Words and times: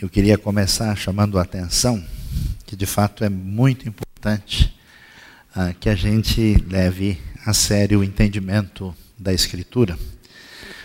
Eu 0.00 0.08
queria 0.08 0.38
começar 0.38 0.96
chamando 0.96 1.38
a 1.38 1.42
atenção 1.42 2.02
que 2.64 2.74
de 2.74 2.86
fato 2.86 3.22
é 3.22 3.28
muito 3.28 3.86
importante 3.86 4.74
ah, 5.54 5.74
que 5.78 5.90
a 5.90 5.94
gente 5.94 6.54
leve 6.70 7.20
a 7.44 7.52
sério 7.52 8.00
o 8.00 8.04
entendimento 8.04 8.96
da 9.18 9.30
Escritura, 9.30 9.98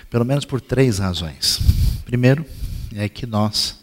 pelo 0.09 0.25
menos 0.25 0.43
por 0.43 0.59
três 0.59 0.99
razões. 0.99 1.61
Primeiro, 2.03 2.45
é 2.93 3.07
que 3.07 3.25
nós 3.25 3.79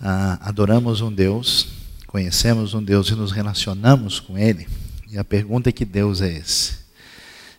ah, 0.00 0.38
adoramos 0.40 1.02
um 1.02 1.12
Deus, 1.12 1.68
conhecemos 2.06 2.72
um 2.72 2.82
Deus 2.82 3.10
e 3.10 3.14
nos 3.14 3.32
relacionamos 3.32 4.20
com 4.20 4.38
Ele, 4.38 4.66
e 5.10 5.18
a 5.18 5.24
pergunta 5.24 5.68
é 5.68 5.72
que 5.72 5.84
Deus 5.84 6.22
é 6.22 6.32
esse? 6.32 6.78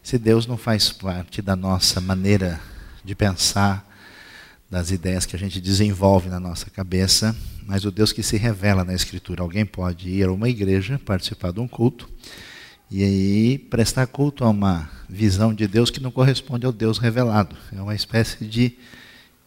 Se 0.02 0.18
Deus 0.18 0.48
não 0.48 0.58
faz 0.58 0.90
parte 0.90 1.44
da 1.44 1.56
nossa 1.56 2.02
maneira 2.02 2.60
de 3.06 3.14
pensar, 3.14 3.88
das 4.72 4.90
ideias 4.90 5.26
que 5.26 5.36
a 5.36 5.40
gente 5.40 5.60
desenvolve 5.60 6.30
na 6.30 6.40
nossa 6.40 6.70
cabeça, 6.70 7.36
mas 7.66 7.84
o 7.84 7.92
Deus 7.92 8.14
que 8.14 8.24
se 8.24 8.38
revela 8.38 8.86
na 8.86 8.94
Escritura. 8.94 9.42
Alguém 9.42 9.66
pode 9.66 10.10
ir 10.10 10.24
a 10.24 10.32
uma 10.32 10.48
igreja, 10.48 10.98
participar 10.98 11.52
de 11.52 11.60
um 11.60 11.68
culto, 11.68 12.10
e 12.90 13.04
aí 13.04 13.58
prestar 13.58 14.08
culto 14.08 14.46
a 14.46 14.50
uma 14.50 14.90
visão 15.10 15.54
de 15.54 15.68
Deus 15.68 15.90
que 15.90 16.00
não 16.00 16.10
corresponde 16.10 16.66
ao 16.66 16.72
Deus 16.72 17.00
revelado. 17.00 17.54
É 17.76 17.82
uma 17.82 17.94
espécie 17.94 18.46
de 18.46 18.78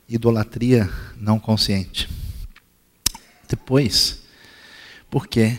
idolatria 0.06 0.90
não 1.16 1.38
consciente. 1.38 2.06
Depois, 3.48 4.20
porque 5.10 5.58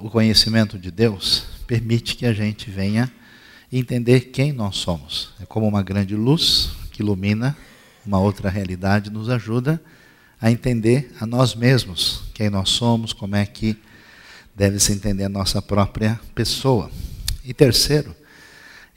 o 0.00 0.10
conhecimento 0.10 0.76
de 0.80 0.90
Deus 0.90 1.44
permite 1.64 2.16
que 2.16 2.26
a 2.26 2.32
gente 2.32 2.70
venha 2.70 3.10
entender 3.72 4.32
quem 4.32 4.52
nós 4.52 4.76
somos. 4.76 5.30
É 5.40 5.46
como 5.46 5.66
uma 5.68 5.82
grande 5.82 6.16
luz 6.16 6.70
que 6.90 7.02
ilumina 7.02 7.56
uma 8.06 8.18
outra 8.18 8.48
realidade, 8.48 9.10
nos 9.10 9.28
ajuda 9.28 9.80
a 10.40 10.50
entender 10.50 11.10
a 11.20 11.26
nós 11.26 11.54
mesmos, 11.54 12.24
quem 12.34 12.50
nós 12.50 12.70
somos, 12.70 13.12
como 13.12 13.36
é 13.36 13.44
que 13.44 13.76
deve 14.54 14.78
se 14.78 14.92
entender 14.92 15.24
a 15.24 15.28
nossa 15.28 15.60
própria 15.60 16.20
pessoa. 16.34 16.90
E 17.44 17.52
terceiro, 17.52 18.14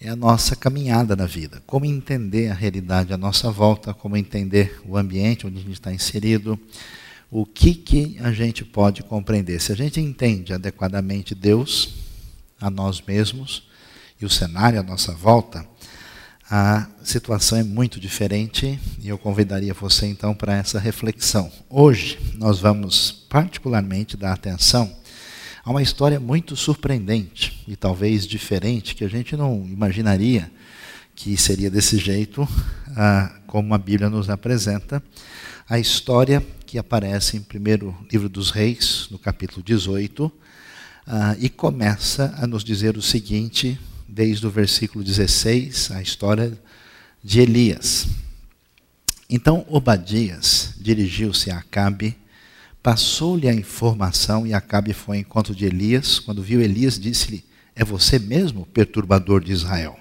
é 0.02 0.10
a 0.10 0.16
nossa 0.16 0.56
caminhada 0.56 1.16
na 1.16 1.26
vida. 1.26 1.62
Como 1.68 1.86
entender 1.86 2.50
a 2.50 2.54
realidade 2.54 3.14
à 3.14 3.18
nossa 3.18 3.52
volta, 3.52 3.94
como 3.94 4.16
entender 4.16 4.80
o 4.86 4.98
ambiente 4.98 5.46
onde 5.46 5.58
a 5.58 5.62
gente 5.62 5.74
está 5.74 5.94
inserido, 5.94 6.58
o 7.30 7.46
que, 7.46 7.76
que 7.76 8.18
a 8.22 8.32
gente 8.32 8.64
pode 8.64 9.04
compreender. 9.04 9.60
Se 9.60 9.72
a 9.72 9.76
gente 9.76 10.00
entende 10.00 10.54
adequadamente 10.54 11.36
Deus, 11.36 11.96
a 12.60 12.70
nós 12.70 13.02
mesmos 13.02 13.68
e 14.20 14.26
o 14.26 14.30
cenário 14.30 14.80
à 14.80 14.84
nossa 14.84 15.14
volta, 15.14 15.66
a 16.50 16.88
situação 17.04 17.60
é 17.60 17.64
muito 17.64 18.00
diferente 18.00 18.80
e 19.00 19.08
eu 19.08 19.20
convidaria 19.20 19.72
você 19.72 20.08
então 20.08 20.34
para 20.34 20.56
essa 20.56 20.80
reflexão. 20.80 21.52
Hoje 21.70 22.18
nós 22.36 22.58
vamos 22.58 23.12
particularmente 23.30 24.18
dar 24.18 24.34
atenção 24.34 24.92
a 25.64 25.70
uma 25.70 25.84
história 25.84 26.20
muito 26.20 26.56
surpreendente 26.56 27.64
e 27.68 27.76
talvez 27.76 28.26
diferente 28.26 28.96
que 28.96 29.04
a 29.04 29.08
gente 29.08 29.38
não 29.38 29.64
imaginaria 29.68 30.52
que 31.14 31.38
seria 31.38 31.70
desse 31.70 32.00
jeito, 32.00 32.48
ah, 32.96 33.32
como 33.46 33.76
a 33.76 33.78
Bíblia 33.78 34.10
nos 34.10 34.28
apresenta. 34.28 35.04
A 35.70 35.78
história 35.78 36.44
que 36.66 36.80
aparece 36.80 37.38
em 37.38 37.42
primeiro 37.42 37.96
livro 38.12 38.28
dos 38.28 38.50
Reis, 38.50 39.08
no 39.12 39.20
capítulo 39.20 39.62
18, 39.62 40.32
ah, 41.06 41.36
e 41.38 41.48
começa 41.48 42.34
a 42.38 42.48
nos 42.48 42.64
dizer 42.64 42.98
o 42.98 43.02
seguinte 43.04 43.78
desde 44.10 44.46
o 44.48 44.50
versículo 44.50 45.04
16, 45.04 45.92
a 45.92 46.02
história 46.02 46.58
de 47.24 47.40
Elias. 47.40 48.08
Então 49.30 49.66
Obadias 49.70 50.74
dirigiu-se 50.80 51.52
a 51.52 51.58
Acabe, 51.58 52.18
passou-lhe 52.82 53.48
a 53.48 53.54
informação 53.54 54.48
e 54.48 54.54
Acabe 54.54 54.94
foi 54.94 55.18
ao 55.18 55.22
encontro 55.22 55.54
de 55.54 55.66
Elias. 55.66 56.20
Quando 56.20 56.42
viu 56.42 56.62
Elias, 56.62 57.00
disse-lhe: 57.00 57.44
É 57.76 57.84
você 57.84 58.18
mesmo, 58.18 58.66
perturbador 58.66 59.44
de 59.44 59.52
Israel? 59.52 60.00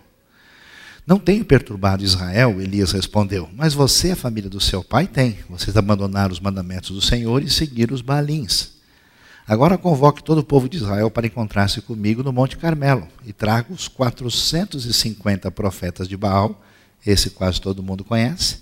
Não 1.06 1.18
tenho 1.18 1.44
perturbado 1.44 2.04
Israel, 2.04 2.60
Elias 2.60 2.92
respondeu, 2.92 3.48
mas 3.54 3.72
você, 3.72 4.10
a 4.10 4.16
família 4.16 4.50
do 4.50 4.60
seu 4.60 4.84
pai, 4.84 5.06
tem. 5.06 5.38
Vocês 5.48 5.74
abandonaram 5.74 6.32
os 6.32 6.40
mandamentos 6.40 6.90
do 6.90 7.00
Senhor 7.00 7.42
e 7.42 7.48
seguiram 7.48 7.94
os 7.94 8.02
balins. 8.02 8.77
Agora 9.48 9.78
convoque 9.78 10.22
todo 10.22 10.38
o 10.38 10.44
povo 10.44 10.68
de 10.68 10.76
Israel 10.76 11.10
para 11.10 11.26
encontrar-se 11.26 11.80
comigo 11.80 12.22
no 12.22 12.30
Monte 12.30 12.58
Carmelo 12.58 13.08
e 13.24 13.32
traga 13.32 13.72
os 13.72 13.88
450 13.88 15.50
profetas 15.50 16.06
de 16.06 16.18
Baal, 16.18 16.62
esse 17.06 17.30
quase 17.30 17.58
todo 17.58 17.82
mundo 17.82 18.04
conhece, 18.04 18.58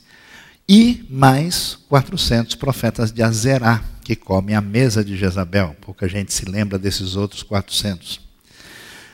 e 0.69 1.05
mais 1.11 1.77
400 1.89 2.55
profetas 2.55 3.11
de 3.11 3.21
Azerá, 3.21 3.83
que 4.05 4.15
comem 4.15 4.55
a 4.55 4.61
mesa 4.61 5.05
de 5.05 5.17
Jezabel. 5.17 5.75
Pouca 5.81 6.09
gente 6.09 6.33
se 6.33 6.45
lembra 6.45 6.79
desses 6.79 7.17
outros 7.17 7.43
400. 7.43 8.21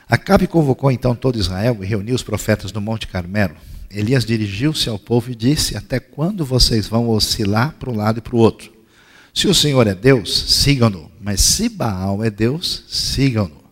Acabe 0.06 0.46
convocou 0.46 0.90
então 0.90 1.14
todo 1.14 1.38
Israel 1.38 1.78
e 1.80 1.86
reuniu 1.86 2.14
os 2.14 2.22
profetas 2.22 2.70
no 2.70 2.82
Monte 2.82 3.06
Carmelo. 3.06 3.56
Elias 3.90 4.26
dirigiu-se 4.26 4.90
ao 4.90 4.98
povo 4.98 5.30
e 5.30 5.34
disse: 5.34 5.74
Até 5.74 5.98
quando 5.98 6.44
vocês 6.44 6.86
vão 6.86 7.08
oscilar 7.08 7.76
para 7.78 7.90
um 7.90 7.96
lado 7.96 8.18
e 8.18 8.20
para 8.20 8.36
o 8.36 8.38
outro? 8.38 8.70
Se 9.32 9.48
o 9.48 9.54
Senhor 9.54 9.86
é 9.86 9.94
Deus, 9.94 10.52
sigam-no. 10.52 11.11
Mas 11.22 11.40
se 11.40 11.68
Baal 11.68 12.24
é 12.24 12.28
Deus, 12.28 12.84
sigam-no. 12.88 13.62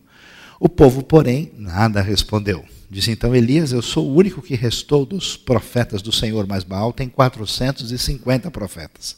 O 0.59 0.69
povo, 0.69 1.03
porém, 1.03 1.51
nada 1.57 2.01
respondeu. 2.01 2.63
Disse 2.89 3.11
então 3.11 3.35
Elias: 3.35 3.71
Eu 3.71 3.81
sou 3.81 4.07
o 4.07 4.15
único 4.15 4.41
que 4.41 4.55
restou 4.55 5.05
dos 5.05 5.35
profetas 5.35 6.01
do 6.01 6.11
Senhor, 6.11 6.47
mas 6.47 6.63
Baal 6.63 6.93
tem 6.93 7.09
450 7.09 8.49
profetas. 8.51 9.17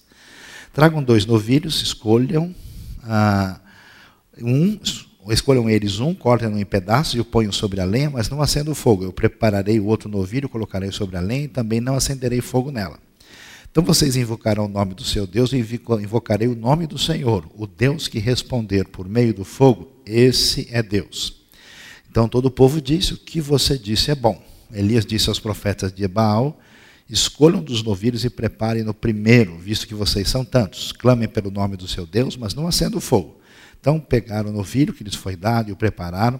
Tragam 0.73 1.03
dois 1.03 1.25
novilhos, 1.25 1.81
escolham 1.81 2.55
ah, 3.03 3.59
um, 4.41 4.79
escolham 5.29 5.69
eles 5.69 5.99
um, 5.99 6.13
cortem-no 6.13 6.59
em 6.59 6.65
pedaços 6.65 7.13
e 7.15 7.19
o 7.19 7.25
ponham 7.25 7.51
sobre 7.51 7.81
a 7.81 7.85
lenha, 7.85 8.09
mas 8.09 8.29
não 8.29 8.41
acenda 8.41 8.71
o 8.71 8.75
fogo. 8.75 9.03
Eu 9.03 9.13
prepararei 9.13 9.79
o 9.79 9.85
outro 9.85 10.09
novilho, 10.09 10.49
colocarei 10.49 10.91
sobre 10.91 11.17
a 11.17 11.21
lenha 11.21 11.43
e 11.43 11.47
também 11.47 11.79
não 11.79 11.95
acenderei 11.95 12.41
fogo 12.41 12.71
nela. 12.71 12.97
Então 13.73 13.83
vocês 13.83 14.15
invocarão 14.15 14.65
o 14.65 14.69
nome 14.69 14.93
do 14.93 15.03
seu 15.03 15.25
Deus 15.25 15.51
e 15.51 15.57
invocarei 15.57 16.47
o 16.47 16.55
nome 16.55 16.85
do 16.85 16.99
Senhor, 16.99 17.49
o 17.55 17.65
Deus 17.65 18.07
que 18.07 18.19
responder 18.19 18.87
por 18.87 19.09
meio 19.09 19.33
do 19.33 19.43
fogo, 19.43 19.91
esse 20.05 20.67
é 20.69 20.83
Deus. 20.83 21.41
Então 22.07 22.29
todo 22.29 22.45
o 22.45 22.51
povo 22.51 22.79
disse: 22.79 23.15
O 23.15 23.17
que 23.17 23.41
você 23.41 23.75
disse 23.75 24.11
é 24.11 24.15
bom. 24.15 24.39
Elias 24.71 25.03
disse 25.03 25.27
aos 25.27 25.39
profetas 25.39 25.91
de 25.91 26.07
Baal: 26.07 26.59
Escolham 27.09 27.63
dos 27.63 27.81
novilhos 27.81 28.23
e 28.23 28.29
preparem 28.29 28.83
no 28.83 28.93
primeiro, 28.93 29.57
visto 29.57 29.87
que 29.87 29.95
vocês 29.95 30.29
são 30.29 30.45
tantos. 30.45 30.91
Clamem 30.91 31.27
pelo 31.27 31.49
nome 31.49 31.75
do 31.75 31.87
seu 31.87 32.05
Deus, 32.05 32.37
mas 32.37 32.53
não 32.53 32.67
acendam 32.67 32.99
o 32.99 33.01
fogo. 33.01 33.39
Então 33.81 33.99
pegaram 33.99 34.51
o 34.51 34.53
novilho 34.53 34.93
que 34.93 35.03
lhes 35.03 35.15
foi 35.15 35.35
dado 35.35 35.69
e 35.69 35.71
o 35.71 35.75
prepararam, 35.75 36.39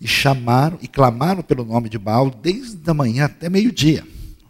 e 0.00 0.06
chamaram 0.06 0.78
e 0.80 0.86
clamaram 0.86 1.42
pelo 1.42 1.64
nome 1.64 1.88
de 1.88 1.98
Baal 1.98 2.30
desde 2.30 2.88
a 2.88 2.94
manhã 2.94 3.24
até 3.24 3.50
meio-dia. 3.50 4.06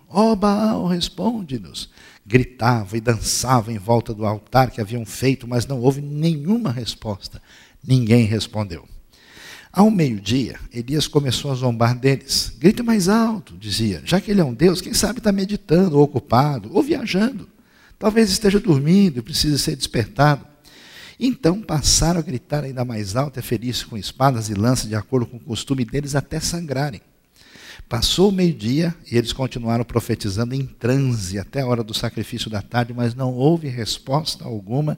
Ó 0.06 0.32
oh, 0.32 0.36
Baal, 0.36 0.86
responde-nos 0.86 1.88
gritavam 2.26 2.96
e 2.96 3.00
dançavam 3.00 3.74
em 3.74 3.78
volta 3.78 4.14
do 4.14 4.24
altar 4.24 4.70
que 4.70 4.80
haviam 4.80 5.04
feito, 5.04 5.48
mas 5.48 5.66
não 5.66 5.80
houve 5.80 6.00
nenhuma 6.00 6.70
resposta. 6.70 7.42
Ninguém 7.86 8.24
respondeu. 8.24 8.86
Ao 9.72 9.90
meio-dia, 9.90 10.58
Elias 10.72 11.06
começou 11.06 11.52
a 11.52 11.54
zombar 11.54 11.96
deles. 11.96 12.52
Grite 12.58 12.82
mais 12.82 13.08
alto, 13.08 13.56
dizia. 13.56 14.02
Já 14.04 14.20
que 14.20 14.30
ele 14.30 14.40
é 14.40 14.44
um 14.44 14.52
Deus, 14.52 14.80
quem 14.80 14.92
sabe 14.92 15.18
está 15.18 15.30
meditando, 15.30 15.96
ou 15.96 16.02
ocupado, 16.02 16.70
ou 16.74 16.82
viajando. 16.82 17.48
Talvez 17.98 18.30
esteja 18.30 18.58
dormindo 18.58 19.18
e 19.18 19.22
precise 19.22 19.58
ser 19.58 19.76
despertado. 19.76 20.44
Então 21.18 21.60
passaram 21.60 22.18
a 22.18 22.22
gritar 22.22 22.64
ainda 22.64 22.84
mais 22.84 23.14
alto 23.14 23.38
e 23.38 23.42
ferir-se 23.42 23.84
com 23.86 23.96
espadas 23.96 24.48
e 24.48 24.54
lanças, 24.54 24.88
de 24.88 24.94
acordo 24.94 25.26
com 25.26 25.36
o 25.36 25.40
costume 25.40 25.84
deles, 25.84 26.14
até 26.16 26.40
sangrarem. 26.40 27.00
Passou 27.90 28.28
o 28.28 28.32
meio-dia 28.32 28.94
e 29.10 29.18
eles 29.18 29.32
continuaram 29.32 29.84
profetizando 29.84 30.54
em 30.54 30.64
transe 30.64 31.40
até 31.40 31.60
a 31.60 31.66
hora 31.66 31.82
do 31.82 31.92
sacrifício 31.92 32.48
da 32.48 32.62
tarde, 32.62 32.94
mas 32.94 33.16
não 33.16 33.34
houve 33.34 33.66
resposta 33.66 34.44
alguma, 34.44 34.96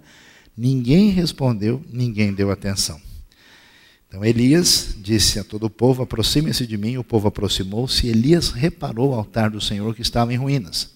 ninguém 0.54 1.08
respondeu, 1.08 1.82
ninguém 1.90 2.34
deu 2.34 2.50
atenção. 2.50 3.00
Então 4.06 4.22
Elias 4.22 4.94
disse 4.98 5.38
a 5.38 5.44
todo 5.44 5.64
o 5.64 5.70
povo: 5.70 6.02
aproxime-se 6.02 6.66
de 6.66 6.76
mim. 6.76 6.98
O 6.98 7.02
povo 7.02 7.28
aproximou-se. 7.28 8.08
Elias 8.08 8.50
reparou 8.50 9.12
o 9.12 9.14
altar 9.14 9.48
do 9.48 9.58
Senhor 9.58 9.94
que 9.94 10.02
estava 10.02 10.34
em 10.34 10.36
ruínas. 10.36 10.90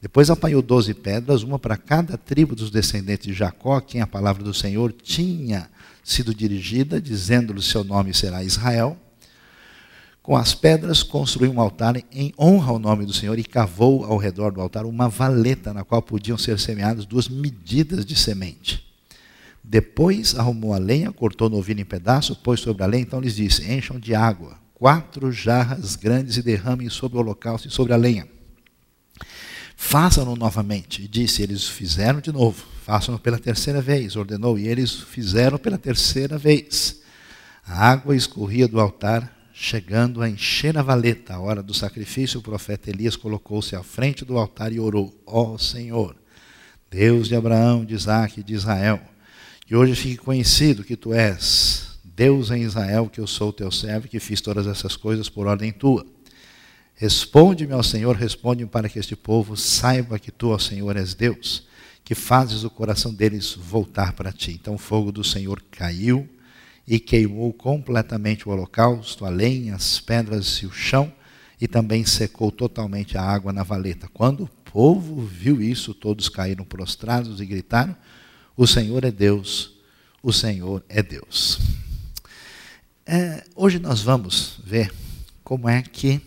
Depois 0.00 0.30
apanhou 0.30 0.62
doze 0.62 0.94
pedras, 0.94 1.42
uma 1.42 1.58
para 1.58 1.76
cada 1.76 2.16
tribo 2.16 2.54
dos 2.54 2.70
descendentes 2.70 3.26
de 3.26 3.32
Jacó, 3.32 3.78
a 3.78 3.82
quem 3.82 4.00
a 4.00 4.06
palavra 4.06 4.44
do 4.44 4.54
Senhor 4.54 4.92
tinha 4.92 5.68
sido 6.04 6.32
dirigida, 6.32 7.00
dizendo-lhe: 7.00 7.60
Seu 7.60 7.82
nome 7.82 8.14
será 8.14 8.44
Israel. 8.44 8.96
Com 10.22 10.36
as 10.36 10.54
pedras 10.54 11.02
construiu 11.02 11.50
um 11.50 11.60
altar 11.60 11.96
em 12.12 12.32
honra 12.38 12.70
ao 12.70 12.78
nome 12.78 13.04
do 13.04 13.12
Senhor 13.12 13.38
e 13.38 13.44
cavou 13.44 14.04
ao 14.04 14.16
redor 14.16 14.52
do 14.52 14.60
altar 14.60 14.86
uma 14.86 15.08
valeta 15.08 15.74
na 15.74 15.82
qual 15.82 16.00
podiam 16.00 16.38
ser 16.38 16.60
semeadas 16.60 17.04
duas 17.04 17.28
medidas 17.28 18.06
de 18.06 18.14
semente. 18.14 18.86
Depois 19.64 20.36
arrumou 20.36 20.74
a 20.74 20.78
lenha, 20.78 21.12
cortou 21.12 21.48
o 21.48 21.50
novilho 21.50 21.80
em 21.80 21.84
pedaços, 21.84 22.36
pôs 22.36 22.60
sobre 22.60 22.84
a 22.84 22.86
lenha, 22.86 23.02
então 23.02 23.20
lhes 23.20 23.34
disse: 23.34 23.70
Encham 23.70 23.98
de 23.98 24.14
água 24.14 24.62
quatro 24.82 25.30
jarras 25.30 25.94
grandes 25.94 26.36
e 26.36 26.42
derramem 26.42 26.88
sobre 26.88 27.16
o 27.16 27.20
holocausto 27.20 27.68
e 27.68 27.70
sobre 27.70 27.92
a 27.92 27.96
lenha. 27.96 28.26
Façam-no 29.76 30.34
novamente. 30.34 31.02
E 31.02 31.06
disse: 31.06 31.40
Eles 31.40 31.68
fizeram 31.68 32.20
de 32.20 32.32
novo. 32.32 32.64
Façam-no 32.84 33.18
pela 33.18 33.38
terceira 33.38 33.80
vez. 33.80 34.16
Ordenou. 34.16 34.58
E 34.58 34.66
eles 34.66 34.92
fizeram 34.92 35.56
pela 35.56 35.78
terceira 35.78 36.36
vez. 36.36 37.00
A 37.64 37.90
água 37.90 38.16
escorria 38.16 38.66
do 38.66 38.80
altar, 38.80 39.32
chegando 39.52 40.22
a 40.22 40.28
encher 40.28 40.76
a 40.78 40.82
valeta. 40.82 41.34
A 41.34 41.40
hora 41.40 41.62
do 41.62 41.74
sacrifício, 41.74 42.40
o 42.40 42.42
profeta 42.42 42.90
Elias 42.90 43.16
colocou-se 43.16 43.76
à 43.76 43.82
frente 43.82 44.24
do 44.24 44.38
altar 44.38 44.72
e 44.72 44.80
orou: 44.80 45.14
Ó 45.26 45.52
oh, 45.52 45.58
Senhor, 45.58 46.16
Deus 46.90 47.28
de 47.28 47.34
Abraão, 47.34 47.84
de 47.84 47.94
Isaac 47.94 48.40
e 48.40 48.42
de 48.42 48.54
Israel, 48.54 49.00
que 49.66 49.76
hoje 49.76 49.94
fique 49.94 50.18
conhecido 50.18 50.84
que 50.84 50.96
tu 50.96 51.12
és 51.12 51.98
Deus 52.04 52.50
em 52.50 52.62
Israel, 52.62 53.08
que 53.08 53.20
eu 53.20 53.26
sou 53.26 53.52
teu 53.52 53.70
servo, 53.70 54.08
que 54.08 54.20
fiz 54.20 54.40
todas 54.40 54.66
essas 54.66 54.96
coisas 54.96 55.28
por 55.28 55.46
ordem 55.46 55.72
tua. 55.72 56.06
Responde-me 56.94 57.72
ao 57.72 57.82
Senhor, 57.82 58.14
responde-me 58.14 58.68
para 58.68 58.88
que 58.88 58.98
este 58.98 59.16
povo 59.16 59.56
saiba 59.56 60.18
que 60.18 60.30
tu, 60.30 60.50
ó 60.50 60.58
Senhor, 60.58 60.96
és 60.96 61.14
Deus, 61.14 61.66
que 62.04 62.14
fazes 62.14 62.64
o 62.64 62.70
coração 62.70 63.12
deles 63.12 63.54
voltar 63.54 64.12
para 64.12 64.30
ti. 64.30 64.52
Então 64.52 64.74
o 64.74 64.78
fogo 64.78 65.10
do 65.10 65.24
Senhor 65.24 65.60
caiu 65.70 66.28
e 66.86 66.98
queimou 66.98 67.52
completamente 67.52 68.48
o 68.48 68.52
holocausto, 68.52 69.24
a 69.24 69.28
lenha, 69.28 69.74
as 69.74 70.00
pedras 70.00 70.46
e 70.56 70.66
o 70.66 70.72
chão, 70.72 71.12
e 71.60 71.68
também 71.68 72.04
secou 72.04 72.50
totalmente 72.50 73.16
a 73.16 73.22
água 73.22 73.52
na 73.52 73.62
valeta. 73.62 74.08
Quando 74.12 74.44
o 74.44 74.48
povo 74.70 75.22
viu 75.22 75.62
isso, 75.62 75.94
todos 75.94 76.28
caíram 76.28 76.64
prostrados 76.64 77.40
e 77.40 77.46
gritaram: 77.46 77.94
O 78.56 78.66
Senhor 78.66 79.04
é 79.04 79.10
Deus, 79.10 79.74
o 80.22 80.32
Senhor 80.32 80.84
é 80.88 81.02
Deus. 81.02 81.60
É, 83.06 83.44
hoje 83.54 83.78
nós 83.78 84.00
vamos 84.00 84.60
ver 84.64 84.92
como 85.44 85.68
é 85.68 85.82
que 85.82 86.20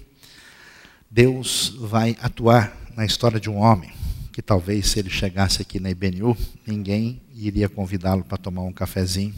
Deus 1.09 1.75
vai 1.79 2.15
atuar 2.21 2.77
na 2.95 3.05
história 3.05 3.39
de 3.39 3.49
um 3.49 3.57
homem 3.57 3.93
que 4.35 4.41
talvez 4.41 4.87
se 4.87 4.99
ele 4.99 5.09
chegasse 5.09 5.61
aqui 5.61 5.79
na 5.79 5.89
IBNU, 5.89 6.35
ninguém 6.67 7.21
iria 7.33 7.69
convidá-lo 7.69 8.21
para 8.21 8.37
tomar 8.37 8.63
um 8.63 8.73
cafezinho. 8.73 9.33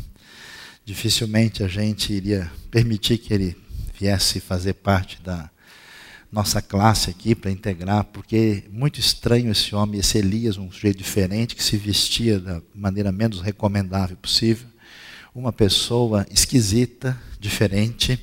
Dificilmente 0.88 1.64
a 1.64 1.68
gente 1.68 2.14
iria 2.14 2.50
permitir 2.72 3.18
que 3.18 3.34
ele 3.34 3.58
viesse 4.00 4.40
fazer 4.40 4.72
parte 4.76 5.22
da 5.22 5.52
nossa 6.32 6.62
classe 6.62 7.10
aqui 7.10 7.36
para 7.36 7.52
integrar, 7.52 8.06
porque 8.06 8.64
é 8.66 8.70
muito 8.72 8.98
estranho 8.98 9.52
esse 9.52 9.76
homem, 9.76 10.00
esse 10.00 10.18
Elias, 10.18 10.58
um 10.58 10.72
sujeito 10.72 11.00
diferente, 11.00 11.58
que 11.58 11.64
se 11.64 11.76
vestia 11.76 12.40
da 12.40 12.62
maneira 12.74 13.12
menos 13.12 13.42
recomendável 13.42 14.16
possível 14.16 14.66
uma 15.36 15.52
pessoa 15.52 16.26
esquisita, 16.32 17.22
diferente. 17.38 18.18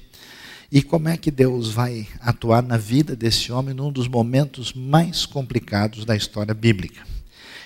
E 0.73 0.83
como 0.83 1.11
é 1.11 1.19
que 1.19 1.31
Deus 1.31 1.71
vai 1.71 2.09
atuar 2.19 2.63
na 2.63 2.79
vida 2.79 3.15
desse 3.15 3.53
homem 3.53 3.75
num 3.75 3.93
dos 3.93 4.09
momentos 4.09 4.73
mais 4.73 5.27
complicados 5.27 6.07
da 6.07 6.17
história 6.17 6.55
bíblica? 6.55 7.03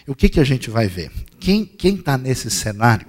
E 0.08 0.10
o 0.10 0.14
que, 0.16 0.28
que 0.28 0.40
a 0.40 0.44
gente 0.44 0.68
vai 0.68 0.88
ver? 0.88 1.12
Quem 1.38 1.70
está 1.80 2.18
nesse 2.18 2.50
cenário 2.50 3.06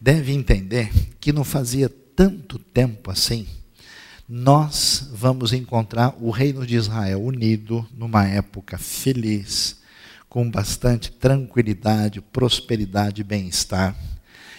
deve 0.00 0.32
entender 0.32 0.90
que 1.20 1.32
não 1.32 1.44
fazia 1.44 1.88
tanto 1.88 2.58
tempo 2.58 3.10
assim, 3.10 3.46
nós 4.28 5.08
vamos 5.12 5.52
encontrar 5.52 6.14
o 6.20 6.30
reino 6.30 6.66
de 6.66 6.76
Israel 6.76 7.22
unido 7.22 7.86
numa 7.96 8.26
época 8.26 8.78
feliz, 8.78 9.76
com 10.28 10.50
bastante 10.50 11.12
tranquilidade, 11.12 12.20
prosperidade 12.20 13.20
e 13.20 13.24
bem-estar 13.24 13.96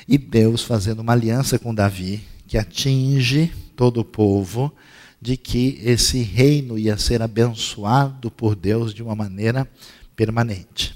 e 0.07 0.17
Deus 0.17 0.63
fazendo 0.63 0.99
uma 0.99 1.11
aliança 1.11 1.59
com 1.59 1.75
Davi, 1.75 2.23
que 2.47 2.57
atinge 2.57 3.51
todo 3.75 3.99
o 3.99 4.05
povo, 4.05 4.73
de 5.21 5.35
que 5.35 5.79
esse 5.83 6.21
reino 6.21 6.77
ia 6.77 6.97
ser 6.97 7.21
abençoado 7.21 8.31
por 8.31 8.55
Deus 8.55 8.93
de 8.93 9.03
uma 9.03 9.15
maneira 9.15 9.67
permanente. 10.15 10.95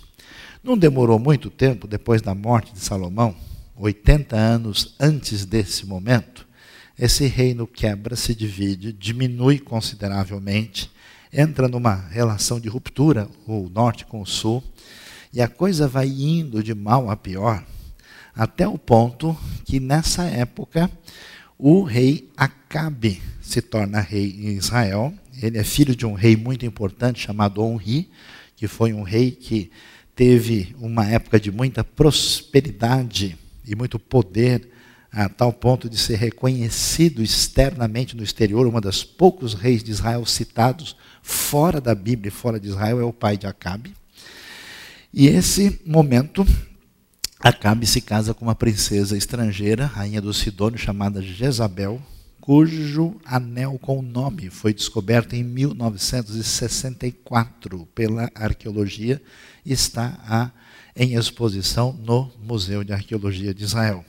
Não 0.63 0.77
demorou 0.77 1.19
muito 1.19 1.49
tempo 1.49 1.87
depois 1.87 2.21
da 2.21 2.33
morte 2.33 2.71
de 2.71 2.79
Salomão, 2.79 3.35
80 3.81 4.35
anos 4.35 4.95
antes 4.99 5.43
desse 5.43 5.87
momento, 5.87 6.47
esse 6.97 7.25
reino 7.25 7.65
quebra, 7.65 8.15
se 8.15 8.35
divide, 8.35 8.93
diminui 8.93 9.57
consideravelmente, 9.57 10.91
entra 11.33 11.67
numa 11.67 11.95
relação 11.95 12.59
de 12.59 12.69
ruptura, 12.69 13.27
o 13.47 13.67
norte 13.69 14.05
com 14.05 14.21
o 14.21 14.25
sul, 14.25 14.63
e 15.33 15.41
a 15.41 15.47
coisa 15.47 15.87
vai 15.87 16.07
indo 16.07 16.61
de 16.61 16.75
mal 16.75 17.09
a 17.09 17.15
pior, 17.15 17.65
até 18.35 18.67
o 18.67 18.77
ponto 18.77 19.35
que 19.65 19.79
nessa 19.79 20.25
época 20.25 20.89
o 21.57 21.81
rei 21.81 22.29
Acabe 22.37 23.21
se 23.41 23.61
torna 23.61 23.99
rei 23.99 24.35
em 24.39 24.57
Israel. 24.57 25.13
Ele 25.41 25.57
é 25.57 25.63
filho 25.63 25.95
de 25.95 26.05
um 26.05 26.13
rei 26.13 26.35
muito 26.35 26.65
importante 26.65 27.21
chamado 27.21 27.63
Onri, 27.63 28.09
que 28.55 28.67
foi 28.67 28.93
um 28.93 29.01
rei 29.01 29.31
que 29.31 29.71
teve 30.15 30.75
uma 30.79 31.07
época 31.07 31.39
de 31.39 31.51
muita 31.51 31.83
prosperidade 31.83 33.37
e 33.65 33.75
muito 33.75 33.99
poder, 33.99 34.69
a 35.11 35.27
tal 35.27 35.51
ponto 35.51 35.89
de 35.89 35.97
ser 35.97 36.15
reconhecido 36.15 37.21
externamente 37.21 38.15
no 38.15 38.23
exterior. 38.23 38.65
Uma 38.65 38.81
das 38.81 39.03
poucos 39.03 39.53
reis 39.53 39.83
de 39.83 39.91
Israel 39.91 40.25
citados 40.25 40.95
fora 41.21 41.81
da 41.81 41.93
Bíblia 41.93 42.29
e 42.29 42.31
fora 42.31 42.59
de 42.59 42.69
Israel 42.69 42.99
é 42.99 43.03
o 43.03 43.13
pai 43.13 43.37
de 43.37 43.47
Acabe. 43.47 43.93
E 45.13 45.27
esse 45.27 45.81
momento 45.85 46.45
Acabe 47.43 47.87
se 47.87 48.01
casa 48.01 48.35
com 48.35 48.45
uma 48.45 48.53
princesa 48.53 49.17
estrangeira, 49.17 49.87
rainha 49.87 50.21
do 50.21 50.31
Sidônio, 50.31 50.77
chamada 50.77 51.23
Jezabel, 51.23 51.99
cujo 52.39 53.19
anel 53.25 53.79
com 53.81 53.99
nome 53.99 54.51
foi 54.51 54.75
descoberto 54.75 55.33
em 55.33 55.43
1964 55.43 57.87
pela 57.95 58.29
arqueologia 58.35 59.19
está 59.65 60.19
a, 60.23 60.51
em 60.95 61.15
exposição 61.15 61.93
no 61.93 62.31
Museu 62.41 62.83
de 62.83 62.93
Arqueologia 62.93 63.53
de 63.53 63.63
Israel. 63.63 64.05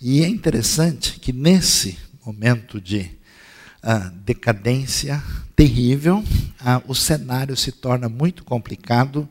E 0.00 0.22
é 0.22 0.28
interessante 0.28 1.18
que 1.20 1.32
nesse 1.32 1.98
momento 2.24 2.80
de 2.80 3.10
uh, 3.82 4.10
decadência 4.24 5.22
terrível, 5.54 6.18
uh, 6.18 6.82
o 6.86 6.94
cenário 6.94 7.56
se 7.56 7.72
torna 7.72 8.08
muito 8.08 8.44
complicado 8.44 9.28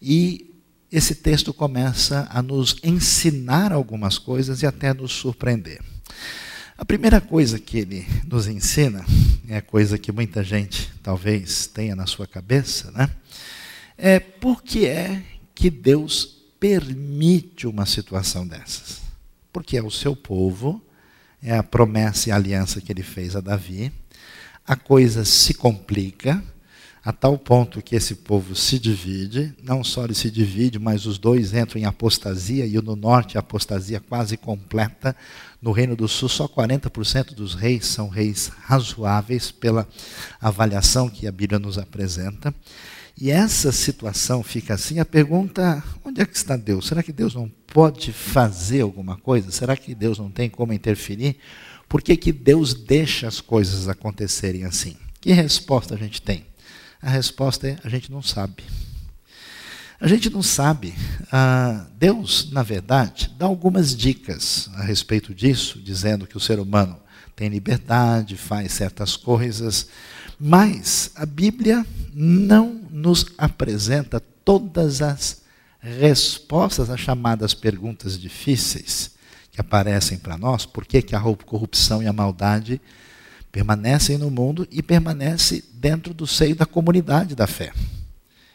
e 0.00 0.46
esse 0.90 1.14
texto 1.14 1.54
começa 1.54 2.26
a 2.30 2.42
nos 2.42 2.76
ensinar 2.82 3.72
algumas 3.72 4.18
coisas 4.18 4.62
e 4.62 4.66
até 4.66 4.92
nos 4.92 5.12
surpreender. 5.12 5.80
A 6.76 6.84
primeira 6.84 7.20
coisa 7.20 7.58
que 7.58 7.78
ele 7.78 8.06
nos 8.26 8.48
ensina, 8.48 9.04
é 9.48 9.58
a 9.58 9.62
coisa 9.62 9.98
que 9.98 10.10
muita 10.10 10.42
gente 10.42 10.90
talvez 11.02 11.66
tenha 11.66 11.94
na 11.94 12.06
sua 12.06 12.26
cabeça, 12.26 12.90
né? 12.92 13.10
É 13.96 14.18
por 14.18 14.62
que 14.62 14.86
é 14.86 15.22
que 15.60 15.68
Deus 15.68 16.24
permite 16.58 17.66
uma 17.66 17.84
situação 17.84 18.46
dessas? 18.46 19.02
Porque 19.52 19.76
é 19.76 19.82
o 19.82 19.90
seu 19.90 20.16
povo, 20.16 20.80
é 21.42 21.54
a 21.54 21.62
promessa 21.62 22.30
e 22.30 22.32
a 22.32 22.36
aliança 22.36 22.80
que 22.80 22.90
ele 22.90 23.02
fez 23.02 23.36
a 23.36 23.42
Davi, 23.42 23.92
a 24.66 24.74
coisa 24.74 25.22
se 25.22 25.52
complica, 25.52 26.42
a 27.04 27.12
tal 27.12 27.36
ponto 27.36 27.82
que 27.82 27.94
esse 27.94 28.14
povo 28.14 28.56
se 28.56 28.78
divide, 28.78 29.54
não 29.62 29.84
só 29.84 30.04
ele 30.04 30.14
se 30.14 30.30
divide, 30.30 30.78
mas 30.78 31.04
os 31.04 31.18
dois 31.18 31.52
entram 31.52 31.78
em 31.78 31.84
apostasia, 31.84 32.64
e 32.64 32.80
no 32.80 32.96
norte 32.96 33.36
a 33.36 33.40
apostasia 33.40 34.00
quase 34.00 34.38
completa. 34.38 35.14
No 35.60 35.72
Reino 35.72 35.94
do 35.94 36.08
Sul, 36.08 36.30
só 36.30 36.48
40% 36.48 37.34
dos 37.34 37.54
reis 37.54 37.84
são 37.84 38.08
reis 38.08 38.50
razoáveis, 38.62 39.50
pela 39.50 39.86
avaliação 40.40 41.10
que 41.10 41.26
a 41.26 41.32
Bíblia 41.32 41.58
nos 41.58 41.76
apresenta. 41.76 42.54
E 43.20 43.30
essa 43.30 43.70
situação 43.70 44.42
fica 44.42 44.72
assim, 44.72 44.98
a 44.98 45.04
pergunta, 45.04 45.84
onde 46.02 46.22
é 46.22 46.24
que 46.24 46.34
está 46.34 46.56
Deus? 46.56 46.86
Será 46.86 47.02
que 47.02 47.12
Deus 47.12 47.34
não 47.34 47.50
pode 47.66 48.14
fazer 48.14 48.80
alguma 48.80 49.14
coisa? 49.14 49.50
Será 49.50 49.76
que 49.76 49.94
Deus 49.94 50.18
não 50.18 50.30
tem 50.30 50.48
como 50.48 50.72
interferir? 50.72 51.36
Por 51.86 52.00
que, 52.00 52.16
que 52.16 52.32
Deus 52.32 52.72
deixa 52.72 53.28
as 53.28 53.38
coisas 53.38 53.88
acontecerem 53.88 54.64
assim? 54.64 54.96
Que 55.20 55.32
resposta 55.32 55.94
a 55.94 55.98
gente 55.98 56.22
tem? 56.22 56.46
A 57.02 57.10
resposta 57.10 57.68
é: 57.68 57.78
a 57.84 57.90
gente 57.90 58.10
não 58.10 58.22
sabe. 58.22 58.64
A 60.00 60.08
gente 60.08 60.30
não 60.30 60.42
sabe. 60.42 60.94
Ah, 61.30 61.86
Deus, 61.98 62.50
na 62.50 62.62
verdade, 62.62 63.30
dá 63.38 63.44
algumas 63.44 63.94
dicas 63.94 64.70
a 64.76 64.82
respeito 64.82 65.34
disso, 65.34 65.78
dizendo 65.78 66.26
que 66.26 66.38
o 66.38 66.40
ser 66.40 66.58
humano 66.58 66.98
tem 67.36 67.50
liberdade, 67.50 68.34
faz 68.36 68.72
certas 68.72 69.14
coisas, 69.14 69.88
mas 70.38 71.10
a 71.14 71.26
Bíblia 71.26 71.84
não 72.14 72.79
nos 72.92 73.26
apresenta 73.38 74.20
todas 74.44 75.02
as 75.02 75.42
respostas 75.80 76.90
às 76.90 77.00
chamadas 77.00 77.54
perguntas 77.54 78.18
difíceis 78.18 79.12
que 79.50 79.60
aparecem 79.60 80.18
para 80.18 80.36
nós. 80.36 80.66
Por 80.66 80.84
que, 80.84 81.02
que 81.02 81.16
a 81.16 81.20
corrupção 81.20 82.02
e 82.02 82.06
a 82.06 82.12
maldade 82.12 82.80
permanecem 83.50 84.16
no 84.16 84.30
mundo 84.30 84.66
e 84.70 84.82
permanece 84.82 85.64
dentro 85.74 86.14
do 86.14 86.26
seio 86.26 86.54
da 86.54 86.66
comunidade 86.66 87.34
da 87.34 87.46
fé. 87.46 87.72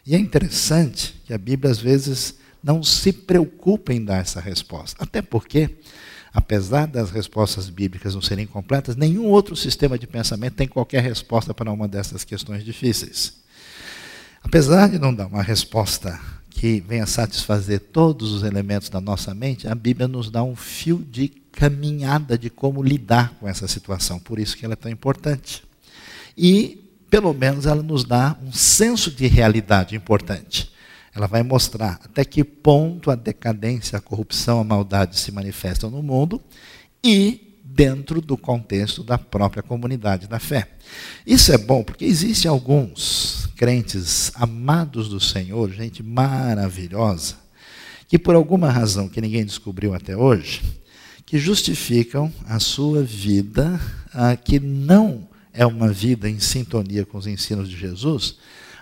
E 0.04 0.14
é 0.14 0.18
interessante 0.18 1.14
que 1.24 1.34
a 1.34 1.38
Bíblia 1.38 1.70
às 1.70 1.78
vezes 1.78 2.36
não 2.62 2.82
se 2.82 3.12
preocupa 3.12 3.92
em 3.92 4.04
dar 4.04 4.18
essa 4.18 4.40
resposta, 4.40 5.02
até 5.02 5.20
porque 5.20 5.76
apesar 6.32 6.86
das 6.86 7.10
respostas 7.10 7.68
bíblicas 7.68 8.14
não 8.14 8.22
serem 8.22 8.46
completas, 8.46 8.96
nenhum 8.96 9.26
outro 9.26 9.56
sistema 9.56 9.98
de 9.98 10.06
pensamento 10.06 10.54
tem 10.54 10.68
qualquer 10.68 11.02
resposta 11.02 11.54
para 11.54 11.72
uma 11.72 11.88
dessas 11.88 12.24
questões 12.24 12.64
difíceis. 12.64 13.34
Apesar 14.46 14.88
de 14.88 14.96
não 14.96 15.12
dar 15.12 15.26
uma 15.26 15.42
resposta 15.42 16.20
que 16.50 16.78
venha 16.78 17.04
satisfazer 17.04 17.80
todos 17.80 18.30
os 18.30 18.44
elementos 18.44 18.88
da 18.88 19.00
nossa 19.00 19.34
mente, 19.34 19.66
a 19.66 19.74
Bíblia 19.74 20.06
nos 20.06 20.30
dá 20.30 20.40
um 20.44 20.54
fio 20.54 21.04
de 21.10 21.28
caminhada 21.50 22.38
de 22.38 22.48
como 22.48 22.80
lidar 22.80 23.34
com 23.40 23.48
essa 23.48 23.66
situação. 23.66 24.20
Por 24.20 24.38
isso 24.38 24.56
que 24.56 24.64
ela 24.64 24.74
é 24.74 24.76
tão 24.76 24.90
importante. 24.90 25.64
E, 26.38 26.80
pelo 27.10 27.34
menos, 27.34 27.66
ela 27.66 27.82
nos 27.82 28.04
dá 28.04 28.36
um 28.40 28.52
senso 28.52 29.10
de 29.10 29.26
realidade 29.26 29.96
importante. 29.96 30.70
Ela 31.12 31.26
vai 31.26 31.42
mostrar 31.42 31.98
até 32.04 32.24
que 32.24 32.44
ponto 32.44 33.10
a 33.10 33.16
decadência, 33.16 33.98
a 33.98 34.00
corrupção, 34.00 34.60
a 34.60 34.64
maldade 34.64 35.18
se 35.18 35.32
manifestam 35.32 35.90
no 35.90 36.04
mundo 36.04 36.40
e 37.02 37.45
dentro 37.68 38.20
do 38.20 38.36
contexto 38.36 39.02
da 39.02 39.18
própria 39.18 39.62
comunidade 39.62 40.26
da 40.26 40.38
fé. 40.38 40.68
Isso 41.26 41.52
é 41.52 41.58
bom 41.58 41.82
porque 41.82 42.04
existem 42.04 42.48
alguns 42.48 43.48
crentes 43.56 44.30
amados 44.34 45.08
do 45.08 45.18
Senhor, 45.18 45.70
gente 45.72 46.02
maravilhosa, 46.02 47.34
que 48.08 48.18
por 48.18 48.34
alguma 48.34 48.70
razão 48.70 49.08
que 49.08 49.20
ninguém 49.20 49.44
descobriu 49.44 49.94
até 49.94 50.16
hoje, 50.16 50.62
que 51.24 51.38
justificam 51.38 52.32
a 52.46 52.60
sua 52.60 53.02
vida, 53.02 53.80
a 54.12 54.36
que 54.36 54.60
não 54.60 55.28
é 55.52 55.66
uma 55.66 55.88
vida 55.88 56.30
em 56.30 56.38
sintonia 56.38 57.04
com 57.04 57.18
os 57.18 57.26
ensinos 57.26 57.68
de 57.68 57.76
Jesus, 57.76 58.36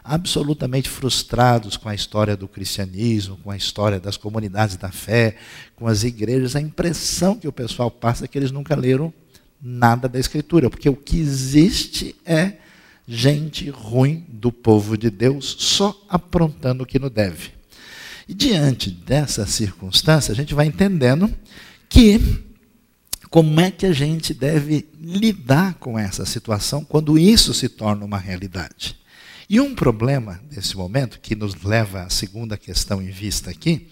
absolutamente 0.05 0.89
frustrados 0.89 1.79
com 1.79 1.89
a 1.89 1.95
história 1.95 2.37
do 2.37 2.47
cristianismo, 2.47 3.39
com 3.43 3.51
a 3.51 3.57
história 3.57 3.99
das 3.99 4.19
comunidades 4.19 4.77
da 4.77 4.93
fé, 4.93 5.37
com 5.75 5.87
as 5.87 6.05
igrejas. 6.05 6.55
A 6.55 6.61
impressão 6.61 7.37
que 7.37 7.49
o 7.49 7.53
pessoal 7.53 7.91
passa 7.91 8.27
é 8.27 8.29
que 8.29 8.37
eles 8.37 8.51
nunca 8.51 8.77
leram 8.77 9.13
nada 9.63 10.07
da 10.07 10.21
Escritura, 10.21 10.69
porque 10.69 10.91
o 10.91 10.97
que 10.97 11.19
existe 11.19 12.15
é 12.27 12.59
gente 13.09 13.71
ruim 13.71 14.27
do 14.29 14.53
povo 14.53 14.97
de 14.97 15.11
Deus 15.11 15.57
só 15.59 15.99
aprontando 16.09 16.83
o 16.83 16.87
que 16.87 16.99
não 16.99 17.09
deve. 17.09 17.53
E 18.29 18.35
diante 18.35 18.91
dessa 18.91 19.47
circunstância, 19.47 20.33
a 20.33 20.35
gente 20.35 20.55
vai 20.55 20.67
entendendo 20.67 21.33
que 21.89 22.45
como 23.31 23.61
é 23.61 23.71
que 23.71 23.87
a 23.87 23.93
gente 23.93 24.33
deve 24.33 24.87
lidar 25.01 25.75
com 25.75 25.99
essa 25.99 26.25
situação 26.25 26.85
quando 26.85 27.19
isso 27.19 27.53
se 27.53 27.69
torna 27.69 28.05
uma 28.05 28.19
realidade. 28.19 28.97
E 29.49 29.61
um 29.61 29.75
problema 29.75 30.41
nesse 30.51 30.77
momento, 30.77 31.21
que 31.21 31.35
nos 31.35 31.63
leva 31.63 32.03
à 32.03 32.11
segunda 32.11 32.57
questão 32.57 33.03
em 33.03 33.11
vista 33.11 33.51
aqui, 33.51 33.89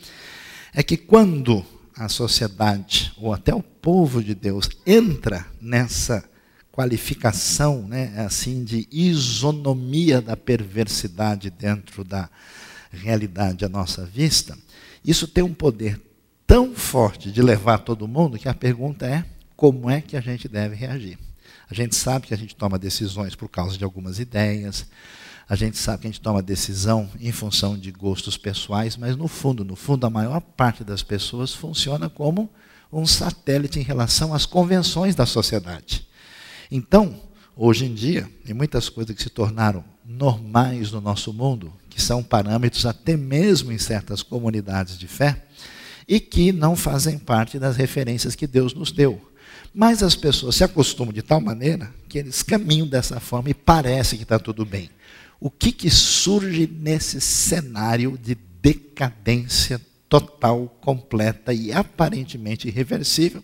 é 0.72 0.82
que 0.82 0.96
quando 0.96 1.64
a 1.96 2.08
sociedade, 2.08 3.12
ou 3.18 3.32
até 3.32 3.54
o 3.54 3.62
povo 3.62 4.22
de 4.22 4.34
Deus, 4.34 4.68
entra 4.86 5.46
nessa 5.60 6.24
qualificação 6.70 7.86
né, 7.86 8.14
assim 8.24 8.64
de 8.64 8.88
isonomia 8.90 10.22
da 10.22 10.36
perversidade 10.36 11.50
dentro 11.50 12.02
da 12.02 12.30
realidade 12.90 13.64
à 13.64 13.68
nossa 13.68 14.06
vista, 14.06 14.56
isso 15.04 15.28
tem 15.28 15.44
um 15.44 15.52
poder 15.52 16.00
tão 16.46 16.74
forte 16.74 17.30
de 17.30 17.42
levar 17.42 17.78
todo 17.78 18.08
mundo 18.08 18.38
que 18.38 18.48
a 18.48 18.54
pergunta 18.54 19.06
é 19.06 19.24
como 19.54 19.90
é 19.90 20.00
que 20.00 20.16
a 20.16 20.20
gente 20.20 20.48
deve 20.48 20.74
reagir. 20.74 21.18
A 21.70 21.74
gente 21.74 21.94
sabe 21.94 22.26
que 22.26 22.34
a 22.34 22.36
gente 22.36 22.56
toma 22.56 22.78
decisões 22.78 23.34
por 23.34 23.48
causa 23.48 23.76
de 23.76 23.84
algumas 23.84 24.18
ideias, 24.18 24.86
a 25.48 25.56
gente 25.56 25.76
sabe 25.76 26.02
que 26.02 26.06
a 26.06 26.10
gente 26.10 26.20
toma 26.20 26.42
decisão 26.42 27.08
em 27.20 27.32
função 27.32 27.76
de 27.76 27.90
gostos 27.90 28.36
pessoais, 28.36 28.96
mas 28.96 29.16
no 29.16 29.28
fundo, 29.28 29.64
no 29.64 29.76
fundo, 29.76 30.06
a 30.06 30.10
maior 30.10 30.40
parte 30.40 30.84
das 30.84 31.02
pessoas 31.02 31.52
funciona 31.52 32.08
como 32.08 32.48
um 32.92 33.06
satélite 33.06 33.80
em 33.80 33.82
relação 33.82 34.34
às 34.34 34.46
convenções 34.46 35.14
da 35.14 35.26
sociedade. 35.26 36.06
Então, 36.70 37.20
hoje 37.56 37.86
em 37.86 37.94
dia, 37.94 38.28
tem 38.44 38.54
muitas 38.54 38.88
coisas 38.88 39.14
que 39.14 39.22
se 39.22 39.30
tornaram 39.30 39.84
normais 40.04 40.92
no 40.92 41.00
nosso 41.00 41.32
mundo, 41.32 41.72
que 41.88 42.00
são 42.00 42.22
parâmetros 42.22 42.86
até 42.86 43.16
mesmo 43.16 43.72
em 43.72 43.78
certas 43.78 44.22
comunidades 44.22 44.98
de 44.98 45.08
fé, 45.08 45.44
e 46.06 46.20
que 46.20 46.52
não 46.52 46.76
fazem 46.76 47.18
parte 47.18 47.58
das 47.58 47.76
referências 47.76 48.34
que 48.34 48.46
Deus 48.46 48.74
nos 48.74 48.92
deu. 48.92 49.20
Mas 49.74 50.02
as 50.02 50.14
pessoas 50.14 50.56
se 50.56 50.64
acostumam 50.64 51.12
de 51.12 51.22
tal 51.22 51.40
maneira 51.40 51.92
que 52.08 52.18
eles 52.18 52.42
caminham 52.42 52.86
dessa 52.86 53.18
forma 53.18 53.48
e 53.48 53.54
parece 53.54 54.16
que 54.16 54.22
está 54.22 54.38
tudo 54.38 54.64
bem 54.66 54.90
o 55.44 55.50
que, 55.50 55.72
que 55.72 55.90
surge 55.90 56.68
nesse 56.72 57.20
cenário 57.20 58.16
de 58.16 58.36
decadência 58.36 59.80
total, 60.08 60.68
completa 60.80 61.52
e 61.52 61.72
aparentemente 61.72 62.68
irreversível? 62.68 63.42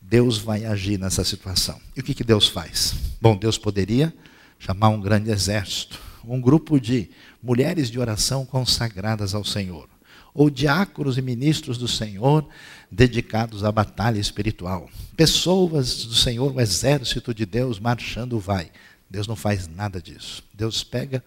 Deus 0.00 0.38
vai 0.38 0.64
agir 0.64 0.96
nessa 1.00 1.24
situação. 1.24 1.80
E 1.96 2.00
o 2.00 2.04
que, 2.04 2.14
que 2.14 2.22
Deus 2.22 2.46
faz? 2.46 2.94
Bom, 3.20 3.36
Deus 3.36 3.58
poderia 3.58 4.14
chamar 4.56 4.90
um 4.90 5.00
grande 5.00 5.32
exército, 5.32 6.00
um 6.24 6.40
grupo 6.40 6.78
de 6.78 7.10
mulheres 7.42 7.90
de 7.90 7.98
oração 7.98 8.46
consagradas 8.46 9.34
ao 9.34 9.44
Senhor, 9.44 9.88
ou 10.32 10.48
diáconos 10.48 11.18
e 11.18 11.22
ministros 11.22 11.76
do 11.76 11.88
Senhor 11.88 12.46
dedicados 12.88 13.64
à 13.64 13.72
batalha 13.72 14.20
espiritual, 14.20 14.88
pessoas 15.16 16.04
do 16.04 16.14
Senhor, 16.14 16.54
o 16.54 16.60
exército 16.60 17.34
de 17.34 17.44
Deus 17.44 17.80
marchando 17.80 18.38
vai. 18.38 18.70
Deus 19.08 19.26
não 19.26 19.36
faz 19.36 19.68
nada 19.68 20.00
disso. 20.00 20.42
Deus 20.52 20.82
pega 20.82 21.22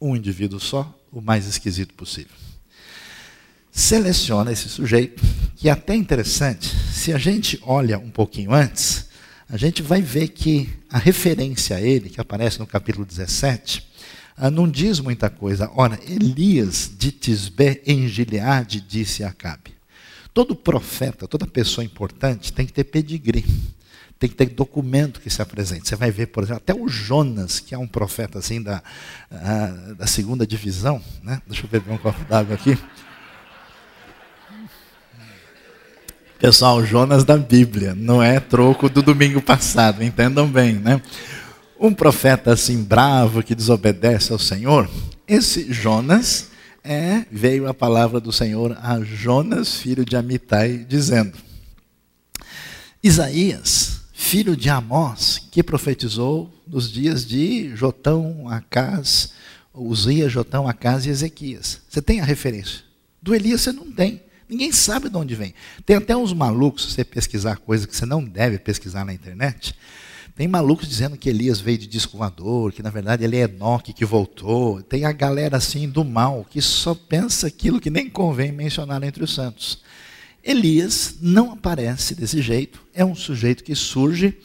um 0.00 0.16
indivíduo 0.16 0.58
só, 0.58 0.98
o 1.12 1.20
mais 1.20 1.46
esquisito 1.46 1.94
possível. 1.94 2.34
Seleciona 3.70 4.50
esse 4.50 4.68
sujeito, 4.68 5.22
que 5.56 5.68
é 5.68 5.72
até 5.72 5.94
interessante, 5.94 6.68
se 6.92 7.12
a 7.12 7.18
gente 7.18 7.60
olha 7.62 7.98
um 7.98 8.10
pouquinho 8.10 8.52
antes, 8.52 9.08
a 9.48 9.56
gente 9.56 9.82
vai 9.82 10.00
ver 10.00 10.28
que 10.28 10.68
a 10.88 10.98
referência 10.98 11.76
a 11.76 11.80
ele, 11.80 12.08
que 12.08 12.20
aparece 12.20 12.58
no 12.58 12.66
capítulo 12.66 13.04
17, 13.04 13.88
ah, 14.36 14.50
não 14.50 14.68
diz 14.68 15.00
muita 15.00 15.28
coisa. 15.28 15.70
Ora, 15.74 15.98
Elias 16.08 16.90
de 16.96 17.12
Tisbé 17.12 17.82
em 17.84 18.08
Gileade 18.08 18.80
disse 18.80 19.22
a 19.22 19.28
Acabe. 19.28 19.74
Todo 20.32 20.54
profeta, 20.56 21.28
toda 21.28 21.46
pessoa 21.46 21.84
importante 21.84 22.52
tem 22.52 22.64
que 22.64 22.72
ter 22.72 22.84
pedigree 22.84 23.44
tem 24.20 24.28
que 24.28 24.36
ter 24.36 24.50
documento 24.50 25.18
que 25.18 25.30
se 25.30 25.40
apresente. 25.40 25.88
Você 25.88 25.96
vai 25.96 26.10
ver, 26.10 26.26
por 26.26 26.44
exemplo, 26.44 26.62
até 26.62 26.74
o 26.74 26.86
Jonas, 26.86 27.58
que 27.58 27.74
é 27.74 27.78
um 27.78 27.86
profeta 27.86 28.38
assim 28.38 28.62
da, 28.62 28.82
uh, 29.32 29.94
da 29.94 30.06
segunda 30.06 30.46
divisão, 30.46 31.02
né? 31.22 31.40
deixa 31.46 31.64
eu 31.64 31.70
beber 31.70 31.90
um 31.90 31.96
copo 31.96 32.22
d'água 32.26 32.54
aqui. 32.54 32.78
Pessoal, 36.38 36.84
Jonas 36.84 37.24
da 37.24 37.38
Bíblia, 37.38 37.94
não 37.94 38.22
é 38.22 38.38
troco 38.38 38.90
do 38.90 39.00
domingo 39.00 39.40
passado, 39.40 40.04
entendam 40.04 40.46
bem, 40.46 40.74
né? 40.74 41.00
Um 41.78 41.94
profeta 41.94 42.52
assim 42.52 42.82
bravo 42.82 43.42
que 43.42 43.54
desobedece 43.54 44.32
ao 44.32 44.38
Senhor, 44.38 44.88
esse 45.26 45.72
Jonas 45.72 46.50
é, 46.84 47.24
veio 47.30 47.68
a 47.68 47.74
palavra 47.74 48.20
do 48.20 48.32
Senhor 48.32 48.76
a 48.82 49.00
Jonas, 49.00 49.76
filho 49.76 50.04
de 50.04 50.16
Amitai, 50.16 50.84
dizendo: 50.86 51.38
Isaías 53.02 53.89
filho 54.30 54.56
de 54.56 54.70
Amós, 54.70 55.44
que 55.50 55.60
profetizou 55.60 56.54
nos 56.64 56.88
dias 56.88 57.26
de 57.26 57.74
Jotão, 57.74 58.48
Acás, 58.48 59.32
Uzias, 59.74 60.30
Jotão, 60.30 60.68
Acás 60.68 61.04
e 61.04 61.08
Ezequias. 61.08 61.80
Você 61.88 62.00
tem 62.00 62.20
a 62.20 62.24
referência. 62.24 62.84
Do 63.20 63.34
Elias 63.34 63.62
você 63.62 63.72
não 63.72 63.90
tem. 63.90 64.22
Ninguém 64.48 64.70
sabe 64.70 65.08
de 65.08 65.16
onde 65.16 65.34
vem. 65.34 65.52
Tem 65.84 65.96
até 65.96 66.16
uns 66.16 66.32
malucos, 66.32 66.84
se 66.84 66.90
você 66.92 67.04
pesquisar 67.04 67.56
coisas 67.56 67.86
que 67.86 67.96
você 67.96 68.06
não 68.06 68.24
deve 68.24 68.56
pesquisar 68.60 69.04
na 69.04 69.12
internet, 69.12 69.74
tem 70.36 70.46
malucos 70.46 70.88
dizendo 70.88 71.16
que 71.16 71.28
Elias 71.28 71.60
veio 71.60 71.78
de 71.78 71.88
disco 71.88 72.16
que 72.72 72.84
na 72.84 72.90
verdade 72.90 73.24
ele 73.24 73.36
é 73.36 73.40
Enoque 73.40 73.92
que 73.92 74.04
voltou. 74.04 74.80
Tem 74.80 75.04
a 75.04 75.10
galera 75.10 75.56
assim 75.56 75.88
do 75.88 76.04
mal 76.04 76.46
que 76.48 76.62
só 76.62 76.94
pensa 76.94 77.48
aquilo 77.48 77.80
que 77.80 77.90
nem 77.90 78.08
convém 78.08 78.52
mencionar 78.52 79.02
entre 79.02 79.24
os 79.24 79.34
santos. 79.34 79.82
Elias 80.42 81.16
não 81.20 81.52
aparece 81.52 82.14
desse 82.14 82.40
jeito, 82.40 82.84
é 82.94 83.04
um 83.04 83.14
sujeito 83.14 83.62
que 83.62 83.74
surge 83.74 84.38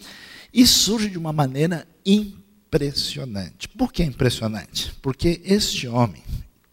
e 0.53 0.65
surge 0.65 1.09
de 1.09 1.17
uma 1.17 1.33
maneira 1.33 1.87
impressionante. 2.05 3.67
Por 3.69 3.91
que 3.91 4.03
impressionante? 4.03 4.93
Porque 5.01 5.41
este 5.43 5.87
homem, 5.87 6.23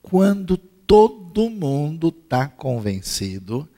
quando 0.01 0.57
todo 0.57 1.49
mundo 1.49 2.09
está 2.09 2.47
convencido 2.47 3.69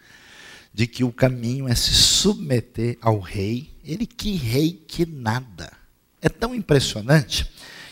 de 0.72 0.86
que 0.86 1.04
o 1.04 1.12
caminho 1.12 1.68
é 1.68 1.74
se 1.74 1.94
submeter 1.94 2.98
ao 3.00 3.20
rei, 3.20 3.70
ele 3.84 4.06
que 4.06 4.34
rei 4.34 4.82
que 4.86 5.06
nada. 5.06 5.72
É 6.20 6.28
tão 6.28 6.54
impressionante 6.54 7.48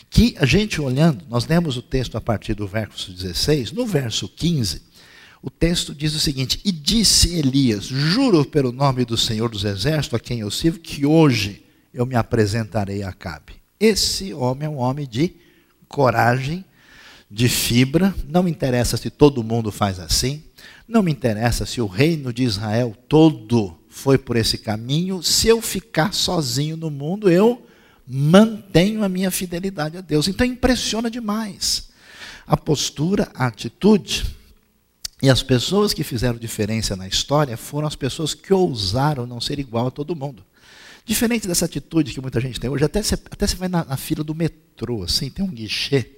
que 0.09 0.35
a 0.37 0.45
gente 0.45 0.81
olhando, 0.81 1.25
nós 1.29 1.47
lemos 1.47 1.77
o 1.77 1.81
texto 1.81 2.17
a 2.17 2.21
partir 2.21 2.53
do 2.53 2.67
verso 2.67 3.11
16, 3.11 3.71
no 3.71 3.85
verso 3.85 4.27
15, 4.27 4.81
o 5.43 5.49
texto 5.49 5.93
diz 5.93 6.15
o 6.15 6.19
seguinte: 6.19 6.61
E 6.63 6.71
disse 6.71 7.35
Elias: 7.35 7.83
Juro 7.83 8.45
pelo 8.45 8.71
nome 8.71 9.03
do 9.03 9.17
Senhor 9.17 9.49
dos 9.49 9.65
Exércitos, 9.65 10.17
a 10.17 10.23
quem 10.23 10.39
eu 10.39 10.49
sirvo, 10.49 10.79
que 10.79 11.05
hoje 11.05 11.65
eu 11.93 12.05
me 12.05 12.15
apresentarei 12.15 13.03
a 13.03 13.09
Acabe. 13.09 13.55
Esse 13.77 14.33
homem 14.33 14.67
é 14.67 14.69
um 14.69 14.77
homem 14.77 15.05
de 15.05 15.35
coragem, 15.89 16.63
de 17.29 17.49
fibra. 17.49 18.15
Não 18.25 18.41
me 18.41 18.49
interessa 18.49 18.95
se 18.95 19.09
todo 19.09 19.43
mundo 19.43 19.69
faz 19.69 19.99
assim. 19.99 20.41
Não 20.87 21.03
me 21.03 21.11
interessa 21.11 21.65
se 21.65 21.81
o 21.81 21.87
reino 21.87 22.31
de 22.31 22.43
Israel 22.43 22.95
todo 23.09 23.77
foi 23.89 24.17
por 24.17 24.37
esse 24.37 24.57
caminho. 24.57 25.21
Se 25.21 25.49
eu 25.49 25.61
ficar 25.61 26.13
sozinho 26.13 26.77
no 26.77 26.89
mundo, 26.89 27.29
eu 27.29 27.67
mantenho 28.07 29.03
a 29.03 29.09
minha 29.09 29.29
fidelidade 29.29 29.97
a 29.97 30.01
Deus. 30.01 30.29
Então 30.29 30.47
impressiona 30.47 31.11
demais. 31.11 31.89
a 32.47 32.55
postura, 32.55 33.29
a 33.33 33.47
atitude. 33.47 34.25
E 35.23 35.29
as 35.29 35.41
pessoas 35.41 35.93
que 35.93 36.03
fizeram 36.03 36.37
diferença 36.37 36.97
na 36.97 37.07
história 37.07 37.55
foram 37.55 37.87
as 37.87 37.95
pessoas 37.95 38.33
que 38.33 38.53
ousaram 38.53 39.25
não 39.25 39.39
ser 39.39 39.57
igual 39.57 39.87
a 39.87 39.91
todo 39.91 40.13
mundo. 40.13 40.43
Diferente 41.05 41.47
dessa 41.47 41.63
atitude 41.63 42.11
que 42.11 42.19
muita 42.19 42.41
gente 42.41 42.59
tem 42.59 42.69
hoje, 42.69 42.83
até 42.83 43.01
você, 43.01 43.13
até 43.13 43.47
você 43.47 43.55
vai 43.55 43.69
na, 43.69 43.85
na 43.85 43.95
fila 43.95 44.21
do 44.21 44.35
metrô, 44.35 45.01
assim, 45.01 45.29
tem 45.29 45.45
um 45.45 45.49
guichê, 45.49 46.17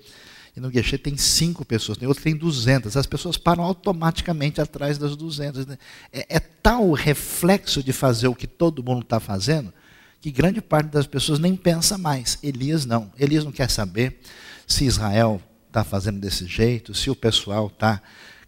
e 0.58 0.60
no 0.60 0.72
guichê 0.72 0.98
tem 0.98 1.16
cinco 1.18 1.64
pessoas, 1.64 2.00
tem 2.00 2.08
outro 2.08 2.24
tem 2.24 2.36
200. 2.36 2.98
As 2.98 3.06
pessoas 3.06 3.38
param 3.38 3.64
automaticamente 3.64 4.60
atrás 4.60 4.98
das 4.98 5.16
200. 5.16 5.68
Né? 5.68 5.78
É, 6.12 6.38
é 6.38 6.40
tal 6.40 6.90
o 6.90 6.94
reflexo 6.94 7.84
de 7.84 7.94
fazer 7.94 8.28
o 8.28 8.34
que 8.34 8.48
todo 8.48 8.84
mundo 8.84 9.04
está 9.04 9.20
fazendo, 9.20 9.72
que 10.20 10.32
grande 10.32 10.62
parte 10.62 10.88
das 10.88 11.06
pessoas 11.06 11.38
nem 11.38 11.56
pensa 11.56 11.96
mais. 11.96 12.40
Elias 12.42 12.88
não. 12.88 13.12
Elias 13.20 13.46
não 13.46 13.52
quer 13.52 13.70
saber 13.70 14.20
se 14.66 14.84
Israel 14.84 15.40
está 15.68 15.84
fazendo 15.84 16.20
desse 16.20 16.48
jeito, 16.48 16.96
se 16.96 17.12
o 17.12 17.16
pessoal 17.16 17.68
está 17.68 18.02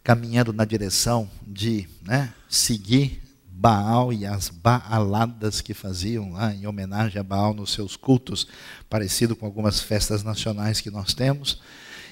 caminhando 0.08 0.54
na 0.54 0.64
direção 0.64 1.30
de 1.46 1.86
né, 2.02 2.34
seguir 2.48 3.22
Baal 3.46 4.14
e 4.14 4.26
as 4.26 4.48
baaladas 4.48 5.60
que 5.60 5.74
faziam 5.74 6.32
lá 6.32 6.54
em 6.54 6.66
homenagem 6.66 7.20
a 7.20 7.24
Baal 7.24 7.54
nos 7.54 7.74
seus 7.74 7.98
cultos, 7.98 8.48
parecido 8.90 9.36
com 9.36 9.46
algumas 9.46 9.82
festas 9.82 10.24
nacionais 10.24 10.80
que 10.80 10.90
nós 10.90 11.14
temos. 11.14 11.62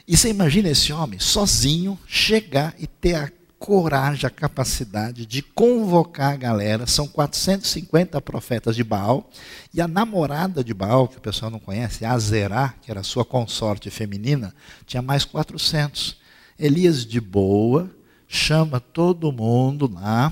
E 0.06 0.18
você 0.18 0.28
imagina 0.28 0.68
esse 0.68 0.92
homem 0.92 1.20
sozinho 1.20 1.98
chegar 2.06 2.76
e 2.78 2.86
ter 2.86 3.16
a 3.16 3.32
coragem, 3.58 4.28
a 4.28 4.30
capacidade 4.30 5.26
de 5.26 5.42
convocar 5.42 6.34
a 6.34 6.38
galera. 6.38 6.86
São 6.86 7.08
450 7.08 8.20
profetas 8.20 8.76
de 8.76 8.84
Baal. 8.84 9.30
E 9.74 9.80
a 9.80 9.88
namorada 9.88 10.62
de 10.66 10.74
Baal, 10.74 11.08
que 11.08 11.18
o 11.18 11.22
pessoal 11.22 11.50
não 11.50 11.60
conhece, 11.60 12.04
Azerá, 12.04 12.74
que 12.82 12.92
era 12.92 13.04
sua 13.04 13.24
consorte 13.24 13.90
feminina, 13.90 14.54
tinha 14.86 15.02
mais 15.02 15.24
400. 15.24 16.25
Elias 16.58 17.06
de 17.06 17.20
boa, 17.20 17.90
chama 18.28 18.80
todo 18.80 19.32
mundo 19.32 19.92
lá, 19.94 20.32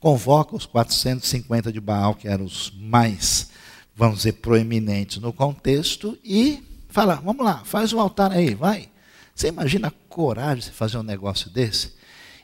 convoca 0.00 0.56
os 0.56 0.66
450 0.66 1.72
de 1.72 1.80
Baal, 1.80 2.14
que 2.14 2.26
eram 2.26 2.44
os 2.44 2.72
mais, 2.76 3.50
vamos 3.94 4.18
dizer, 4.18 4.32
proeminentes 4.34 5.18
no 5.18 5.32
contexto, 5.32 6.18
e 6.24 6.62
fala: 6.88 7.16
vamos 7.16 7.44
lá, 7.44 7.62
faz 7.64 7.92
um 7.92 8.00
altar 8.00 8.32
aí, 8.32 8.54
vai. 8.54 8.88
Você 9.34 9.48
imagina 9.48 9.88
a 9.88 9.92
coragem 10.08 10.64
de 10.64 10.70
fazer 10.70 10.98
um 10.98 11.02
negócio 11.02 11.48
desse? 11.50 11.92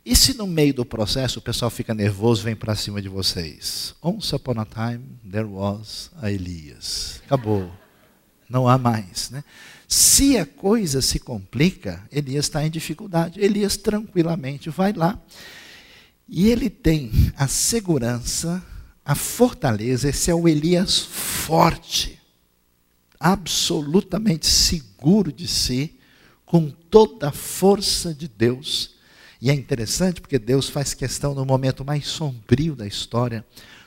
E 0.04 0.14
se 0.14 0.34
no 0.34 0.46
meio 0.46 0.72
do 0.72 0.84
processo 0.84 1.40
o 1.40 1.42
pessoal 1.42 1.68
fica 1.68 1.92
nervoso, 1.92 2.44
vem 2.44 2.54
para 2.54 2.76
cima 2.76 3.02
de 3.02 3.08
vocês? 3.08 3.92
Once 4.00 4.32
upon 4.34 4.60
a 4.60 4.64
time 4.64 5.04
there 5.28 5.48
was 5.48 6.12
a 6.22 6.30
Elias. 6.30 7.20
Acabou. 7.26 7.68
Não 8.48 8.68
há 8.68 8.78
mais. 8.78 9.30
Né? 9.30 9.42
Se 9.88 10.36
a 10.36 10.44
coisa 10.44 11.00
se 11.00 11.18
complica, 11.18 12.06
Elias 12.10 12.46
está 12.46 12.66
em 12.66 12.70
dificuldade. 12.70 13.40
Elias 13.40 13.76
tranquilamente 13.76 14.68
vai 14.68 14.92
lá 14.92 15.20
e 16.28 16.48
ele 16.50 16.68
tem 16.68 17.12
a 17.36 17.46
segurança, 17.46 18.64
a 19.04 19.14
fortaleza, 19.14 20.08
esse 20.08 20.30
é 20.30 20.34
o 20.34 20.48
Elias 20.48 20.98
forte, 20.98 22.18
absolutamente 23.20 24.46
seguro 24.46 25.32
de 25.32 25.46
si, 25.46 25.96
com 26.44 26.68
toda 26.68 27.28
a 27.28 27.32
força 27.32 28.12
de 28.12 28.26
Deus. 28.26 28.96
E 29.40 29.50
é 29.50 29.54
interessante 29.54 30.20
porque 30.20 30.38
Deus 30.38 30.68
faz 30.68 30.94
questão 30.94 31.34
no 31.34 31.44
momento 31.44 31.84
mais 31.84 32.06
sombrio 32.06 32.74
da 32.74 32.86
história, 32.86 33.44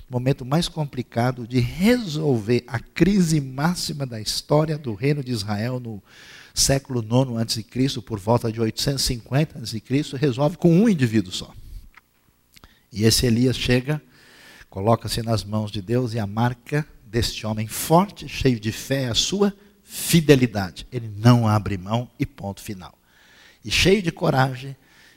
momento 0.10 0.44
mais 0.44 0.68
complicado, 0.68 1.48
de 1.48 1.60
resolver 1.60 2.64
a 2.68 2.80
crise 2.80 3.40
máxima 3.40 4.06
da 4.06 4.20
história 4.20 4.78
do 4.78 4.94
reino 4.94 5.24
de 5.24 5.32
Israel 5.32 5.80
no 5.80 6.02
século 6.54 7.02
IX 7.02 7.58
a.C., 7.58 8.02
por 8.02 8.20
volta 8.20 8.52
de 8.52 8.60
850 8.60 9.60
a.C., 9.60 9.82
resolve 10.18 10.58
com 10.58 10.74
um 10.74 10.90
indivíduo 10.90 11.32
só. 11.32 11.54
E 12.92 13.04
esse 13.04 13.26
Elias 13.26 13.56
chega, 13.56 14.02
coloca-se 14.70 15.22
nas 15.22 15.44
mãos 15.44 15.72
de 15.72 15.82
Deus 15.82 16.14
e 16.14 16.20
a 16.20 16.26
marca 16.26 16.86
deste 17.06 17.46
homem 17.46 17.68
forte, 17.68 18.28
cheio 18.28 18.60
de 18.60 18.72
fé, 18.72 19.04
é 19.04 19.10
a 19.10 19.16
sua 19.16 19.54
fidelidade. 19.84 20.88
Ele 20.92 21.12
não 21.18 21.48
abre 21.48 21.78
mão 21.78 22.10
e 22.20 22.26
ponto 22.26 22.62
final. 22.62 22.98
E 23.64 23.70
cheio 23.70 24.02
de 24.02 24.12
coragem, 24.12 24.76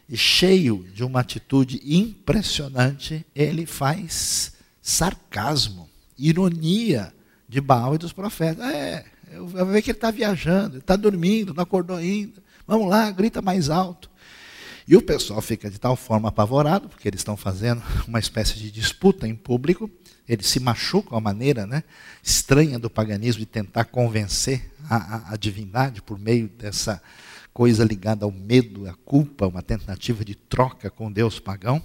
e 0.08 0.16
cheio 0.16 0.86
de 0.92 1.02
uma 1.04 1.20
atitude 1.20 1.80
impressionante, 1.84 3.24
ele 3.34 3.64
faz 3.64 4.51
sarcasmo, 4.82 5.88
ironia 6.18 7.14
de 7.48 7.60
Baal 7.60 7.94
e 7.94 7.98
dos 7.98 8.12
profetas. 8.12 8.64
É, 8.64 9.04
eu 9.30 9.46
vejo 9.46 9.84
que 9.84 9.90
ele 9.90 9.98
está 9.98 10.10
viajando, 10.10 10.78
está 10.78 10.96
dormindo, 10.96 11.54
não 11.54 11.62
acordou 11.62 11.96
ainda. 11.96 12.42
Vamos 12.66 12.88
lá, 12.88 13.10
grita 13.10 13.40
mais 13.40 13.70
alto. 13.70 14.10
E 14.86 14.96
o 14.96 15.02
pessoal 15.02 15.40
fica 15.40 15.70
de 15.70 15.78
tal 15.78 15.94
forma 15.94 16.28
apavorado, 16.28 16.88
porque 16.88 17.08
eles 17.08 17.20
estão 17.20 17.36
fazendo 17.36 17.82
uma 18.06 18.18
espécie 18.18 18.58
de 18.58 18.70
disputa 18.70 19.28
em 19.28 19.34
público, 19.34 19.88
eles 20.28 20.46
se 20.46 20.58
machucam 20.58 21.16
a 21.16 21.20
maneira 21.20 21.66
né, 21.66 21.84
estranha 22.22 22.78
do 22.78 22.90
paganismo 22.90 23.40
de 23.40 23.46
tentar 23.46 23.84
convencer 23.84 24.72
a, 24.88 24.96
a, 24.96 25.32
a 25.32 25.36
divindade 25.36 26.02
por 26.02 26.18
meio 26.18 26.48
dessa 26.48 27.00
coisa 27.52 27.84
ligada 27.84 28.24
ao 28.24 28.32
medo, 28.32 28.88
à 28.88 28.94
culpa, 29.04 29.46
uma 29.46 29.62
tentativa 29.62 30.24
de 30.24 30.34
troca 30.34 30.90
com 30.90 31.12
Deus 31.12 31.38
pagão. 31.38 31.82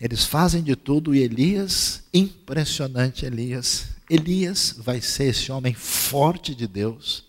Eles 0.00 0.24
fazem 0.24 0.62
de 0.62 0.76
tudo 0.76 1.14
e 1.14 1.20
Elias, 1.20 2.02
impressionante 2.12 3.24
Elias, 3.24 3.96
Elias 4.08 4.74
vai 4.78 5.00
ser 5.00 5.30
esse 5.30 5.50
homem 5.50 5.74
forte 5.74 6.54
de 6.54 6.66
Deus, 6.66 7.24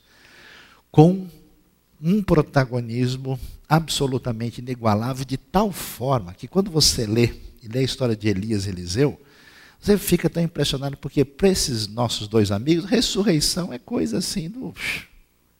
com 0.91 1.27
um 1.99 2.21
protagonismo 2.21 3.39
absolutamente 3.67 4.61
inigualável, 4.61 5.25
de 5.25 5.37
tal 5.37 5.71
forma 5.71 6.33
que 6.33 6.47
quando 6.47 6.69
você 6.69 7.05
lê 7.05 7.33
e 7.63 7.67
lê 7.67 7.79
a 7.79 7.83
história 7.83 8.15
de 8.15 8.27
Elias 8.27 8.65
e 8.65 8.69
Eliseu, 8.69 9.19
você 9.79 9.97
fica 9.97 10.29
tão 10.29 10.41
impressionado, 10.43 10.97
porque 10.97 11.25
para 11.25 11.49
esses 11.49 11.87
nossos 11.87 12.27
dois 12.27 12.51
amigos, 12.51 12.85
ressurreição 12.85 13.73
é 13.73 13.79
coisa 13.79 14.19
assim 14.19 14.49
do 14.49 14.73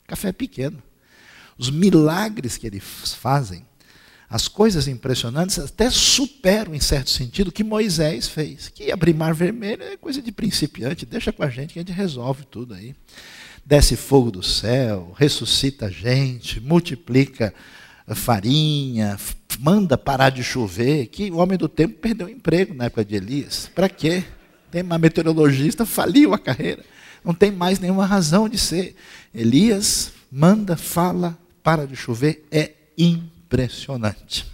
café 0.06 0.32
pequeno. 0.32 0.82
Os 1.58 1.70
milagres 1.70 2.58
que 2.58 2.67
eles 2.67 3.13
fazem, 3.13 3.65
as 4.30 4.48
coisas 4.48 4.88
impressionantes, 4.88 5.58
até 5.58 5.90
superam, 5.90 6.76
em 6.76 6.80
certo 6.80 7.10
sentido, 7.10 7.48
o 7.48 7.52
que 7.52 7.63
Moisés 7.63 8.28
fez. 8.28 8.68
Que 8.68 8.92
abrir 8.92 9.13
mar 9.13 9.34
vermelho 9.34 9.84
é 9.84 9.96
coisa 9.96 10.22
de 10.22 10.32
principiante, 10.32 11.06
deixa 11.06 11.32
com 11.32 11.44
a 11.44 11.50
gente 11.50 11.74
que 11.74 11.80
a 11.80 11.82
gente 11.82 11.94
resolve 11.94 12.44
tudo 12.46 12.74
aí. 12.74 12.94
Desce 13.66 13.96
fogo 13.96 14.30
do 14.30 14.44
céu, 14.44 15.13
ressuscita 15.18 15.86
a 15.86 15.90
gente, 15.90 16.60
multiplica 16.60 17.54
farinha, 18.16 19.18
manda 19.60 19.98
parar 19.98 20.30
de 20.30 20.44
chover, 20.44 21.08
que 21.08 21.32
o 21.32 21.38
homem 21.38 21.58
do 21.58 21.68
tempo 21.68 21.96
perdeu 21.96 22.28
o 22.28 22.30
emprego 22.30 22.74
na 22.74 22.86
época 22.86 23.04
de 23.04 23.16
Elias. 23.16 23.70
Para 23.74 23.90
quê? 23.90 24.24
Tem 24.72 24.82
uma 24.82 24.98
meteorologista, 24.98 25.86
faliu 25.86 26.34
a 26.34 26.40
carreira. 26.40 26.84
Não 27.24 27.34
tem 27.34 27.52
mais 27.52 27.80
nenhuma 27.80 28.06
razão 28.06 28.48
de 28.48 28.58
ser. 28.58 28.96
Elias 29.34 30.12
manda, 30.32 30.78
fala, 30.78 31.38
para 31.63 31.86
de 31.86 31.96
chover, 31.96 32.46
é 32.52 32.72
impressionante. 33.48 34.46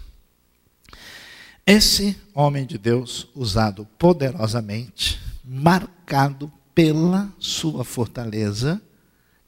Esse 1.66 2.16
homem 2.34 2.66
de 2.66 2.78
Deus, 2.78 3.28
usado 3.34 3.88
poderosamente, 3.98 5.20
marcado 5.44 6.52
pela 6.76 7.34
sua 7.40 7.84
fortaleza 7.84 8.80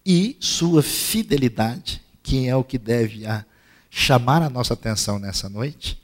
e 0.03 0.35
sua 0.39 0.81
fidelidade, 0.81 2.01
que 2.23 2.47
é 2.47 2.55
o 2.55 2.63
que 2.63 2.77
deve 2.77 3.25
a 3.27 3.45
chamar 3.89 4.41
a 4.41 4.49
nossa 4.49 4.73
atenção 4.73 5.19
nessa 5.19 5.47
noite, 5.47 6.01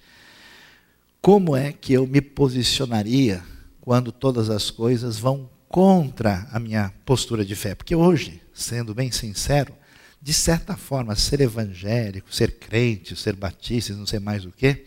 como 1.19 1.55
é 1.55 1.71
que 1.71 1.93
eu 1.93 2.05
me 2.05 2.21
posicionaria 2.21 3.43
quando 3.79 4.11
todas 4.11 4.49
as 4.49 4.69
coisas 4.69 5.17
vão 5.17 5.49
contra 5.67 6.47
a 6.51 6.59
minha 6.59 6.93
postura 7.05 7.43
de 7.43 7.55
fé? 7.55 7.73
Porque 7.73 7.95
hoje, 7.95 8.41
sendo 8.53 8.93
bem 8.93 9.11
sincero, 9.11 9.73
de 10.21 10.33
certa 10.33 10.77
forma, 10.77 11.15
ser 11.15 11.41
evangélico, 11.41 12.33
ser 12.33 12.59
crente, 12.59 13.15
ser 13.15 13.35
batista, 13.35 13.93
não 13.93 14.05
sei 14.05 14.19
mais 14.19 14.45
o 14.45 14.51
que, 14.51 14.85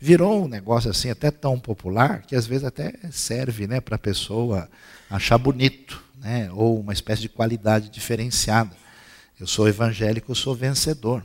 virou 0.00 0.44
um 0.44 0.48
negócio 0.48 0.90
assim 0.90 1.10
até 1.10 1.30
tão 1.30 1.58
popular 1.58 2.22
que 2.22 2.34
às 2.34 2.46
vezes 2.46 2.64
até 2.64 2.94
serve 3.12 3.66
né, 3.66 3.80
para 3.80 3.96
a 3.96 3.98
pessoa 3.98 4.70
achar 5.10 5.36
bonito, 5.36 6.02
né, 6.18 6.50
ou 6.52 6.80
uma 6.80 6.94
espécie 6.94 7.20
de 7.20 7.28
qualidade 7.28 7.90
diferenciada. 7.90 8.74
Eu 9.38 9.46
sou 9.46 9.68
evangélico, 9.68 10.30
eu 10.30 10.34
sou 10.36 10.54
vencedor. 10.54 11.24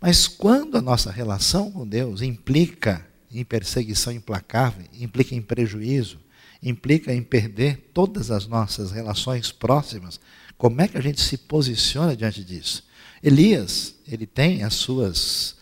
Mas 0.00 0.26
quando 0.26 0.76
a 0.76 0.82
nossa 0.82 1.10
relação 1.10 1.70
com 1.70 1.86
Deus 1.86 2.20
implica 2.20 3.06
em 3.30 3.44
perseguição 3.44 4.12
implacável, 4.12 4.84
implica 4.92 5.34
em 5.34 5.42
prejuízo, 5.42 6.18
implica 6.60 7.12
em 7.12 7.22
perder 7.22 7.90
todas 7.94 8.30
as 8.32 8.46
nossas 8.46 8.90
relações 8.90 9.52
próximas, 9.52 10.18
como 10.56 10.80
é 10.80 10.88
que 10.88 10.98
a 10.98 11.00
gente 11.00 11.20
se 11.20 11.36
posiciona 11.36 12.16
diante 12.16 12.42
disso? 12.42 12.87
Elias, 13.22 13.94
ele 14.06 14.26
tem 14.26 14.62
as 14.62 14.74
suas 14.74 15.56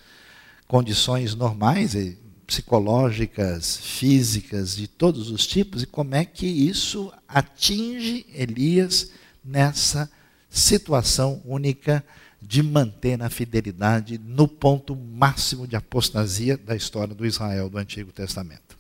condições 0.67 1.35
normais, 1.35 1.95
psicológicas, 2.47 3.77
físicas, 3.77 4.77
de 4.77 4.87
todos 4.87 5.31
os 5.31 5.47
tipos, 5.47 5.83
e 5.83 5.87
como 5.87 6.15
é 6.15 6.25
que 6.25 6.47
isso 6.47 7.13
atinge 7.27 8.27
Elias 8.33 9.11
nessa 9.45 10.11
situação 10.49 11.43
única 11.45 12.05
de 12.41 12.63
manter 12.63 13.21
a 13.23 13.29
fidelidade 13.29 14.19
no 14.19 14.47
ponto 14.47 14.95
máximo 14.95 15.67
de 15.67 15.75
apostasia 15.75 16.57
da 16.57 16.77
história 16.77 17.15
do 17.15 17.27
Israel 17.27 17.69
do 17.69 17.79
Antigo 17.79 18.13
Testamento. 18.13 18.77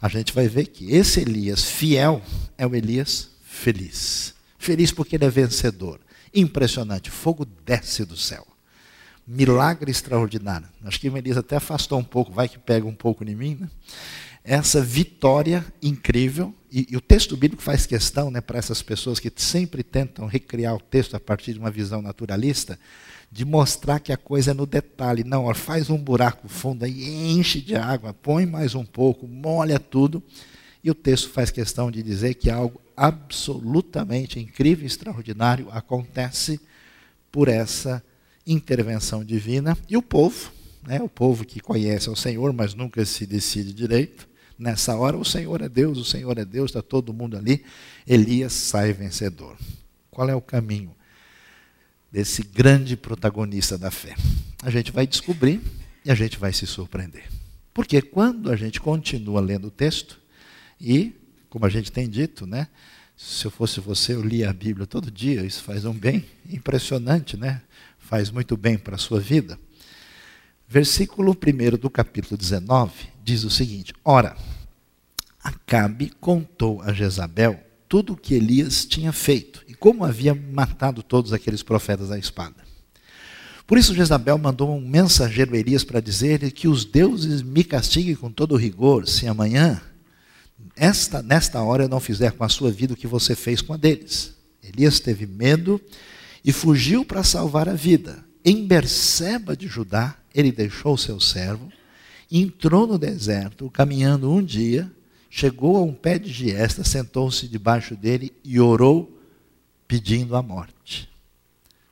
A 0.00 0.08
gente 0.08 0.32
vai 0.32 0.48
ver 0.48 0.66
que 0.66 0.92
esse 0.92 1.20
Elias 1.20 1.64
fiel 1.64 2.22
é 2.56 2.66
o 2.66 2.74
Elias 2.74 3.28
feliz. 3.44 4.34
Feliz 4.58 4.90
porque 4.90 5.16
ele 5.16 5.26
é 5.26 5.30
vencedor. 5.30 6.00
Impressionante, 6.34 7.10
fogo 7.10 7.44
desce 7.64 8.04
do 8.04 8.16
céu. 8.16 8.46
Milagre 9.26 9.90
extraordinário. 9.90 10.68
Acho 10.84 11.00
que 11.00 11.08
o 11.08 11.16
Elias 11.16 11.36
até 11.36 11.56
afastou 11.56 11.98
um 11.98 12.04
pouco, 12.04 12.32
vai 12.32 12.48
que 12.48 12.58
pega 12.58 12.86
um 12.86 12.94
pouco 12.94 13.22
em 13.24 13.34
mim, 13.34 13.58
né? 13.60 13.68
essa 14.42 14.80
vitória 14.80 15.64
incrível, 15.82 16.54
e, 16.72 16.86
e, 16.90 16.96
o 16.96 17.00
texto 17.00 17.36
bíblico 17.36 17.62
faz 17.62 17.84
questão 17.84 18.30
né, 18.30 18.40
para 18.40 18.58
essas 18.58 18.80
pessoas 18.80 19.18
que 19.18 19.30
sempre 19.36 19.82
tentam 19.82 20.26
recriar 20.26 20.74
o 20.74 20.80
texto 20.80 21.14
a 21.14 21.20
partir 21.20 21.52
de 21.52 21.58
uma 21.58 21.70
visão 21.70 22.00
naturalista, 22.00 22.78
de 23.30 23.44
mostrar 23.44 24.00
que 24.00 24.12
a 24.12 24.16
coisa 24.16 24.52
é 24.52 24.54
no 24.54 24.66
detalhe. 24.66 25.24
Não, 25.24 25.44
ó, 25.44 25.54
faz 25.54 25.90
um 25.90 25.98
buraco 25.98 26.48
fundo 26.48 26.86
e 26.86 27.32
enche 27.32 27.60
de 27.60 27.76
água, 27.76 28.14
põe 28.14 28.46
mais 28.46 28.74
um 28.74 28.84
pouco, 28.84 29.26
molha 29.26 29.78
tudo. 29.78 30.22
E 30.82 30.90
o 30.90 30.94
texto 30.94 31.28
faz 31.30 31.50
questão 31.50 31.90
de 31.90 32.02
dizer 32.02 32.34
que 32.34 32.50
algo 32.50 32.80
absolutamente 33.00 34.38
incrível 34.38 34.86
extraordinário 34.86 35.70
acontece 35.70 36.60
por 37.32 37.48
essa 37.48 38.04
intervenção 38.46 39.24
divina. 39.24 39.74
E 39.88 39.96
o 39.96 40.02
povo, 40.02 40.52
né, 40.86 41.00
o 41.00 41.08
povo 41.08 41.46
que 41.46 41.60
conhece 41.60 42.10
o 42.10 42.14
Senhor, 42.14 42.52
mas 42.52 42.74
nunca 42.74 43.02
se 43.06 43.24
decide 43.24 43.72
direito, 43.72 44.28
nessa 44.58 44.94
hora, 44.96 45.16
o 45.16 45.24
Senhor 45.24 45.62
é 45.62 45.68
Deus, 45.68 45.96
o 45.96 46.04
Senhor 46.04 46.36
é 46.36 46.44
Deus, 46.44 46.68
está 46.68 46.82
todo 46.82 47.14
mundo 47.14 47.38
ali. 47.38 47.64
Elias 48.06 48.52
sai 48.52 48.92
vencedor. 48.92 49.56
Qual 50.10 50.28
é 50.28 50.34
o 50.34 50.42
caminho 50.42 50.94
desse 52.12 52.42
grande 52.42 52.98
protagonista 52.98 53.78
da 53.78 53.90
fé? 53.90 54.14
A 54.62 54.68
gente 54.68 54.92
vai 54.92 55.06
descobrir 55.06 55.62
e 56.04 56.10
a 56.10 56.14
gente 56.14 56.38
vai 56.38 56.52
se 56.52 56.66
surpreender. 56.66 57.24
Porque 57.72 58.02
quando 58.02 58.52
a 58.52 58.56
gente 58.56 58.78
continua 58.78 59.40
lendo 59.40 59.68
o 59.68 59.70
texto, 59.70 60.20
e, 60.80 61.14
como 61.50 61.66
a 61.66 61.68
gente 61.68 61.92
tem 61.92 62.08
dito, 62.08 62.46
né? 62.46 62.68
Se 63.14 63.44
eu 63.44 63.50
fosse 63.50 63.80
você, 63.80 64.14
eu 64.14 64.22
lia 64.22 64.48
a 64.48 64.52
Bíblia 64.54 64.86
todo 64.86 65.10
dia, 65.10 65.44
isso 65.44 65.62
faz 65.62 65.84
um 65.84 65.92
bem 65.92 66.24
impressionante, 66.48 67.36
né? 67.36 67.60
Faz 67.98 68.30
muito 68.30 68.56
bem 68.56 68.78
para 68.78 68.94
a 68.94 68.98
sua 68.98 69.20
vida. 69.20 69.58
Versículo 70.66 71.32
1 71.32 71.76
do 71.76 71.90
capítulo 71.90 72.38
19 72.38 72.92
diz 73.22 73.44
o 73.44 73.50
seguinte: 73.50 73.92
Ora, 74.02 74.34
Acabe 75.42 76.12
contou 76.20 76.82
a 76.82 76.92
Jezabel 76.92 77.58
tudo 77.88 78.12
o 78.12 78.16
que 78.16 78.34
Elias 78.34 78.84
tinha 78.84 79.10
feito 79.10 79.64
e 79.66 79.74
como 79.74 80.04
havia 80.04 80.34
matado 80.34 81.02
todos 81.02 81.32
aqueles 81.32 81.62
profetas 81.62 82.10
à 82.10 82.18
espada. 82.18 82.56
Por 83.66 83.78
isso 83.78 83.94
Jezabel 83.94 84.36
mandou 84.36 84.76
um 84.76 84.80
mensageiro 84.80 85.56
Elias 85.56 85.82
para 85.82 86.00
dizer 86.00 86.50
que 86.52 86.68
os 86.68 86.84
deuses 86.84 87.40
me 87.40 87.64
castiguem 87.64 88.14
com 88.14 88.30
todo 88.30 88.56
rigor, 88.56 89.08
se 89.08 89.26
amanhã, 89.26 89.80
esta, 90.76 91.22
nesta 91.22 91.62
hora, 91.62 91.88
não 91.88 92.00
fizer 92.00 92.32
com 92.32 92.44
a 92.44 92.48
sua 92.48 92.70
vida 92.70 92.94
o 92.94 92.96
que 92.96 93.06
você 93.06 93.34
fez 93.34 93.60
com 93.60 93.72
a 93.72 93.76
deles. 93.76 94.34
Elias 94.62 95.00
teve 95.00 95.26
medo 95.26 95.80
e 96.44 96.52
fugiu 96.52 97.04
para 97.04 97.22
salvar 97.22 97.68
a 97.68 97.74
vida. 97.74 98.24
Em 98.44 98.66
Berseba 98.66 99.56
de 99.56 99.66
Judá, 99.66 100.16
ele 100.34 100.50
deixou 100.50 100.96
seu 100.96 101.20
servo, 101.20 101.70
entrou 102.30 102.86
no 102.86 102.98
deserto, 102.98 103.70
caminhando 103.70 104.32
um 104.32 104.42
dia, 104.42 104.90
chegou 105.28 105.76
a 105.76 105.82
um 105.82 105.92
pé 105.92 106.18
de 106.18 106.32
giesta, 106.32 106.82
sentou-se 106.84 107.46
debaixo 107.46 107.94
dele 107.94 108.32
e 108.42 108.58
orou, 108.58 109.18
pedindo 109.86 110.36
a 110.36 110.42
morte. 110.42 111.10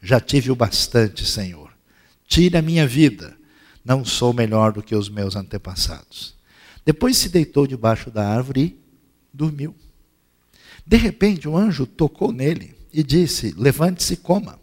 Já 0.01 0.21
tive 0.21 0.51
o 0.51 0.57
bastante, 0.57 1.27
Senhor. 1.27 1.71
Tire 2.27 2.57
a 2.57 2.63
minha 2.63 2.87
vida. 2.87 3.37
Não 3.85 4.05
sou 4.05 4.33
melhor 4.33 4.73
do 4.73 4.83
que 4.83 4.95
os 4.95 5.09
meus 5.09 5.35
antepassados. 5.35 6.38
Depois 6.89 7.19
se 7.19 7.29
deitou 7.29 7.67
debaixo 7.67 8.11
da 8.11 8.27
árvore 8.27 8.63
e 8.63 8.79
dormiu. 9.31 9.75
De 10.87 10.97
repente, 10.97 11.47
um 11.47 11.55
anjo 11.55 11.85
tocou 11.85 12.33
nele 12.33 12.75
e 12.91 13.03
disse: 13.03 13.55
Levante-se 13.59 14.15
e 14.15 14.17
coma. 14.17 14.59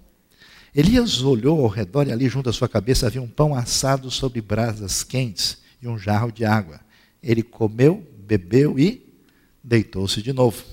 Elias 0.74 1.22
olhou 1.22 1.62
ao 1.62 1.68
redor 1.68 2.08
e 2.08 2.12
ali 2.12 2.28
junto 2.28 2.50
à 2.50 2.52
sua 2.52 2.68
cabeça 2.68 3.06
havia 3.06 3.22
um 3.22 3.28
pão 3.28 3.54
assado 3.54 4.10
sobre 4.10 4.42
brasas 4.42 5.04
quentes 5.04 5.60
e 5.80 5.88
um 5.88 6.00
jarro 6.00 6.32
de 6.32 6.44
água. 6.44 6.82
Ele 7.22 7.44
comeu, 7.44 8.04
bebeu 8.26 8.80
e 8.80 9.06
deitou-se 9.64 10.20
de 10.20 10.34
novo. 10.34 10.64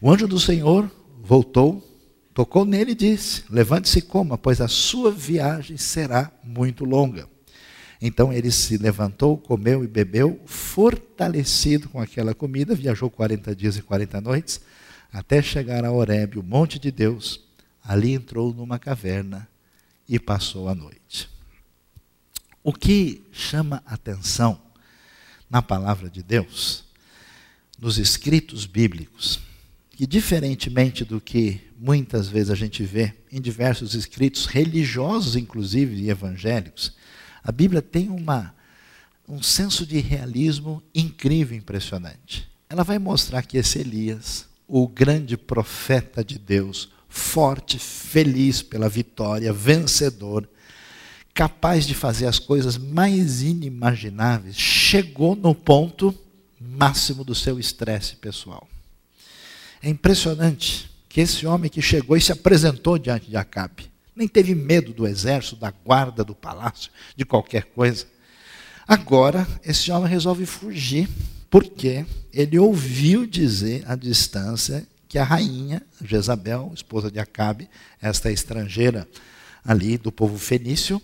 O 0.00 0.08
anjo 0.08 0.28
do 0.28 0.38
Senhor 0.38 0.88
voltou, 1.20 1.82
tocou 2.32 2.64
nele 2.64 2.92
e 2.92 2.94
disse: 2.94 3.42
Levante-se 3.50 3.98
e 3.98 4.02
coma, 4.02 4.38
pois 4.38 4.60
a 4.60 4.68
sua 4.68 5.10
viagem 5.10 5.76
será 5.76 6.30
muito 6.44 6.84
longa. 6.84 7.28
Então 8.00 8.32
ele 8.32 8.50
se 8.50 8.76
levantou, 8.76 9.36
comeu 9.36 9.82
e 9.82 9.88
bebeu, 9.88 10.40
fortalecido 10.46 11.88
com 11.88 12.00
aquela 12.00 12.34
comida, 12.34 12.74
viajou 12.74 13.10
40 13.10 13.54
dias 13.56 13.76
e 13.76 13.82
40 13.82 14.20
noites, 14.20 14.60
até 15.12 15.42
chegar 15.42 15.84
a 15.84 15.90
Horebe, 15.90 16.38
o 16.38 16.42
monte 16.42 16.78
de 16.78 16.92
Deus. 16.92 17.40
Ali 17.82 18.12
entrou 18.12 18.54
numa 18.54 18.78
caverna 18.78 19.48
e 20.08 20.18
passou 20.18 20.68
a 20.68 20.74
noite. 20.74 21.28
O 22.62 22.72
que 22.72 23.24
chama 23.32 23.82
atenção 23.86 24.60
na 25.50 25.62
palavra 25.62 26.10
de 26.10 26.22
Deus, 26.22 26.84
nos 27.78 27.98
escritos 27.98 28.66
bíblicos, 28.66 29.40
que 29.90 30.06
diferentemente 30.06 31.04
do 31.04 31.20
que 31.20 31.60
muitas 31.78 32.28
vezes 32.28 32.50
a 32.50 32.54
gente 32.54 32.84
vê 32.84 33.14
em 33.32 33.40
diversos 33.40 33.94
escritos 33.94 34.46
religiosos, 34.46 35.34
inclusive 35.34 35.96
e 35.96 36.10
evangélicos, 36.10 36.92
a 37.48 37.50
Bíblia 37.50 37.80
tem 37.80 38.10
uma, 38.10 38.54
um 39.26 39.42
senso 39.42 39.86
de 39.86 39.98
realismo 40.00 40.82
incrível, 40.94 41.56
impressionante. 41.56 42.46
Ela 42.68 42.84
vai 42.84 42.98
mostrar 42.98 43.40
que 43.40 43.56
esse 43.56 43.78
Elias, 43.78 44.46
o 44.68 44.86
grande 44.86 45.34
profeta 45.34 46.22
de 46.22 46.38
Deus, 46.38 46.90
forte, 47.08 47.78
feliz 47.78 48.60
pela 48.60 48.86
vitória, 48.86 49.50
vencedor, 49.50 50.46
capaz 51.32 51.86
de 51.86 51.94
fazer 51.94 52.26
as 52.26 52.38
coisas 52.38 52.76
mais 52.76 53.40
inimagináveis, 53.40 54.54
chegou 54.54 55.34
no 55.34 55.54
ponto 55.54 56.14
máximo 56.60 57.24
do 57.24 57.34
seu 57.34 57.58
estresse 57.58 58.16
pessoal. 58.16 58.68
É 59.80 59.88
impressionante 59.88 60.90
que 61.08 61.22
esse 61.22 61.46
homem 61.46 61.70
que 61.70 61.80
chegou 61.80 62.14
e 62.14 62.20
se 62.20 62.30
apresentou 62.30 62.98
diante 62.98 63.30
de 63.30 63.38
Acabe, 63.38 63.90
nem 64.18 64.26
teve 64.26 64.54
medo 64.54 64.92
do 64.92 65.06
exército, 65.06 65.56
da 65.56 65.70
guarda, 65.70 66.24
do 66.24 66.34
palácio, 66.34 66.90
de 67.16 67.24
qualquer 67.24 67.66
coisa. 67.66 68.04
Agora, 68.86 69.46
esse 69.64 69.92
homem 69.92 70.10
resolve 70.10 70.44
fugir, 70.44 71.08
porque 71.48 72.04
ele 72.32 72.58
ouviu 72.58 73.26
dizer 73.26 73.84
à 73.86 73.94
distância 73.94 74.86
que 75.08 75.18
a 75.18 75.24
rainha 75.24 75.82
Jezabel, 76.04 76.72
esposa 76.74 77.10
de 77.10 77.18
Acabe, 77.18 77.68
esta 78.00 78.30
estrangeira 78.30 79.08
ali 79.64 79.96
do 79.96 80.10
povo 80.10 80.36
fenício, 80.36 81.00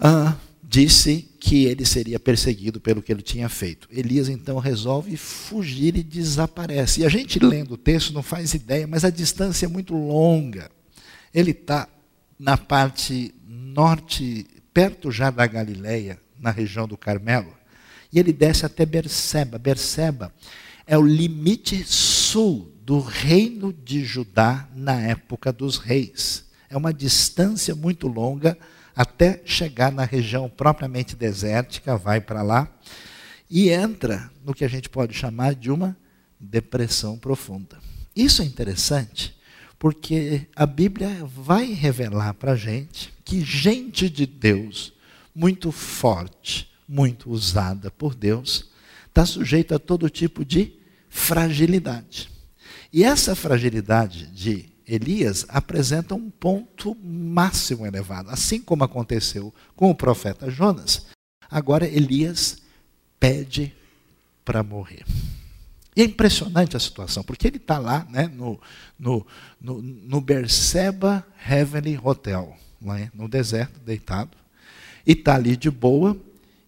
ah, 0.00 0.34
disse 0.62 1.28
que 1.38 1.64
ele 1.64 1.84
seria 1.84 2.18
perseguido 2.18 2.80
pelo 2.80 3.02
que 3.02 3.12
ele 3.12 3.22
tinha 3.22 3.48
feito. 3.48 3.88
Elias 3.90 4.28
então 4.28 4.58
resolve 4.58 5.16
fugir 5.16 5.96
e 5.96 6.02
desaparece. 6.02 7.00
E 7.00 7.04
a 7.04 7.08
gente 7.08 7.38
lendo 7.38 7.74
o 7.74 7.76
texto 7.76 8.12
não 8.12 8.22
faz 8.22 8.54
ideia, 8.54 8.86
mas 8.86 9.04
a 9.04 9.10
distância 9.10 9.66
é 9.66 9.68
muito 9.68 9.94
longa. 9.94 10.70
Ele 11.32 11.52
está 11.52 11.88
na 12.38 12.56
parte 12.56 13.34
norte, 13.46 14.46
perto 14.72 15.10
já 15.10 15.30
da 15.30 15.46
Galileia, 15.46 16.20
na 16.38 16.50
região 16.50 16.86
do 16.86 16.96
Carmelo, 16.96 17.54
e 18.12 18.18
ele 18.18 18.32
desce 18.32 18.64
até 18.64 18.84
Berseba. 18.86 19.58
Berseba 19.58 20.32
é 20.86 20.96
o 20.96 21.02
limite 21.02 21.84
sul 21.84 22.72
do 22.82 23.00
reino 23.00 23.72
de 23.72 24.04
Judá 24.04 24.68
na 24.74 25.00
época 25.00 25.52
dos 25.52 25.76
reis. 25.76 26.44
É 26.70 26.76
uma 26.76 26.94
distância 26.94 27.74
muito 27.74 28.06
longa 28.06 28.56
até 28.94 29.42
chegar 29.44 29.90
na 29.92 30.04
região 30.04 30.48
propriamente 30.48 31.16
desértica, 31.16 31.96
vai 31.96 32.20
para 32.20 32.42
lá 32.42 32.70
e 33.50 33.70
entra 33.70 34.30
no 34.44 34.54
que 34.54 34.64
a 34.64 34.68
gente 34.68 34.88
pode 34.88 35.14
chamar 35.14 35.54
de 35.54 35.70
uma 35.70 35.96
depressão 36.40 37.18
profunda. 37.18 37.78
Isso 38.14 38.42
é 38.42 38.44
interessante 38.44 39.36
porque 39.78 40.46
a 40.54 40.66
Bíblia 40.66 41.24
vai 41.24 41.66
revelar 41.66 42.34
para 42.34 42.52
a 42.52 42.56
gente 42.56 43.12
que 43.24 43.42
gente 43.42 44.08
de 44.08 44.26
Deus, 44.26 44.92
muito 45.34 45.70
forte, 45.70 46.70
muito 46.88 47.30
usada 47.30 47.90
por 47.90 48.14
Deus, 48.14 48.70
está 49.06 49.26
sujeita 49.26 49.76
a 49.76 49.78
todo 49.78 50.08
tipo 50.08 50.44
de 50.44 50.72
fragilidade. 51.08 52.30
E 52.92 53.04
essa 53.04 53.34
fragilidade 53.34 54.26
de 54.28 54.66
Elias 54.86 55.44
apresenta 55.48 56.14
um 56.14 56.30
ponto 56.30 56.94
máximo 57.02 57.84
elevado. 57.86 58.30
Assim 58.30 58.60
como 58.60 58.84
aconteceu 58.84 59.52
com 59.74 59.90
o 59.90 59.94
profeta 59.94 60.50
Jonas, 60.50 61.06
agora 61.50 61.86
Elias 61.86 62.62
pede 63.18 63.74
para 64.44 64.62
morrer. 64.62 65.04
E 65.96 66.02
é 66.02 66.04
impressionante 66.04 66.76
a 66.76 66.80
situação, 66.80 67.22
porque 67.24 67.46
ele 67.48 67.56
está 67.56 67.78
lá 67.78 68.06
né, 68.10 68.28
no, 68.28 68.60
no, 68.98 69.26
no, 69.58 69.80
no 69.80 70.20
Berseba 70.20 71.26
Heavenly 71.48 71.98
Hotel. 72.02 72.54
lá 72.82 72.98
no 73.14 73.26
deserto, 73.26 73.80
deitado, 73.80 74.36
e 75.06 75.12
está 75.12 75.36
ali 75.36 75.56
de 75.56 75.70
boa, 75.70 76.14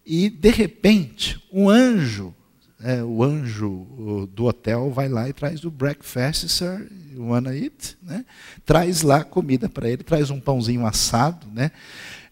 e 0.07 0.31
de 0.31 0.51
repente, 0.51 1.39
um 1.53 1.69
anjo, 1.69 2.35
é, 2.81 3.03
o 3.03 3.23
anjo 3.23 4.29
do 4.33 4.47
hotel 4.47 4.91
vai 4.91 5.07
lá 5.07 5.29
e 5.29 5.35
traz 5.35 5.63
o 5.63 5.71
breakfast, 5.71 6.49
sir, 6.49 6.91
you 7.13 7.27
wanna 7.27 7.55
eat? 7.55 7.99
Né? 8.03 8.25
Traz 8.65 9.03
lá 9.03 9.23
comida 9.23 9.69
para 9.69 9.91
ele, 9.91 10.03
traz 10.03 10.31
um 10.31 10.41
pãozinho 10.41 10.87
assado, 10.87 11.47
né? 11.53 11.71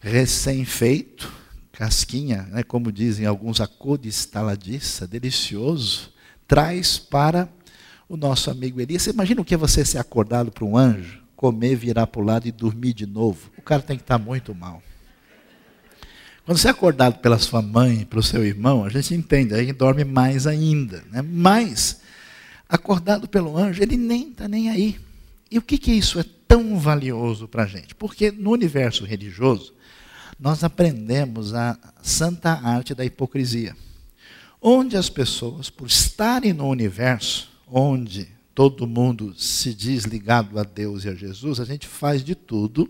recém-feito, 0.01 1.31
casquinha, 1.71 2.47
né? 2.49 2.63
como 2.63 2.91
dizem 2.91 3.27
alguns, 3.27 3.61
a 3.61 3.67
cor 3.67 3.99
de 3.99 4.09
estaladiça, 4.09 5.05
delicioso, 5.05 6.16
traz 6.47 6.97
para 6.97 7.49
o 8.07 8.15
nosso 8.15 8.49
amigo 8.49 8.79
Elias. 8.79 9.03
Você 9.03 9.11
imagina 9.11 9.41
o 9.41 9.45
que 9.45 9.53
é 9.53 9.57
você 9.57 9.83
ser 9.83 9.97
acordado 9.97 10.51
para 10.51 10.63
um 10.63 10.77
anjo, 10.77 11.21
comer, 11.35 11.75
virar 11.75 12.07
para 12.07 12.21
o 12.21 12.25
lado 12.25 12.47
e 12.47 12.51
dormir 12.51 12.93
de 12.93 13.05
novo? 13.05 13.51
O 13.57 13.61
cara 13.61 13.81
tem 13.81 13.97
que 13.97 14.03
estar 14.03 14.17
muito 14.17 14.55
mal. 14.55 14.81
Quando 16.45 16.57
você 16.57 16.69
é 16.69 16.71
acordado 16.71 17.19
pela 17.19 17.37
sua 17.37 17.61
mãe, 17.61 18.05
pelo 18.05 18.23
seu 18.23 18.45
irmão, 18.45 18.85
a 18.85 18.89
gente 18.89 19.13
entende, 19.13 19.53
aí 19.53 19.73
dorme 19.73 20.05
mais 20.05 20.47
ainda. 20.47 21.03
Né? 21.11 21.21
Mas, 21.21 21.99
acordado 22.69 23.27
pelo 23.27 23.57
anjo, 23.57 23.83
ele 23.83 23.97
nem 23.97 24.29
está 24.29 24.47
nem 24.47 24.69
aí. 24.69 24.97
E 25.51 25.57
o 25.57 25.61
que, 25.61 25.77
que 25.77 25.91
isso 25.91 26.17
é 26.17 26.25
tão 26.47 26.79
valioso 26.79 27.49
para 27.49 27.63
a 27.63 27.67
gente? 27.67 27.93
Porque 27.93 28.31
no 28.31 28.51
universo 28.51 29.03
religioso, 29.03 29.73
nós 30.39 30.63
aprendemos 30.63 31.53
a 31.53 31.77
santa 32.01 32.51
arte 32.51 32.95
da 32.95 33.03
hipocrisia. 33.03 33.75
Onde 34.61 34.97
as 34.97 35.09
pessoas, 35.09 35.69
por 35.69 35.87
estarem 35.87 36.53
no 36.53 36.67
universo, 36.67 37.49
onde 37.67 38.27
todo 38.55 38.87
mundo 38.87 39.35
se 39.37 39.73
diz 39.73 40.03
ligado 40.03 40.57
a 40.57 40.63
Deus 40.63 41.05
e 41.05 41.09
a 41.09 41.13
Jesus, 41.13 41.59
a 41.59 41.65
gente 41.65 41.85
faz 41.85 42.23
de 42.23 42.33
tudo 42.33 42.89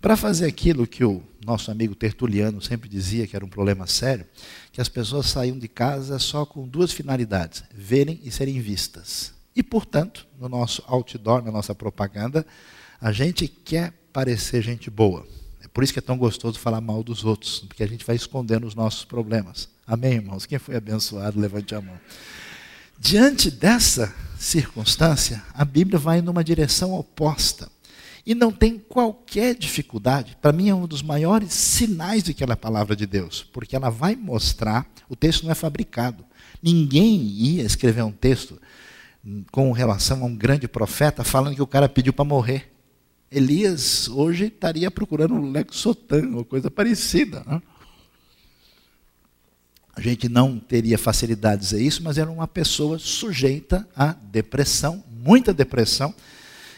para 0.00 0.16
fazer 0.16 0.46
aquilo 0.46 0.86
que 0.86 1.04
o 1.04 1.22
nosso 1.44 1.70
amigo 1.70 1.94
Tertuliano 1.94 2.62
sempre 2.62 2.88
dizia 2.88 3.26
que 3.26 3.36
era 3.36 3.44
um 3.44 3.48
problema 3.48 3.86
sério, 3.86 4.26
que 4.72 4.80
as 4.80 4.88
pessoas 4.88 5.26
saíam 5.26 5.58
de 5.58 5.68
casa 5.68 6.18
só 6.18 6.46
com 6.46 6.66
duas 6.66 6.92
finalidades: 6.92 7.62
verem 7.74 8.20
e 8.24 8.30
serem 8.30 8.60
vistas. 8.60 9.34
E, 9.54 9.62
portanto, 9.62 10.26
no 10.40 10.48
nosso 10.48 10.82
outdoor, 10.86 11.42
na 11.42 11.50
nossa 11.50 11.74
propaganda, 11.74 12.46
a 13.00 13.12
gente 13.12 13.48
quer 13.48 13.92
parecer 14.12 14.62
gente 14.62 14.90
boa. 14.90 15.26
É 15.62 15.68
por 15.68 15.84
isso 15.84 15.92
que 15.92 15.98
é 15.98 16.02
tão 16.02 16.16
gostoso 16.16 16.58
falar 16.58 16.80
mal 16.80 17.02
dos 17.02 17.24
outros, 17.24 17.60
porque 17.60 17.82
a 17.82 17.86
gente 17.86 18.04
vai 18.04 18.16
escondendo 18.16 18.66
os 18.66 18.74
nossos 18.74 19.04
problemas. 19.04 19.68
Amém, 19.86 20.14
irmãos? 20.14 20.46
Quem 20.46 20.58
foi 20.58 20.74
abençoado, 20.74 21.38
levante 21.38 21.72
a 21.72 21.80
mão. 21.80 21.94
Diante 22.98 23.50
dessa 23.52 24.12
circunstância, 24.36 25.42
a 25.54 25.64
Bíblia 25.64 25.96
vai 25.96 26.20
numa 26.20 26.42
direção 26.42 26.92
oposta. 26.92 27.70
E 28.26 28.34
não 28.34 28.50
tem 28.50 28.78
qualquer 28.78 29.54
dificuldade. 29.54 30.36
Para 30.42 30.50
mim, 30.50 30.68
é 30.68 30.74
um 30.74 30.88
dos 30.88 31.02
maiores 31.02 31.52
sinais 31.52 32.24
de 32.24 32.34
que 32.34 32.42
ela 32.42 32.54
é 32.54 32.54
a 32.54 32.56
palavra 32.56 32.96
de 32.96 33.06
Deus, 33.06 33.48
porque 33.52 33.76
ela 33.76 33.88
vai 33.88 34.16
mostrar. 34.16 34.84
O 35.08 35.14
texto 35.14 35.44
não 35.44 35.52
é 35.52 35.54
fabricado. 35.54 36.24
Ninguém 36.60 37.20
ia 37.20 37.62
escrever 37.62 38.02
um 38.02 38.10
texto 38.10 38.60
com 39.52 39.70
relação 39.70 40.22
a 40.22 40.26
um 40.26 40.34
grande 40.34 40.66
profeta 40.66 41.22
falando 41.22 41.54
que 41.54 41.62
o 41.62 41.66
cara 41.66 41.88
pediu 41.88 42.12
para 42.12 42.24
morrer. 42.24 42.72
Elias 43.30 44.08
hoje 44.08 44.46
estaria 44.46 44.90
procurando 44.90 45.34
um 45.34 45.52
Lexotan 45.52 46.32
ou 46.34 46.44
coisa 46.44 46.68
parecida. 46.68 47.44
Né? 47.46 47.62
A 49.96 50.00
gente 50.02 50.28
não 50.28 50.58
teria 50.58 50.98
facilidade 50.98 51.62
de 51.62 51.68
dizer 51.68 51.82
isso, 51.82 52.02
mas 52.02 52.18
era 52.18 52.30
uma 52.30 52.46
pessoa 52.46 52.98
sujeita 52.98 53.88
à 53.96 54.12
depressão, 54.12 55.02
muita 55.10 55.54
depressão. 55.54 56.14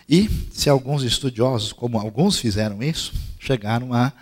E 0.08 0.30
se 0.52 0.70
alguns 0.70 1.02
estudiosos, 1.02 1.72
como 1.72 1.98
alguns 1.98 2.38
fizeram 2.38 2.80
isso, 2.80 3.12
chegaram 3.40 3.92
a 3.92 4.12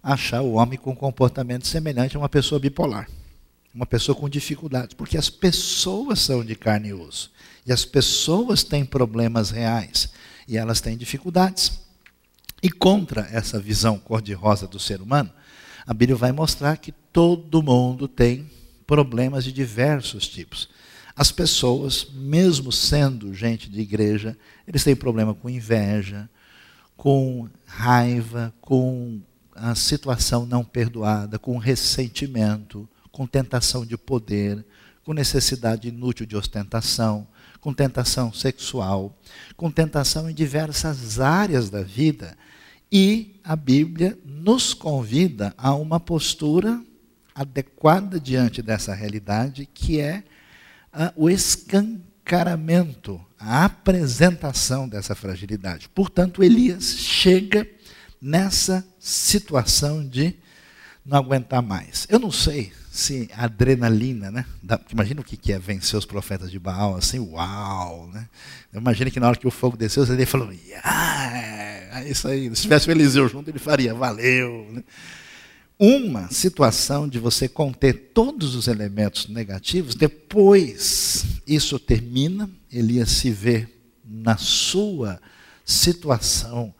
achar 0.00 0.40
o 0.40 0.52
homem 0.52 0.78
com 0.78 0.94
comportamento 0.94 1.66
semelhante 1.66 2.14
a 2.14 2.20
uma 2.20 2.28
pessoa 2.28 2.60
bipolar, 2.60 3.10
uma 3.74 3.86
pessoa 3.86 4.14
com 4.14 4.28
dificuldades, 4.28 4.94
porque 4.94 5.18
as 5.18 5.28
pessoas 5.28 6.20
são 6.20 6.44
de 6.44 6.54
carne 6.54 6.90
e 6.90 6.94
osso, 6.94 7.32
e 7.66 7.72
as 7.72 7.84
pessoas 7.84 8.62
têm 8.62 8.84
problemas 8.84 9.50
reais, 9.50 10.10
e 10.46 10.56
elas 10.56 10.80
têm 10.80 10.96
dificuldades. 10.96 11.80
E 12.62 12.70
contra 12.70 13.28
essa 13.32 13.58
visão 13.58 13.98
cor-de-rosa 13.98 14.68
do 14.68 14.78
ser 14.78 15.02
humano, 15.02 15.30
a 15.84 15.92
Bíblia 15.92 16.16
vai 16.16 16.30
mostrar 16.30 16.76
que 16.76 16.94
todo 17.14 17.62
mundo 17.62 18.08
tem 18.08 18.50
problemas 18.84 19.44
de 19.44 19.52
diversos 19.52 20.26
tipos. 20.26 20.68
As 21.14 21.30
pessoas, 21.30 22.08
mesmo 22.12 22.72
sendo 22.72 23.32
gente 23.32 23.70
de 23.70 23.80
igreja, 23.80 24.36
eles 24.66 24.82
têm 24.82 24.96
problema 24.96 25.32
com 25.32 25.48
inveja, 25.48 26.28
com 26.96 27.48
raiva, 27.64 28.52
com 28.60 29.20
a 29.54 29.76
situação 29.76 30.44
não 30.44 30.64
perdoada, 30.64 31.38
com 31.38 31.56
ressentimento, 31.56 32.88
com 33.12 33.28
tentação 33.28 33.86
de 33.86 33.96
poder, 33.96 34.66
com 35.04 35.12
necessidade 35.12 35.86
inútil 35.86 36.26
de 36.26 36.36
ostentação, 36.36 37.28
com 37.60 37.72
tentação 37.72 38.32
sexual, 38.32 39.16
com 39.56 39.70
tentação 39.70 40.28
em 40.28 40.34
diversas 40.34 41.20
áreas 41.20 41.70
da 41.70 41.82
vida 41.82 42.36
e 42.90 43.36
a 43.44 43.54
Bíblia 43.54 44.18
nos 44.24 44.74
convida 44.74 45.54
a 45.56 45.72
uma 45.76 46.00
postura 46.00 46.82
adequada 47.34 48.20
diante 48.20 48.62
dessa 48.62 48.94
realidade, 48.94 49.68
que 49.72 50.00
é 50.00 50.22
uh, 50.92 51.12
o 51.16 51.28
escancaramento, 51.28 53.20
a 53.38 53.64
apresentação 53.64 54.88
dessa 54.88 55.14
fragilidade. 55.14 55.88
Portanto, 55.88 56.42
Elias 56.42 56.96
chega 56.96 57.68
nessa 58.20 58.84
situação 58.98 60.06
de 60.06 60.34
não 61.04 61.18
aguentar 61.18 61.60
mais. 61.60 62.06
Eu 62.08 62.18
não 62.18 62.30
sei 62.30 62.72
se 62.90 63.28
a 63.34 63.44
adrenalina, 63.44 64.30
né? 64.30 64.46
Da, 64.62 64.80
imagina 64.90 65.20
o 65.20 65.24
que 65.24 65.52
é 65.52 65.58
vencer 65.58 65.98
os 65.98 66.06
profetas 66.06 66.50
de 66.50 66.58
Baal, 66.60 66.96
assim, 66.96 67.18
uau, 67.18 68.08
né? 68.14 68.28
Eu 68.72 68.80
imagino 68.80 69.10
que 69.10 69.18
na 69.18 69.26
hora 69.26 69.36
que 69.36 69.48
o 69.48 69.50
fogo 69.50 69.76
desceu, 69.76 70.04
ele 70.04 70.24
falou, 70.24 70.52
yeah, 70.52 72.00
é 72.00 72.08
isso 72.08 72.28
aí. 72.28 72.54
Se 72.54 72.62
tivesse 72.62 72.88
o 72.88 72.92
Eliseu 72.92 73.28
junto, 73.28 73.50
ele 73.50 73.58
faria, 73.58 73.92
valeu. 73.92 74.68
Né? 74.70 74.84
Uma 75.78 76.30
situação 76.30 77.08
de 77.08 77.18
você 77.18 77.48
conter 77.48 78.10
todos 78.14 78.54
os 78.54 78.68
elementos 78.68 79.26
negativos, 79.26 79.96
depois 79.96 81.26
isso 81.44 81.80
termina, 81.80 82.48
Elias 82.72 83.10
se 83.10 83.30
vê 83.30 83.68
na 84.04 84.36
sua 84.36 85.20
situação 85.64 86.72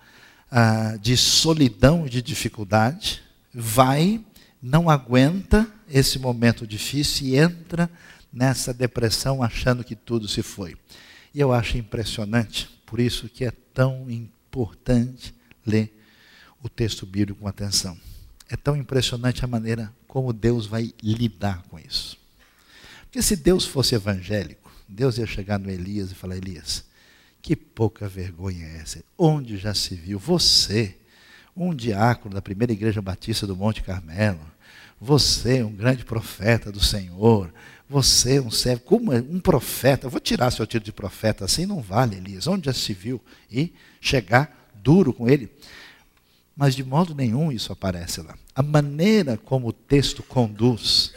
ah, 0.48 0.96
de 1.00 1.16
solidão 1.16 2.06
de 2.06 2.22
dificuldade, 2.22 3.20
vai, 3.52 4.20
não 4.62 4.88
aguenta 4.88 5.66
esse 5.90 6.16
momento 6.16 6.64
difícil 6.64 7.26
e 7.26 7.36
entra 7.36 7.90
nessa 8.32 8.72
depressão 8.72 9.42
achando 9.42 9.82
que 9.82 9.96
tudo 9.96 10.28
se 10.28 10.40
foi. 10.40 10.76
E 11.34 11.40
eu 11.40 11.52
acho 11.52 11.76
impressionante, 11.76 12.70
por 12.86 13.00
isso 13.00 13.28
que 13.28 13.44
é 13.44 13.52
tão 13.72 14.08
importante 14.08 15.34
ler 15.66 15.92
o 16.62 16.68
texto 16.68 17.04
bíblico 17.04 17.40
com 17.40 17.48
atenção. 17.48 17.98
É 18.48 18.56
tão 18.56 18.76
impressionante 18.76 19.44
a 19.44 19.48
maneira 19.48 19.92
como 20.06 20.32
Deus 20.32 20.66
vai 20.66 20.92
lidar 21.02 21.62
com 21.68 21.78
isso. 21.78 22.18
Porque 23.02 23.22
se 23.22 23.36
Deus 23.36 23.64
fosse 23.64 23.94
evangélico, 23.94 24.70
Deus 24.88 25.18
ia 25.18 25.26
chegar 25.26 25.58
no 25.58 25.70
Elias 25.70 26.10
e 26.10 26.14
falar: 26.14 26.36
Elias, 26.36 26.84
que 27.40 27.56
pouca 27.56 28.08
vergonha 28.08 28.66
é 28.66 28.76
essa? 28.78 29.04
Onde 29.16 29.56
já 29.56 29.74
se 29.74 29.94
viu? 29.94 30.18
Você, 30.18 30.96
um 31.56 31.74
diácono 31.74 32.34
da 32.34 32.42
primeira 32.42 32.72
igreja 32.72 33.00
batista 33.00 33.46
do 33.46 33.56
Monte 33.56 33.82
Carmelo, 33.82 34.40
você, 35.00 35.62
um 35.62 35.72
grande 35.72 36.04
profeta 36.04 36.72
do 36.72 36.82
Senhor, 36.82 37.52
você, 37.88 38.40
um 38.40 38.50
servo, 38.50 38.82
como 38.82 39.12
é 39.12 39.18
um 39.18 39.38
profeta, 39.38 40.08
vou 40.08 40.20
tirar 40.20 40.50
seu 40.50 40.66
título 40.66 40.86
de 40.86 40.92
profeta, 40.92 41.44
assim 41.44 41.66
não 41.66 41.80
vale, 41.80 42.16
Elias, 42.16 42.46
onde 42.46 42.66
já 42.66 42.72
se 42.72 42.94
viu? 42.94 43.20
E 43.50 43.72
chegar 44.00 44.72
duro 44.74 45.12
com 45.12 45.28
ele. 45.28 45.50
Mas 46.56 46.74
de 46.74 46.84
modo 46.84 47.14
nenhum 47.14 47.50
isso 47.50 47.72
aparece 47.72 48.20
lá. 48.22 48.36
A 48.54 48.62
maneira 48.62 49.36
como 49.36 49.68
o 49.68 49.72
texto 49.72 50.22
conduz, 50.22 51.12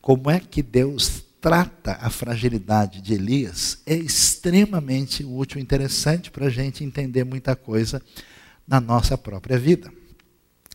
como 0.00 0.30
é 0.30 0.38
que 0.38 0.62
Deus 0.62 1.22
trata 1.40 1.98
a 2.00 2.10
fragilidade 2.10 3.00
de 3.00 3.14
Elias, 3.14 3.78
é 3.86 3.94
extremamente 3.94 5.24
útil 5.24 5.58
e 5.58 5.62
interessante 5.62 6.30
para 6.30 6.46
a 6.46 6.50
gente 6.50 6.84
entender 6.84 7.24
muita 7.24 7.54
coisa 7.54 8.02
na 8.66 8.80
nossa 8.80 9.16
própria 9.16 9.58
vida. 9.58 9.90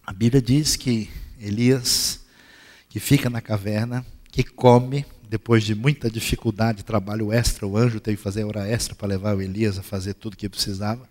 A 0.05 0.13
Bíblia 0.13 0.41
diz 0.41 0.75
que 0.75 1.09
Elias, 1.39 2.21
que 2.89 2.99
fica 2.99 3.29
na 3.29 3.41
caverna, 3.41 4.05
que 4.31 4.43
come, 4.43 5.05
depois 5.29 5.63
de 5.63 5.75
muita 5.75 6.09
dificuldade, 6.09 6.83
trabalho 6.83 7.31
extra, 7.31 7.67
o 7.67 7.77
anjo 7.77 7.99
teve 7.99 8.17
que 8.17 8.23
fazer 8.23 8.43
hora 8.43 8.67
extra 8.67 8.95
para 8.95 9.07
levar 9.07 9.35
o 9.35 9.41
Elias 9.41 9.77
a 9.77 9.83
fazer 9.83 10.13
tudo 10.13 10.33
o 10.33 10.37
que 10.37 10.49
precisava 10.49 11.07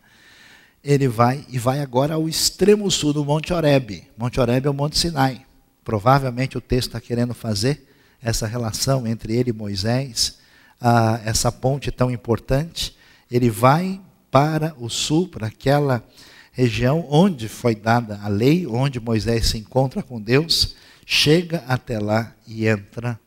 ele 0.83 1.09
vai 1.09 1.45
e 1.49 1.59
vai 1.59 1.81
agora 1.81 2.15
ao 2.15 2.29
extremo 2.29 2.91
sul 2.91 3.13
do 3.13 3.25
Monte 3.25 3.53
Oreb. 3.53 4.05
Monte 4.17 4.41
Oreb 4.41 4.67
é 4.67 4.71
o 4.71 4.75
Monte 4.75 4.99
Sinai. 4.99 5.45
Provavelmente 5.85 6.57
o 6.57 6.61
texto 6.61 6.89
está 6.89 7.01
querendo 7.01 7.35
fazer 7.35 7.87
essa 8.23 8.47
relação 8.47 9.07
entre 9.07 9.35
ele 9.35 9.51
e 9.51 9.55
Moisés, 9.55 10.39
ah, 10.81 11.21
essa 11.25 11.51
ponte 11.51 11.91
tão 11.91 12.11
importante. 12.11 12.97
Ele 13.31 13.51
vai 13.51 14.01
para 14.31 14.75
o 14.79 14.89
sul, 14.89 15.29
para 15.29 15.49
aquela 15.49 16.05
região 16.53 17.07
onde 17.09 17.49
foi 17.49 17.75
dada 17.75 18.21
a 18.23 18.29
lei, 18.29 18.67
onde 18.67 19.01
Moisés 19.01 19.49
se 19.49 19.59
encontra 19.59 20.03
com 20.03 20.21
Deus, 20.21 20.75
chega 21.07 21.65
até 21.67 21.99
lá 21.99 22.35
e 22.47 22.67
entra 22.67 23.19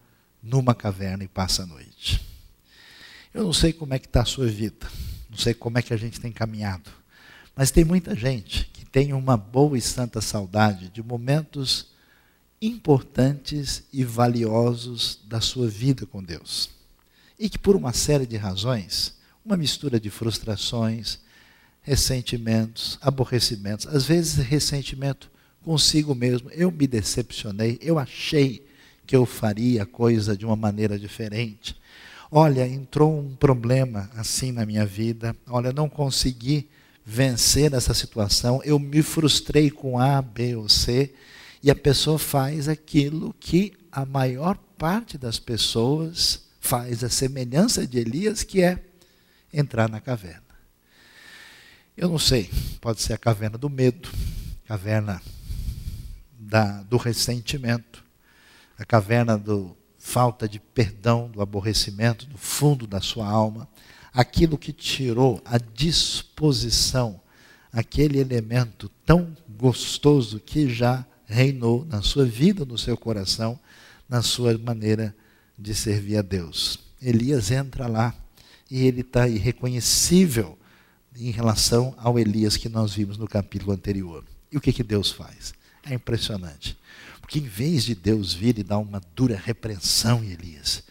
numa 0.41 0.75
caverna 0.75 1.23
e 1.23 1.27
passa 1.27 1.63
a 1.63 1.65
noite. 1.65 2.21
Eu 3.33 3.43
não 3.43 3.53
sei 3.53 3.73
como 3.73 3.93
é 3.93 3.99
que 3.99 4.05
está 4.05 4.21
a 4.21 4.25
sua 4.25 4.47
vida, 4.47 4.87
não 5.29 5.37
sei 5.37 5.53
como 5.53 5.77
é 5.79 5.81
que 5.81 5.93
a 5.93 5.97
gente 5.97 6.19
tem 6.19 6.31
caminhado, 6.31 6.91
mas 7.55 7.71
tem 7.71 7.83
muita 7.83 8.15
gente 8.15 8.69
que 8.73 8.85
tem 8.85 9.13
uma 9.13 9.37
boa 9.37 9.77
e 9.77 9.81
santa 9.81 10.21
saudade 10.21 10.89
de 10.89 11.03
momentos 11.03 11.87
importantes 12.61 13.83
e 13.91 14.03
valiosos 14.03 15.19
da 15.27 15.41
sua 15.41 15.67
vida 15.67 16.05
com 16.05 16.23
Deus. 16.23 16.69
E 17.37 17.49
que 17.49 17.59
por 17.59 17.75
uma 17.75 17.93
série 17.93 18.25
de 18.25 18.37
razões, 18.37 19.15
uma 19.45 19.57
mistura 19.57 19.99
de 19.99 20.09
frustrações, 20.09 21.19
ressentimentos, 21.81 22.97
aborrecimentos, 23.01 23.85
às 23.87 24.05
vezes 24.05 24.35
ressentimento 24.35 25.29
consigo 25.63 26.15
mesmo. 26.15 26.49
Eu 26.51 26.71
me 26.71 26.87
decepcionei, 26.87 27.77
eu 27.81 27.99
achei 27.99 28.65
que 29.05 29.15
eu 29.15 29.25
faria 29.25 29.83
a 29.83 29.85
coisa 29.85 30.35
de 30.35 30.45
uma 30.45 30.55
maneira 30.55 30.97
diferente. 30.97 31.75
Olha, 32.31 32.67
entrou 32.67 33.19
um 33.19 33.35
problema 33.35 34.09
assim 34.15 34.51
na 34.51 34.65
minha 34.65 34.85
vida. 34.85 35.35
Olha, 35.47 35.71
não 35.71 35.89
consegui 35.89 36.67
vencer 37.05 37.73
essa 37.73 37.93
situação. 37.93 38.61
Eu 38.63 38.79
me 38.79 39.01
frustrei 39.01 39.69
com 39.69 39.99
A, 39.99 40.21
B 40.21 40.55
ou 40.55 40.69
C. 40.69 41.13
E 41.61 41.71
a 41.71 41.75
pessoa 41.75 42.19
faz 42.19 42.67
aquilo 42.67 43.33
que 43.39 43.73
a 43.91 44.05
maior 44.05 44.57
parte 44.77 45.17
das 45.17 45.39
pessoas 45.39 46.43
faz, 46.59 47.03
a 47.03 47.09
semelhança 47.09 47.85
de 47.85 47.99
Elias, 47.99 48.43
que 48.43 48.61
é 48.61 48.83
entrar 49.53 49.89
na 49.89 50.01
caverna. 50.01 50.41
Eu 51.95 52.09
não 52.09 52.17
sei, 52.17 52.49
pode 52.81 53.01
ser 53.01 53.13
a 53.13 53.17
caverna 53.17 53.57
do 53.57 53.69
medo, 53.69 54.09
caverna 54.65 55.21
da, 56.37 56.81
do 56.83 56.97
ressentimento, 56.97 58.03
a 58.77 58.83
caverna 58.83 59.37
do 59.37 59.77
falta 59.97 60.49
de 60.49 60.59
perdão, 60.59 61.29
do 61.29 61.41
aborrecimento, 61.41 62.25
do 62.25 62.37
fundo 62.37 62.85
da 62.85 62.99
sua 62.99 63.27
alma, 63.27 63.69
aquilo 64.13 64.57
que 64.57 64.71
tirou 64.71 65.41
a 65.43 65.57
disposição, 65.57 67.19
aquele 67.71 68.19
elemento 68.19 68.89
tão 69.05 69.35
gostoso 69.57 70.39
que 70.39 70.69
já 70.69 71.05
reinou 71.25 71.83
na 71.85 72.01
sua 72.01 72.25
vida, 72.25 72.63
no 72.63 72.77
seu 72.77 72.95
coração, 72.95 73.59
na 74.07 74.21
sua 74.21 74.57
maneira 74.57 75.15
de 75.57 75.73
servir 75.73 76.17
a 76.17 76.21
Deus. 76.21 76.79
Elias 77.01 77.49
entra 77.51 77.87
lá 77.87 78.15
e 78.69 78.85
ele 78.85 79.01
está 79.01 79.27
irreconhecível 79.27 80.57
em 81.15 81.31
relação 81.31 81.93
ao 81.97 82.17
Elias 82.19 82.57
que 82.57 82.69
nós 82.69 82.93
vimos 82.93 83.17
no 83.17 83.27
capítulo 83.27 83.71
anterior. 83.71 84.23
E 84.51 84.57
o 84.57 84.61
que, 84.61 84.71
que 84.71 84.83
Deus 84.83 85.11
faz? 85.11 85.53
É 85.83 85.93
impressionante. 85.93 86.77
Porque 87.19 87.39
em 87.39 87.43
vez 87.43 87.83
de 87.83 87.95
Deus 87.95 88.33
vir 88.33 88.57
e 88.59 88.63
dar 88.63 88.77
uma 88.77 89.01
dura 89.15 89.41
repreensão 89.43 90.23
em 90.23 90.31
Elias, 90.31 90.83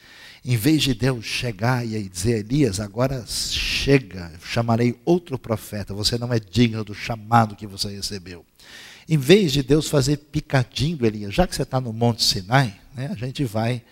em 0.45 0.57
vez 0.57 0.83
de 0.83 0.93
Deus 0.93 1.25
chegar 1.25 1.87
e 1.87 2.09
dizer, 2.09 2.41
Elias, 2.41 2.81
agora 2.81 3.25
chega, 3.27 4.33
chamarei 4.45 4.99
outro 5.05 5.39
profeta, 5.39 5.95
você 5.95 6.19
não 6.19 6.33
é 6.33 6.41
digno 6.41 6.83
do 6.83 6.95
chamado 6.95 7.55
que 7.55 7.67
você 7.67 7.89
recebeu. 7.89 8.45
Em 9.09 9.17
vez 9.17 9.53
de 9.53 9.63
Deus 9.63 9.89
fazer 9.89 10.17
picadinho 10.17 11.05
Elias, 11.05 11.35
já 11.35 11.47
que 11.47 11.55
você 11.55 11.63
está 11.63 11.81
no 11.81 11.93
Monte 11.93 12.23
Sinai, 12.23 12.77
né, 12.95 13.09
a 13.13 13.15
gente 13.15 13.45
vai 13.45 13.83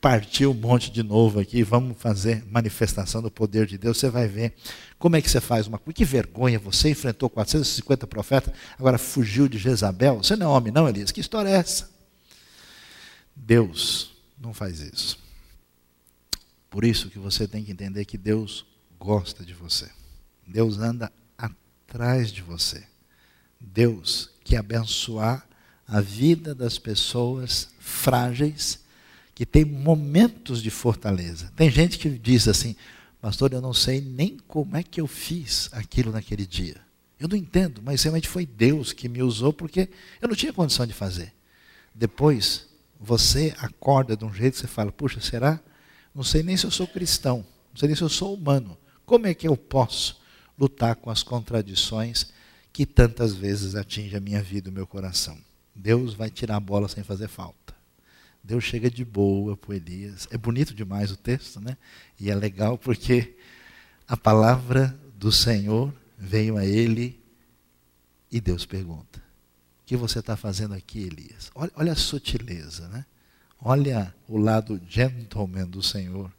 partir 0.00 0.46
o 0.46 0.54
monte 0.54 0.90
de 0.90 1.02
novo 1.02 1.40
aqui, 1.40 1.64
vamos 1.64 1.98
fazer 1.98 2.44
manifestação 2.48 3.20
do 3.20 3.30
poder 3.30 3.66
de 3.66 3.76
Deus, 3.76 3.98
você 3.98 4.08
vai 4.08 4.28
ver 4.28 4.54
como 4.98 5.16
é 5.16 5.22
que 5.22 5.28
você 5.28 5.40
faz 5.40 5.66
uma 5.66 5.78
coisa. 5.78 5.96
Que 5.96 6.04
vergonha, 6.04 6.58
você 6.58 6.90
enfrentou 6.90 7.28
450 7.28 8.06
profetas, 8.06 8.54
agora 8.78 8.98
fugiu 8.98 9.48
de 9.48 9.58
Jezabel. 9.58 10.18
Você 10.18 10.36
não 10.36 10.46
é 10.46 10.48
homem, 10.50 10.72
não, 10.72 10.88
Elias? 10.88 11.10
Que 11.10 11.20
história 11.20 11.48
é 11.48 11.54
essa? 11.54 11.90
Deus 13.34 14.12
não 14.40 14.54
faz 14.54 14.80
isso. 14.80 15.25
Por 16.70 16.84
isso 16.84 17.10
que 17.10 17.18
você 17.18 17.46
tem 17.46 17.64
que 17.64 17.72
entender 17.72 18.04
que 18.04 18.18
Deus 18.18 18.66
gosta 18.98 19.44
de 19.44 19.54
você. 19.54 19.88
Deus 20.46 20.78
anda 20.78 21.12
atrás 21.38 22.30
de 22.30 22.42
você. 22.42 22.84
Deus 23.60 24.30
quer 24.44 24.58
abençoar 24.58 25.46
a 25.86 26.00
vida 26.00 26.54
das 26.54 26.78
pessoas 26.78 27.68
frágeis 27.78 28.84
que 29.34 29.46
tem 29.46 29.64
momentos 29.64 30.62
de 30.62 30.70
fortaleza. 30.70 31.52
Tem 31.54 31.70
gente 31.70 31.98
que 31.98 32.08
diz 32.08 32.48
assim: 32.48 32.74
Pastor, 33.20 33.52
eu 33.52 33.60
não 33.60 33.72
sei 33.72 34.00
nem 34.00 34.38
como 34.48 34.76
é 34.76 34.82
que 34.82 35.00
eu 35.00 35.06
fiz 35.06 35.68
aquilo 35.72 36.12
naquele 36.12 36.46
dia. 36.46 36.80
Eu 37.18 37.28
não 37.28 37.36
entendo, 37.36 37.80
mas 37.82 38.02
realmente 38.02 38.28
foi 38.28 38.44
Deus 38.44 38.92
que 38.92 39.08
me 39.08 39.22
usou 39.22 39.52
porque 39.52 39.88
eu 40.20 40.28
não 40.28 40.34
tinha 40.34 40.52
condição 40.52 40.86
de 40.86 40.92
fazer. 40.92 41.32
Depois, 41.94 42.66
você 43.00 43.54
acorda 43.58 44.16
de 44.16 44.24
um 44.24 44.32
jeito 44.32 44.54
que 44.54 44.60
você 44.60 44.66
fala: 44.66 44.92
Puxa, 44.92 45.20
será? 45.20 45.60
Não 46.16 46.24
sei 46.24 46.42
nem 46.42 46.56
se 46.56 46.64
eu 46.64 46.70
sou 46.70 46.88
cristão, 46.88 47.44
não 47.70 47.78
sei 47.78 47.88
nem 47.88 47.94
se 47.94 48.00
eu 48.00 48.08
sou 48.08 48.32
humano. 48.32 48.78
Como 49.04 49.26
é 49.26 49.34
que 49.34 49.46
eu 49.46 49.54
posso 49.54 50.18
lutar 50.58 50.96
com 50.96 51.10
as 51.10 51.22
contradições 51.22 52.32
que 52.72 52.86
tantas 52.86 53.34
vezes 53.34 53.74
atingem 53.74 54.16
a 54.16 54.20
minha 54.20 54.42
vida 54.42 54.70
e 54.70 54.72
o 54.72 54.74
meu 54.74 54.86
coração? 54.86 55.36
Deus 55.74 56.14
vai 56.14 56.30
tirar 56.30 56.56
a 56.56 56.60
bola 56.60 56.88
sem 56.88 57.04
fazer 57.04 57.28
falta. 57.28 57.76
Deus 58.42 58.64
chega 58.64 58.90
de 58.90 59.04
boa 59.04 59.58
para 59.58 59.76
Elias. 59.76 60.26
É 60.30 60.38
bonito 60.38 60.72
demais 60.72 61.10
o 61.10 61.18
texto, 61.18 61.60
né? 61.60 61.76
E 62.18 62.30
é 62.30 62.34
legal 62.34 62.78
porque 62.78 63.36
a 64.08 64.16
palavra 64.16 64.98
do 65.16 65.30
Senhor 65.30 65.92
veio 66.16 66.56
a 66.56 66.64
ele 66.64 67.20
e 68.32 68.40
Deus 68.40 68.64
pergunta: 68.64 69.18
O 69.82 69.84
que 69.84 69.98
você 69.98 70.20
está 70.20 70.34
fazendo 70.34 70.72
aqui, 70.72 71.00
Elias? 71.00 71.50
Olha, 71.54 71.72
olha, 71.76 71.92
a 71.92 71.96
sutileza, 71.96 72.88
né? 72.88 73.04
Olha 73.60 74.14
o 74.28 74.38
lado 74.38 74.80
gentleman 74.88 75.66
do 75.66 75.82
Senhor 75.82 76.30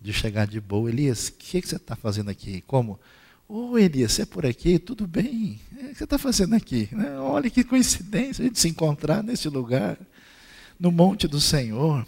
de 0.00 0.12
chegar 0.12 0.46
de 0.46 0.60
boa. 0.60 0.90
Elias, 0.90 1.28
o 1.28 1.32
que, 1.32 1.62
que, 1.62 1.68
você 1.68 1.76
está 1.76 1.96
fazendo 1.96 2.30
aqui? 2.30 2.62
Como? 2.66 3.00
Ô 3.48 3.70
oh, 3.70 3.78
Elias, 3.78 4.12
você 4.12 4.22
é 4.22 4.26
por 4.26 4.44
aqui? 4.44 4.78
Tudo 4.78 5.06
bem? 5.06 5.60
O 5.72 5.76
que 5.76 5.94
você 5.94 6.04
está 6.04 6.18
fazendo 6.18 6.54
aqui? 6.54 6.88
Né? 6.92 7.18
Olha 7.18 7.48
que 7.50 7.64
coincidência 7.64 8.42
a 8.42 8.46
gente 8.46 8.60
se 8.60 8.68
encontrar 8.68 9.22
nesse 9.22 9.48
lugar 9.48 9.98
no 10.78 10.90
monte 10.90 11.26
do 11.26 11.40
Senhor. 11.40 12.06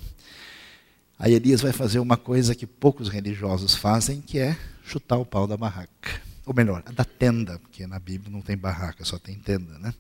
Aí 1.19 1.33
Elias 1.33 1.63
vai 1.63 1.73
fazer 1.73 1.99
uma 1.99 2.17
coisa 2.17 2.55
que 2.55 2.67
poucos 2.67 3.09
religiosos 3.09 3.75
fazem, 3.75 4.21
que 4.21 4.39
é 4.39 4.57
chutar 4.85 5.17
o 5.17 5.25
pau 5.25 5.47
da 5.47 5.57
barraca. 5.57 6.26
Ou 6.47 6.55
melhor, 6.55 6.81
da 6.93 7.05
tenda, 7.05 7.59
porque 7.59 7.89
na 7.89 7.99
Bíblia 7.99 8.31
não 8.31 8.41
tem 8.41 8.57
barraca, 8.57 9.05
só 9.05 9.19
tem 9.19 9.35
tenda, 9.35 9.77
né? 9.81 9.93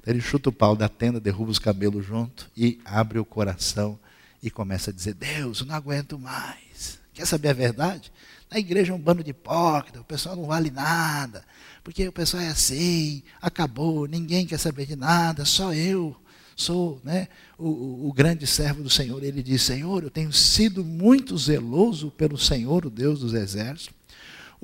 Então 0.00 0.12
ele 0.12 0.20
chuta 0.20 0.48
o 0.48 0.52
pau 0.52 0.74
da 0.74 0.88
tenda, 0.88 1.20
derruba 1.20 1.52
os 1.52 1.60
cabelos 1.60 2.04
junto 2.04 2.50
e 2.56 2.80
abre 2.84 3.20
o 3.20 3.24
coração 3.24 3.96
e 4.42 4.50
começa 4.50 4.90
a 4.90 4.92
dizer: 4.92 5.14
Deus, 5.14 5.60
eu 5.60 5.66
não 5.66 5.76
aguento 5.76 6.18
mais. 6.18 6.98
Quer 7.14 7.24
saber 7.24 7.50
a 7.50 7.52
verdade? 7.52 8.12
Na 8.50 8.58
igreja 8.58 8.92
é 8.92 8.96
um 8.96 8.98
bando 8.98 9.22
de 9.22 9.30
hipócrita, 9.30 10.00
o 10.00 10.04
pessoal 10.04 10.34
não 10.34 10.44
vale 10.44 10.72
nada, 10.72 11.44
porque 11.84 12.06
o 12.08 12.12
pessoal 12.12 12.42
é 12.42 12.48
assim, 12.48 13.22
acabou, 13.40 14.06
ninguém 14.08 14.44
quer 14.44 14.58
saber 14.58 14.86
de 14.86 14.96
nada, 14.96 15.44
só 15.44 15.72
eu 15.72 16.16
sou 16.56 17.00
né, 17.02 17.28
o, 17.56 18.08
o, 18.08 18.12
grande 18.12 18.46
servo 18.46 18.82
do 18.82 18.90
Senhor. 18.90 19.22
Ele 19.22 19.42
diz: 19.42 19.62
Senhor, 19.62 20.02
eu 20.02 20.10
tenho 20.10 20.32
sido 20.32 20.84
muito 20.84 21.38
zeloso 21.38 22.10
pelo 22.10 22.36
Senhor, 22.36 22.84
o 22.84 22.90
Deus 22.90 23.20
dos 23.20 23.34
exércitos. 23.34 24.01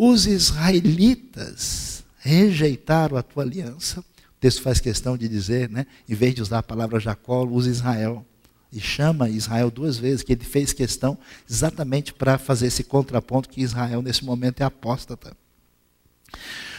Os 0.01 0.29
israelitas 0.29 2.05
rejeitaram 2.21 3.17
a 3.17 3.23
tua 3.23 3.43
aliança. 3.43 3.99
O 3.99 4.05
texto 4.39 4.63
faz 4.63 4.79
questão 4.79 5.19
de 5.19 5.29
dizer, 5.29 5.69
né, 5.69 5.87
em 6.09 6.15
vez 6.15 6.37
de 6.37 6.41
usar 6.41 6.61
a 6.61 6.63
palavra 6.63 7.01
Jacó, 7.01 7.45
usa 7.45 7.69
Israel. 7.69 8.25
E 8.73 8.79
chama 8.79 9.29
Israel 9.29 9.73
duas 9.73 9.99
vezes, 9.99 10.23
que 10.23 10.33
ele 10.33 10.45
fez 10.45 10.73
questão 10.73 11.19
exatamente 11.51 12.15
para 12.15 12.39
fazer 12.39 12.69
esse 12.69 12.85
contraponto 12.85 13.49
que 13.49 13.61
Israel, 13.61 14.01
nesse 14.01 14.25
momento, 14.25 14.61
é 14.61 14.65
apóstata. 14.65 15.37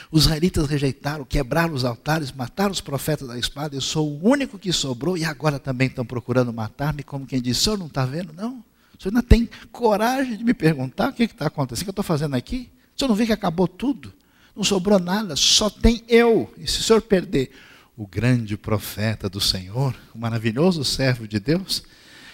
Os 0.10 0.24
israelitas 0.24 0.68
rejeitaram, 0.68 1.26
quebraram 1.26 1.74
os 1.74 1.84
altares, 1.84 2.32
mataram 2.32 2.72
os 2.72 2.80
profetas 2.80 3.28
da 3.28 3.38
espada. 3.38 3.76
Eu 3.76 3.82
sou 3.82 4.10
o 4.10 4.30
único 4.30 4.58
que 4.58 4.72
sobrou 4.72 5.18
e 5.18 5.26
agora 5.26 5.60
também 5.60 5.88
estão 5.88 6.06
procurando 6.06 6.54
matar-me, 6.54 7.04
como 7.04 7.26
quem 7.26 7.42
diz: 7.42 7.60
o 7.60 7.64
senhor 7.64 7.78
não 7.78 7.88
está 7.88 8.06
vendo? 8.06 8.32
Não. 8.32 8.64
O 8.98 9.02
senhor 9.02 9.14
ainda 9.14 9.24
tem 9.24 9.50
coragem 9.74 10.38
de 10.38 10.44
me 10.46 10.54
perguntar 10.54 11.10
o 11.10 11.14
que 11.14 11.24
está 11.24 11.48
acontecendo, 11.48 11.82
o 11.82 11.86
que 11.86 11.90
eu 11.90 11.92
estou 11.92 12.06
fazendo 12.06 12.36
aqui? 12.36 12.72
Senhor 13.00 13.10
não 13.10 13.16
vê 13.16 13.26
que 13.26 13.34
acabou 13.34 13.68
tudo? 13.68 14.14
Não 14.56 14.64
sobrou 14.64 15.00
nada, 15.00 15.36
só 15.36 15.70
tem 15.70 16.04
eu. 16.08 16.54
E 16.58 16.68
se 16.68 16.82
o 16.82 16.84
senhor 16.84 17.02
perder 17.02 17.52
o 17.96 18.06
grande 18.06 18.58
profeta 18.58 19.30
do 19.30 19.40
Senhor, 19.40 19.96
o 20.14 20.18
maravilhoso 20.18 20.84
servo 20.84 21.28
de 21.28 21.40
Deus, 21.40 21.80
o 21.80 21.84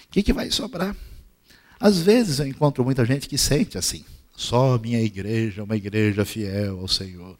que, 0.10 0.24
que 0.24 0.34
vai 0.34 0.50
sobrar? 0.50 0.96
Às 1.80 2.00
vezes 2.00 2.40
eu 2.40 2.48
encontro 2.48 2.84
muita 2.84 3.06
gente 3.06 3.30
que 3.30 3.38
sente 3.38 3.78
assim: 3.78 4.04
só 4.36 4.78
minha 4.80 5.02
igreja 5.02 5.62
é 5.62 5.64
uma 5.64 5.76
igreja 5.76 6.26
fiel 6.26 6.80
ao 6.80 6.88
Senhor. 6.88 7.38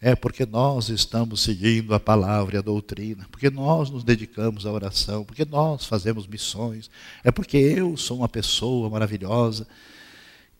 É 0.00 0.16
porque 0.16 0.44
nós 0.44 0.88
estamos 0.88 1.42
seguindo 1.42 1.94
a 1.94 2.00
palavra 2.00 2.56
e 2.56 2.58
a 2.58 2.62
doutrina, 2.62 3.24
porque 3.30 3.50
nós 3.50 3.88
nos 3.88 4.02
dedicamos 4.02 4.66
à 4.66 4.72
oração, 4.72 5.24
porque 5.24 5.44
nós 5.44 5.84
fazemos 5.84 6.26
missões, 6.26 6.90
é 7.22 7.30
porque 7.30 7.56
eu 7.56 7.96
sou 7.96 8.18
uma 8.18 8.28
pessoa 8.28 8.90
maravilhosa. 8.90 9.64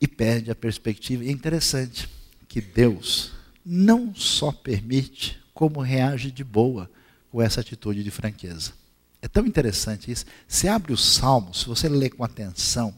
E 0.03 0.09
perde 0.09 0.51
a 0.51 0.55
perspectiva. 0.55 1.23
E 1.23 1.29
é 1.29 1.31
interessante 1.31 2.09
que 2.49 2.61
Deus 2.61 3.31
não 3.65 4.13
só 4.13 4.51
permite, 4.51 5.41
como 5.55 5.81
reage 5.81 6.33
de 6.33 6.43
boa 6.43 6.91
com 7.31 7.41
essa 7.41 7.61
atitude 7.61 8.03
de 8.03 8.11
franqueza. 8.11 8.73
É 9.21 9.29
tão 9.29 9.47
interessante 9.47 10.11
isso. 10.11 10.25
Você 10.49 10.67
abre 10.67 10.93
o 10.93 10.97
salmo, 10.97 11.55
se 11.55 11.67
você 11.67 11.89
lê 11.89 12.11
com 12.11 12.25
atenção, 12.25 12.93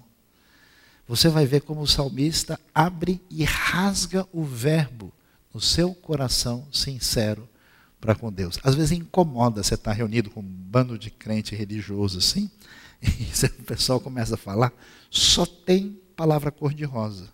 você 1.07 1.29
vai 1.29 1.45
ver 1.45 1.61
como 1.61 1.83
o 1.83 1.87
salmista 1.87 2.59
abre 2.75 3.21
e 3.31 3.45
rasga 3.45 4.27
o 4.33 4.43
verbo 4.43 5.13
no 5.53 5.61
seu 5.61 5.95
coração 5.95 6.67
sincero 6.73 7.47
para 8.01 8.15
com 8.15 8.33
Deus. 8.33 8.59
Às 8.63 8.75
vezes 8.75 8.93
incomoda 8.93 9.63
você 9.63 9.75
estar 9.75 9.93
reunido 9.93 10.31
com 10.31 10.41
um 10.41 10.43
bando 10.43 10.99
de 10.99 11.11
crente 11.11 11.55
religioso 11.55 12.19
assim, 12.19 12.51
e 13.03 13.47
o 13.61 13.65
pessoal 13.65 14.01
começa 14.01 14.35
a 14.35 14.39
falar, 14.39 14.73
só 15.11 15.45
tem 15.45 16.01
palavra 16.15 16.51
cor-de-rosa, 16.51 17.29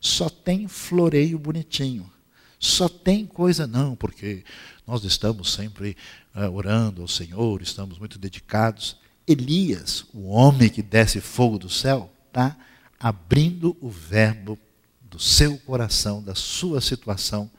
só 0.00 0.28
tem 0.28 0.68
floreio 0.68 1.38
bonitinho, 1.38 2.10
só 2.58 2.88
tem 2.88 3.26
coisa 3.26 3.66
não, 3.66 3.94
porque 3.96 4.44
nós 4.86 5.04
estamos 5.04 5.52
sempre 5.52 5.96
uh, 6.34 6.50
orando 6.50 7.02
ao 7.02 7.08
Senhor, 7.08 7.60
estamos 7.62 7.98
muito 7.98 8.18
dedicados. 8.18 8.96
Elias, 9.26 10.04
o 10.12 10.28
homem 10.28 10.68
que 10.68 10.82
desce 10.82 11.20
fogo 11.20 11.58
do 11.58 11.68
céu, 11.68 12.10
está 12.28 12.56
abrindo 12.98 13.76
o 13.80 13.88
verbo 13.88 14.58
do 15.02 15.18
seu 15.18 15.58
coração, 15.58 16.22
da 16.22 16.34
sua 16.34 16.80
situação 16.80 17.50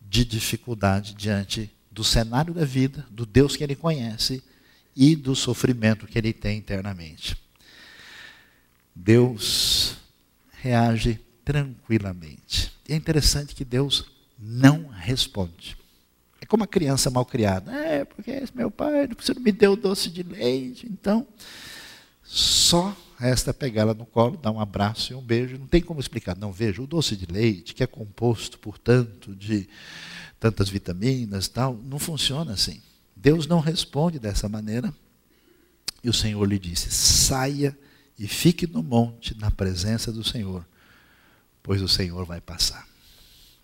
de 0.00 0.24
dificuldade 0.24 1.14
diante 1.14 1.70
do 1.90 2.04
cenário 2.04 2.54
da 2.54 2.64
vida, 2.64 3.06
do 3.10 3.26
Deus 3.26 3.56
que 3.56 3.64
ele 3.64 3.74
conhece 3.74 4.42
e 4.94 5.16
do 5.16 5.34
sofrimento 5.34 6.06
que 6.06 6.18
ele 6.18 6.32
tem 6.32 6.58
internamente. 6.58 7.36
Deus 8.94 9.96
reage 10.60 11.20
tranquilamente. 11.44 12.72
E 12.88 12.92
é 12.92 12.96
interessante 12.96 13.54
que 13.54 13.64
Deus 13.64 14.06
não 14.38 14.88
responde. 14.88 15.76
É 16.40 16.46
como 16.46 16.64
a 16.64 16.66
criança 16.66 17.10
mal 17.10 17.24
criada. 17.24 17.72
É, 17.72 18.04
porque 18.04 18.42
meu 18.54 18.70
pai 18.70 19.08
você 19.16 19.32
não 19.34 19.42
me 19.42 19.52
deu 19.52 19.76
doce 19.76 20.10
de 20.10 20.22
leite. 20.22 20.86
Então, 20.86 21.26
só 22.22 22.96
resta 23.18 23.54
pegar 23.54 23.82
ela 23.82 23.94
no 23.94 24.04
colo, 24.04 24.36
dar 24.36 24.50
um 24.50 24.60
abraço 24.60 25.12
e 25.12 25.16
um 25.16 25.22
beijo. 25.22 25.56
Não 25.56 25.66
tem 25.66 25.80
como 25.80 26.00
explicar. 26.00 26.36
Não, 26.36 26.52
veja, 26.52 26.82
o 26.82 26.86
doce 26.86 27.16
de 27.16 27.26
leite, 27.26 27.74
que 27.74 27.82
é 27.82 27.86
composto, 27.86 28.58
portanto, 28.58 29.34
de 29.34 29.68
tantas 30.40 30.68
vitaminas 30.68 31.46
tal, 31.46 31.74
não 31.84 32.00
funciona 32.00 32.52
assim. 32.52 32.82
Deus 33.14 33.46
não 33.46 33.60
responde 33.60 34.18
dessa 34.18 34.48
maneira. 34.48 34.92
E 36.02 36.10
o 36.10 36.12
Senhor 36.12 36.44
lhe 36.44 36.58
disse: 36.58 36.90
saia 36.90 37.78
e 38.18 38.28
fique 38.28 38.66
no 38.66 38.82
monte, 38.82 39.36
na 39.38 39.50
presença 39.50 40.12
do 40.12 40.22
Senhor, 40.22 40.66
pois 41.62 41.80
o 41.82 41.88
Senhor 41.88 42.24
vai 42.24 42.40
passar. 42.40 42.86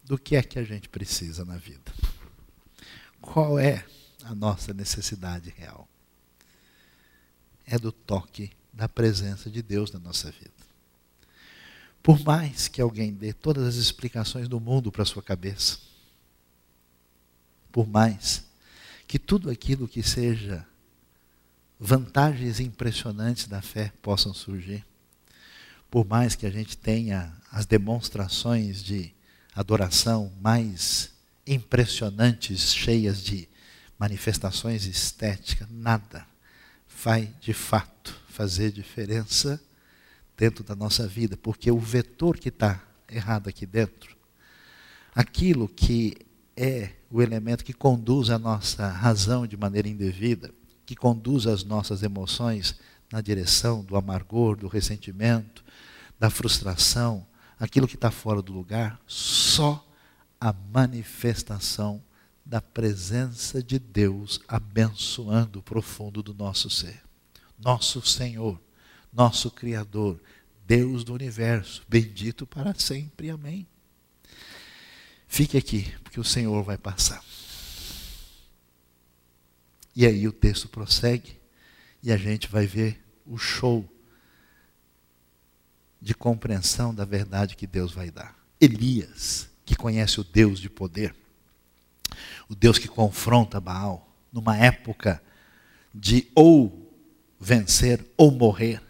Do 0.05 0.19
que 0.19 0.37
é 0.37 0.43
que 0.43 0.59
a 0.59 0.65
gente 0.65 0.89
precisa 0.89 1.45
na 1.45 1.57
vida? 1.57 1.93
Qual 3.21 3.59
é 3.59 3.85
a 4.25 4.35
nossa 4.35 4.73
necessidade 4.73 5.53
real? 5.57 5.89
É 7.67 7.79
do 7.79 7.93
toque 7.93 8.51
da 8.73 8.89
presença 8.89 9.51
de 9.51 9.61
Deus 9.61 9.93
na 9.93 9.99
nossa 9.99 10.31
vida. 10.31 10.51
Por 12.03 12.19
mais 12.25 12.69
que 12.69 12.81
alguém 12.81 13.13
dê 13.13 13.33
todas 13.33 13.67
as 13.67 13.75
explicações 13.75 14.49
do 14.49 14.59
mundo 14.59 14.91
para 14.91 15.05
sua 15.05 15.23
cabeça, 15.23 15.79
por 17.71 17.87
mais 17.87 18.47
que 19.07 19.19
tudo 19.19 19.51
aquilo 19.51 19.89
que 19.89 20.03
seja 20.03 20.67
vantagens 21.79 22.61
impressionantes 22.61 23.47
da 23.47 23.63
fé 23.63 23.93
possam 24.03 24.35
surgir, 24.35 24.85
por 25.91 26.07
mais 26.07 26.35
que 26.35 26.47
a 26.47 26.51
gente 26.51 26.77
tenha 26.77 27.33
as 27.51 27.67
demonstrações 27.67 28.83
de 28.83 29.13
adoração 29.55 30.33
mais 30.41 31.11
impressionantes, 31.47 32.75
cheias 32.75 33.23
de 33.23 33.49
manifestações 33.99 34.85
estéticas, 34.85 35.69
nada 35.71 36.27
vai 37.03 37.33
de 37.41 37.53
fato 37.53 38.15
fazer 38.29 38.73
diferença 38.73 39.61
dentro 40.37 40.63
da 40.63 40.75
nossa 40.75 41.07
vida, 41.07 41.37
porque 41.37 41.71
o 41.71 41.79
vetor 41.79 42.39
que 42.39 42.49
está 42.49 42.81
errado 43.09 43.49
aqui 43.49 43.67
dentro, 43.67 44.17
aquilo 45.15 45.69
que 45.69 46.17
é 46.57 46.91
o 47.11 47.23
elemento 47.23 47.65
que 47.65 47.73
conduz 47.73 48.31
a 48.31 48.39
nossa 48.39 48.89
razão 48.89 49.47
de 49.47 49.57
maneira 49.57 49.89
indevida, 49.89 50.53
que 50.89 50.97
conduz 50.97 51.47
as 51.47 51.65
nossas 51.65 52.03
emoções 52.03 52.75
na 53.13 53.21
direção 53.21 53.85
do 53.85 53.95
amargor, 53.95 54.57
do 54.57 54.69
ressentimento, 54.69 55.63
da 56.19 56.31
frustração, 56.31 57.27
aquilo 57.61 57.87
que 57.87 57.95
está 57.95 58.11
fora 58.11 58.41
do 58.41 58.55
lugar, 58.55 58.99
só 59.07 59.87
a 60.41 60.51
manifestação 60.51 62.03
da 62.43 62.63
presença 62.63 63.63
de 63.63 63.79
Deus 63.79 64.41
abençoando 64.49 65.59
o 65.59 65.63
profundo 65.63 66.23
do 66.23 66.33
nosso 66.33 66.71
ser 66.71 67.03
nosso 67.59 68.01
Senhor, 68.01 68.59
nosso 69.13 69.51
Criador, 69.51 70.19
Deus 70.67 71.05
do 71.05 71.13
universo, 71.13 71.83
bendito 71.87 72.47
para 72.47 72.73
sempre. 72.73 73.29
Amém. 73.29 73.67
Fique 75.27 75.59
aqui, 75.59 75.93
porque 76.03 76.21
o 76.21 76.25
Senhor 76.25 76.63
vai 76.63 76.79
passar. 76.79 77.23
E 79.99 80.07
aí 80.07 80.29
o 80.29 80.33
texto 80.33 80.69
prossegue 80.69 81.37
e 82.01 82.13
a 82.13 82.17
gente 82.17 82.47
vai 82.47 82.69
ver 82.69 83.05
o 83.27 83.37
show 83.37 83.85
de 86.01 86.15
compreensão 86.15 86.95
da 86.95 87.05
verdade 87.05 87.57
que 87.57 87.67
Deus 87.67 87.93
vai 87.93 88.09
dar. 88.09 88.39
Elias, 88.61 89.51
que 89.65 89.75
conhece 89.75 90.21
o 90.21 90.25
Deus 90.25 90.61
de 90.61 90.71
poder, 90.71 91.13
o 92.49 92.55
Deus 92.55 92.79
que 92.79 92.87
confronta 92.87 93.59
Baal, 93.59 94.09
numa 94.33 94.57
época 94.57 95.21
de 95.93 96.29
ou 96.33 96.95
vencer 97.41 98.07
ou 98.17 98.31
morrer, 98.31 98.81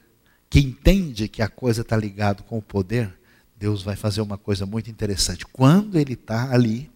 que 0.50 0.61
entende 0.61 1.26
que 1.26 1.40
a 1.40 1.48
coisa 1.48 1.80
está 1.80 1.96
ligada 1.96 2.42
com 2.42 2.59
o 2.59 2.62
poder, 2.62 3.18
Deus 3.56 3.82
vai 3.82 3.96
fazer 3.96 4.20
uma 4.20 4.36
coisa 4.36 4.66
muito 4.66 4.90
interessante. 4.90 5.46
Quando 5.46 5.98
ele 5.98 6.12
está 6.12 6.52
ali, 6.52 6.90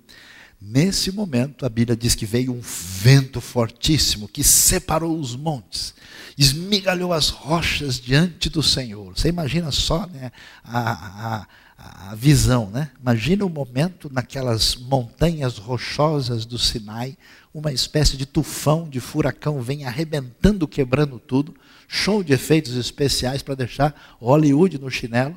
nesse 0.65 1.11
momento, 1.11 1.67
a 1.67 1.69
Bíblia 1.69 1.97
diz 1.97 2.15
que 2.15 2.27
veio 2.27 2.53
um 2.53 2.61
vento 2.61 3.41
fortíssimo 3.41 4.29
que 4.29 4.45
separou 4.45 5.19
os 5.19 5.35
montes, 5.35 5.95
esmigalhou 6.39 7.13
as 7.13 7.29
rochas 7.29 8.01
diante 8.01 8.49
do 8.49 8.63
Senhor. 8.63 9.17
Você 9.17 9.29
imagina 9.29 9.71
só 9.71 10.07
né, 10.07 10.31
a, 10.65 11.39
a 11.41 11.47
a 11.85 12.15
visão, 12.15 12.71
né? 12.71 12.91
Imagina 13.01 13.45
o 13.45 13.51
momento 13.51 14.09
naquelas 14.13 14.77
montanhas 14.77 15.59
rochosas 15.59 16.47
do 16.47 16.57
Sinai, 16.57 17.17
uma 17.53 17.73
espécie 17.73 18.17
de 18.17 18.25
tufão, 18.25 18.89
de 18.89 19.01
furacão 19.01 19.61
vem 19.61 19.85
arrebentando, 19.85 20.69
quebrando 20.69 21.19
tudo, 21.19 21.55
show 21.89 22.23
de 22.23 22.33
efeitos 22.33 22.77
especiais 22.77 23.43
para 23.43 23.57
deixar 23.57 24.17
Hollywood 24.21 24.79
no 24.79 24.91
chinelo. 24.91 25.37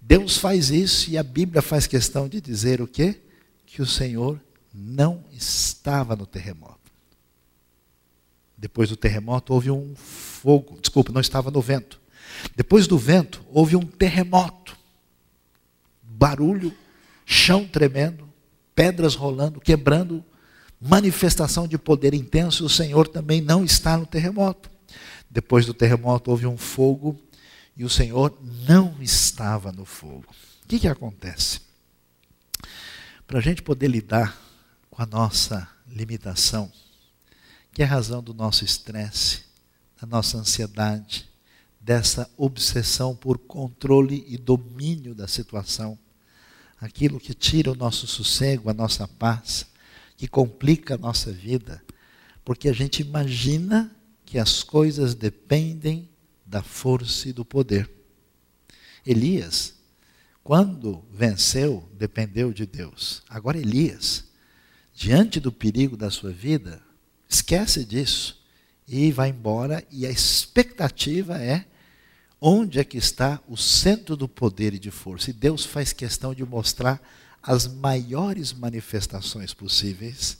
Deus 0.00 0.38
faz 0.38 0.70
isso 0.70 1.10
e 1.10 1.18
a 1.18 1.22
Bíblia 1.22 1.60
faz 1.60 1.86
questão 1.86 2.26
de 2.26 2.40
dizer 2.40 2.80
o 2.80 2.86
quê? 2.86 3.20
Que 3.72 3.80
o 3.80 3.86
Senhor 3.86 4.40
não 4.74 5.24
estava 5.32 6.16
no 6.16 6.26
terremoto. 6.26 6.78
Depois 8.58 8.90
do 8.90 8.96
terremoto 8.96 9.54
houve 9.54 9.70
um 9.70 9.94
fogo, 9.94 10.78
desculpa, 10.80 11.12
não 11.12 11.20
estava 11.20 11.50
no 11.50 11.60
vento. 11.60 12.00
Depois 12.54 12.86
do 12.86 12.98
vento 12.98 13.44
houve 13.48 13.76
um 13.76 13.86
terremoto 13.86 14.76
barulho, 16.02 16.74
chão 17.24 17.66
tremendo, 17.66 18.28
pedras 18.74 19.14
rolando, 19.14 19.60
quebrando, 19.60 20.22
manifestação 20.80 21.66
de 21.66 21.78
poder 21.78 22.12
intenso. 22.12 22.66
O 22.66 22.68
Senhor 22.68 23.08
também 23.08 23.40
não 23.40 23.64
está 23.64 23.96
no 23.96 24.04
terremoto. 24.04 24.68
Depois 25.30 25.64
do 25.64 25.72
terremoto 25.72 26.30
houve 26.30 26.46
um 26.46 26.58
fogo 26.58 27.18
e 27.76 27.84
o 27.84 27.88
Senhor 27.88 28.36
não 28.66 28.96
estava 29.00 29.70
no 29.72 29.84
fogo. 29.84 30.26
O 30.64 30.68
que, 30.68 30.80
que 30.80 30.88
acontece? 30.88 31.69
Para 33.30 33.38
a 33.38 33.42
gente 33.42 33.62
poder 33.62 33.86
lidar 33.86 34.36
com 34.90 35.00
a 35.00 35.06
nossa 35.06 35.70
limitação, 35.86 36.68
que 37.72 37.80
é 37.80 37.84
a 37.84 37.88
razão 37.88 38.20
do 38.20 38.34
nosso 38.34 38.64
estresse, 38.64 39.42
da 40.00 40.04
nossa 40.04 40.36
ansiedade, 40.36 41.28
dessa 41.80 42.28
obsessão 42.36 43.14
por 43.14 43.38
controle 43.38 44.24
e 44.26 44.36
domínio 44.36 45.14
da 45.14 45.28
situação, 45.28 45.96
aquilo 46.80 47.20
que 47.20 47.32
tira 47.32 47.70
o 47.70 47.76
nosso 47.76 48.04
sossego, 48.08 48.68
a 48.68 48.74
nossa 48.74 49.06
paz, 49.06 49.64
que 50.16 50.26
complica 50.26 50.96
a 50.96 50.98
nossa 50.98 51.30
vida, 51.30 51.80
porque 52.44 52.68
a 52.68 52.72
gente 52.72 53.00
imagina 53.00 53.96
que 54.26 54.40
as 54.40 54.64
coisas 54.64 55.14
dependem 55.14 56.10
da 56.44 56.64
força 56.64 57.28
e 57.28 57.32
do 57.32 57.44
poder. 57.44 57.88
Elias, 59.06 59.74
quando 60.50 61.04
venceu, 61.12 61.88
dependeu 61.96 62.52
de 62.52 62.66
Deus. 62.66 63.22
Agora, 63.28 63.56
Elias, 63.56 64.24
diante 64.92 65.38
do 65.38 65.52
perigo 65.52 65.96
da 65.96 66.10
sua 66.10 66.32
vida, 66.32 66.82
esquece 67.28 67.84
disso 67.84 68.42
e 68.84 69.12
vai 69.12 69.28
embora, 69.28 69.86
e 69.92 70.04
a 70.04 70.10
expectativa 70.10 71.38
é 71.40 71.66
Onde 72.40 72.80
é 72.80 72.84
que 72.84 72.98
está 72.98 73.40
o 73.46 73.56
centro 73.56 74.16
do 74.16 74.26
poder 74.26 74.74
e 74.74 74.78
de 74.80 74.90
força? 74.90 75.30
E 75.30 75.32
Deus 75.32 75.64
faz 75.64 75.92
questão 75.92 76.34
de 76.34 76.44
mostrar 76.44 77.00
as 77.40 77.68
maiores 77.68 78.52
manifestações 78.52 79.54
possíveis 79.54 80.36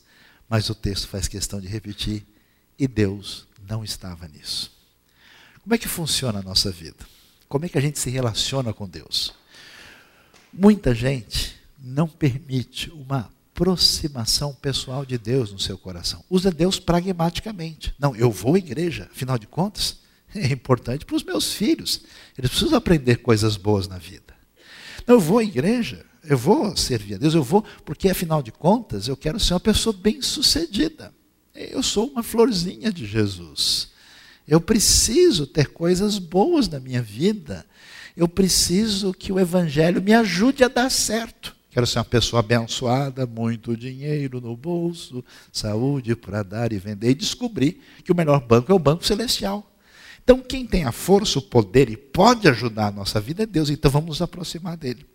Mas 0.48 0.68
o 0.68 0.74
texto 0.74 1.06
faz 1.06 1.28
questão 1.28 1.60
de 1.60 1.68
repetir, 1.68 2.26
e 2.76 2.88
Deus 2.88 3.46
não 3.64 3.84
estava 3.84 4.26
nisso. 4.26 4.72
Como 5.62 5.72
é 5.72 5.78
que 5.78 5.86
funciona 5.86 6.40
a 6.40 6.42
nossa 6.42 6.68
vida? 6.72 7.06
Como 7.48 7.64
é 7.64 7.68
que 7.68 7.78
a 7.78 7.80
gente 7.80 8.00
se 8.00 8.10
relaciona 8.10 8.72
com 8.72 8.88
Deus? 8.88 9.38
Muita 10.52 10.94
gente 10.94 11.54
não 11.78 12.08
permite 12.08 12.90
uma 12.90 13.30
aproximação 13.60 14.54
pessoal 14.54 15.04
de 15.04 15.18
Deus 15.18 15.52
no 15.52 15.58
seu 15.58 15.76
coração. 15.76 16.24
Usa 16.30 16.50
Deus 16.50 16.80
pragmaticamente. 16.80 17.94
Não, 17.98 18.16
eu 18.16 18.30
vou 18.30 18.54
à 18.54 18.58
igreja, 18.58 19.08
afinal 19.12 19.38
de 19.38 19.46
contas, 19.46 19.98
é 20.34 20.46
importante 20.46 21.04
para 21.04 21.16
os 21.16 21.22
meus 21.22 21.52
filhos. 21.52 22.02
Eles 22.38 22.50
precisam 22.50 22.78
aprender 22.78 23.16
coisas 23.16 23.56
boas 23.56 23.86
na 23.86 23.98
vida. 23.98 24.34
Não, 25.06 25.16
eu 25.16 25.20
vou 25.20 25.38
à 25.38 25.44
igreja, 25.44 26.04
eu 26.24 26.38
vou 26.38 26.76
servir 26.76 27.14
a 27.14 27.18
Deus, 27.18 27.34
eu 27.34 27.42
vou, 27.42 27.64
porque 27.84 28.08
afinal 28.08 28.42
de 28.42 28.50
contas 28.50 29.08
eu 29.08 29.16
quero 29.16 29.38
ser 29.38 29.54
uma 29.54 29.60
pessoa 29.60 29.94
bem-sucedida. 29.94 31.12
Eu 31.54 31.82
sou 31.82 32.08
uma 32.08 32.22
florzinha 32.22 32.92
de 32.92 33.06
Jesus. 33.06 33.90
Eu 34.48 34.60
preciso 34.60 35.46
ter 35.46 35.68
coisas 35.68 36.18
boas 36.18 36.66
na 36.66 36.80
minha 36.80 37.02
vida. 37.02 37.66
Eu 38.16 38.28
preciso 38.28 39.12
que 39.12 39.32
o 39.32 39.38
Evangelho 39.38 40.02
me 40.02 40.12
ajude 40.12 40.64
a 40.64 40.68
dar 40.68 40.90
certo. 40.90 41.56
Quero 41.70 41.86
ser 41.86 41.98
uma 41.98 42.04
pessoa 42.04 42.40
abençoada, 42.40 43.26
muito 43.26 43.76
dinheiro 43.76 44.40
no 44.40 44.56
bolso, 44.56 45.24
saúde 45.52 46.16
para 46.16 46.42
dar 46.42 46.72
e 46.72 46.78
vender. 46.78 47.10
E 47.10 47.14
descobri 47.14 47.80
que 48.04 48.10
o 48.10 48.14
melhor 48.14 48.40
banco 48.40 48.72
é 48.72 48.74
o 48.74 48.78
Banco 48.78 49.06
Celestial. 49.06 49.64
Então, 50.22 50.40
quem 50.40 50.66
tem 50.66 50.84
a 50.84 50.92
força, 50.92 51.38
o 51.38 51.42
poder 51.42 51.88
e 51.88 51.96
pode 51.96 52.48
ajudar 52.48 52.88
a 52.88 52.92
nossa 52.92 53.20
vida 53.20 53.44
é 53.44 53.46
Deus. 53.46 53.70
Então, 53.70 53.90
vamos 53.90 54.08
nos 54.08 54.22
aproximar 54.22 54.76
dele. 54.76 55.06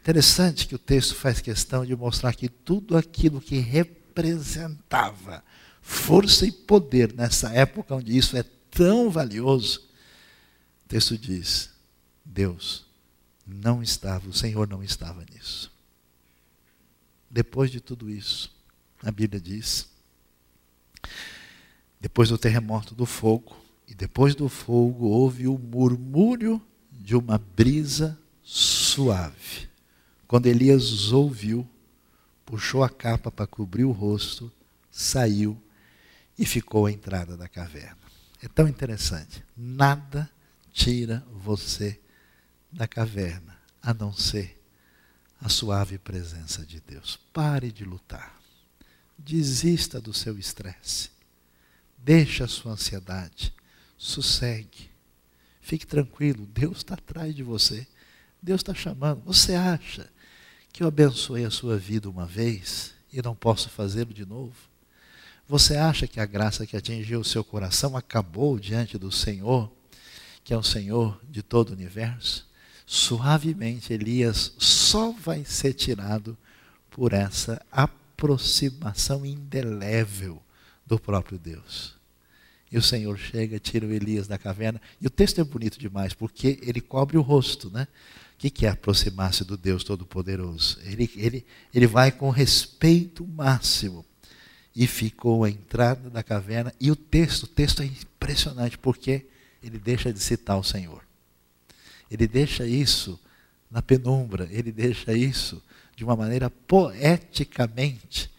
Interessante 0.00 0.66
que 0.66 0.74
o 0.74 0.78
texto 0.78 1.14
faz 1.14 1.40
questão 1.40 1.84
de 1.84 1.94
mostrar 1.96 2.34
que 2.34 2.48
tudo 2.48 2.96
aquilo 2.96 3.40
que 3.40 3.58
representava 3.58 5.42
força 5.80 6.44
e 6.46 6.52
poder 6.52 7.12
nessa 7.12 7.50
época 7.50 7.94
onde 7.94 8.16
isso 8.16 8.36
é 8.36 8.44
tão 8.70 9.08
valioso, 9.08 9.80
o 10.84 10.88
texto 10.88 11.16
diz: 11.16 11.70
Deus 12.36 12.84
não 13.46 13.82
estava, 13.82 14.28
o 14.28 14.34
Senhor 14.34 14.68
não 14.68 14.82
estava 14.82 15.24
nisso. 15.32 15.72
Depois 17.30 17.70
de 17.70 17.80
tudo 17.80 18.10
isso, 18.10 18.54
a 19.02 19.10
Bíblia 19.10 19.40
diz, 19.40 19.88
depois 21.98 22.28
do 22.28 22.36
terremoto 22.36 22.94
do 22.94 23.06
fogo, 23.06 23.56
e 23.88 23.94
depois 23.94 24.34
do 24.34 24.50
fogo 24.50 25.06
houve 25.06 25.48
o 25.48 25.56
murmúrio 25.56 26.60
de 26.92 27.16
uma 27.16 27.38
brisa 27.38 28.18
suave. 28.42 29.68
Quando 30.28 30.46
Elias 30.46 31.12
ouviu, 31.12 31.66
puxou 32.44 32.84
a 32.84 32.90
capa 32.90 33.30
para 33.30 33.46
cobrir 33.46 33.84
o 33.84 33.92
rosto, 33.92 34.52
saiu 34.90 35.56
e 36.38 36.44
ficou 36.44 36.84
à 36.84 36.92
entrada 36.92 37.34
da 37.34 37.48
caverna. 37.48 37.96
É 38.42 38.48
tão 38.48 38.68
interessante. 38.68 39.42
Nada 39.56 40.28
tira 40.72 41.24
você 41.32 41.98
da 42.76 42.86
caverna, 42.86 43.56
a 43.82 43.94
não 43.94 44.12
ser 44.12 44.60
a 45.40 45.48
suave 45.48 45.98
presença 45.98 46.64
de 46.64 46.78
Deus. 46.78 47.18
Pare 47.32 47.72
de 47.72 47.84
lutar. 47.84 48.38
Desista 49.18 49.98
do 49.98 50.12
seu 50.12 50.38
estresse. 50.38 51.10
Deixe 51.96 52.42
a 52.42 52.48
sua 52.48 52.72
ansiedade. 52.72 53.54
Sossegue. 53.96 54.90
Fique 55.62 55.86
tranquilo. 55.86 56.46
Deus 56.46 56.78
está 56.78 56.94
atrás 56.94 57.34
de 57.34 57.42
você. 57.42 57.86
Deus 58.42 58.60
está 58.60 58.74
chamando. 58.74 59.22
Você 59.24 59.54
acha 59.54 60.10
que 60.70 60.82
eu 60.82 60.88
abençoei 60.88 61.46
a 61.46 61.50
sua 61.50 61.78
vida 61.78 62.10
uma 62.10 62.26
vez 62.26 62.92
e 63.10 63.22
não 63.22 63.34
posso 63.34 63.70
fazê-lo 63.70 64.12
de 64.12 64.26
novo? 64.26 64.54
Você 65.48 65.76
acha 65.76 66.06
que 66.06 66.20
a 66.20 66.26
graça 66.26 66.66
que 66.66 66.76
atingiu 66.76 67.20
o 67.20 67.24
seu 67.24 67.42
coração 67.42 67.96
acabou 67.96 68.58
diante 68.58 68.98
do 68.98 69.10
Senhor, 69.10 69.72
que 70.44 70.52
é 70.52 70.58
o 70.58 70.62
Senhor 70.62 71.18
de 71.24 71.42
todo 71.42 71.70
o 71.70 71.72
universo? 71.72 72.45
Suavemente, 72.86 73.92
Elias 73.92 74.52
só 74.58 75.10
vai 75.10 75.44
ser 75.44 75.74
tirado 75.74 76.38
por 76.88 77.12
essa 77.12 77.60
aproximação 77.70 79.26
indelével 79.26 80.40
do 80.86 80.98
próprio 80.98 81.36
Deus. 81.36 81.96
E 82.70 82.78
o 82.78 82.82
Senhor 82.82 83.18
chega, 83.18 83.58
tira 83.58 83.86
o 83.86 83.92
Elias 83.92 84.28
da 84.28 84.38
caverna. 84.38 84.80
E 85.00 85.06
o 85.06 85.10
texto 85.10 85.40
é 85.40 85.44
bonito 85.44 85.78
demais, 85.78 86.14
porque 86.14 86.58
ele 86.62 86.80
cobre 86.80 87.18
o 87.18 87.22
rosto, 87.22 87.70
né? 87.70 87.88
O 88.34 88.38
que 88.38 88.66
é 88.66 88.68
aproximar-se 88.68 89.44
do 89.44 89.56
Deus 89.56 89.82
Todo-Poderoso? 89.82 90.78
Ele, 90.84 91.10
ele, 91.16 91.46
ele 91.74 91.86
vai 91.86 92.12
com 92.12 92.28
respeito 92.30 93.26
máximo 93.26 94.04
e 94.74 94.86
ficou 94.86 95.44
à 95.44 95.50
entrada 95.50 96.10
da 96.10 96.22
caverna. 96.22 96.72
E 96.78 96.90
o 96.90 96.96
texto, 96.96 97.44
o 97.44 97.48
texto 97.48 97.82
é 97.82 97.86
impressionante, 97.86 98.76
porque 98.76 99.26
ele 99.62 99.78
deixa 99.78 100.12
de 100.12 100.20
citar 100.20 100.58
o 100.58 100.64
Senhor. 100.64 101.05
Ele 102.10 102.26
deixa 102.26 102.66
isso 102.66 103.18
na 103.70 103.82
penumbra, 103.82 104.48
ele 104.50 104.70
deixa 104.70 105.12
isso 105.12 105.62
de 105.96 106.04
uma 106.04 106.14
maneira 106.14 106.50
poeticamente 106.50 108.30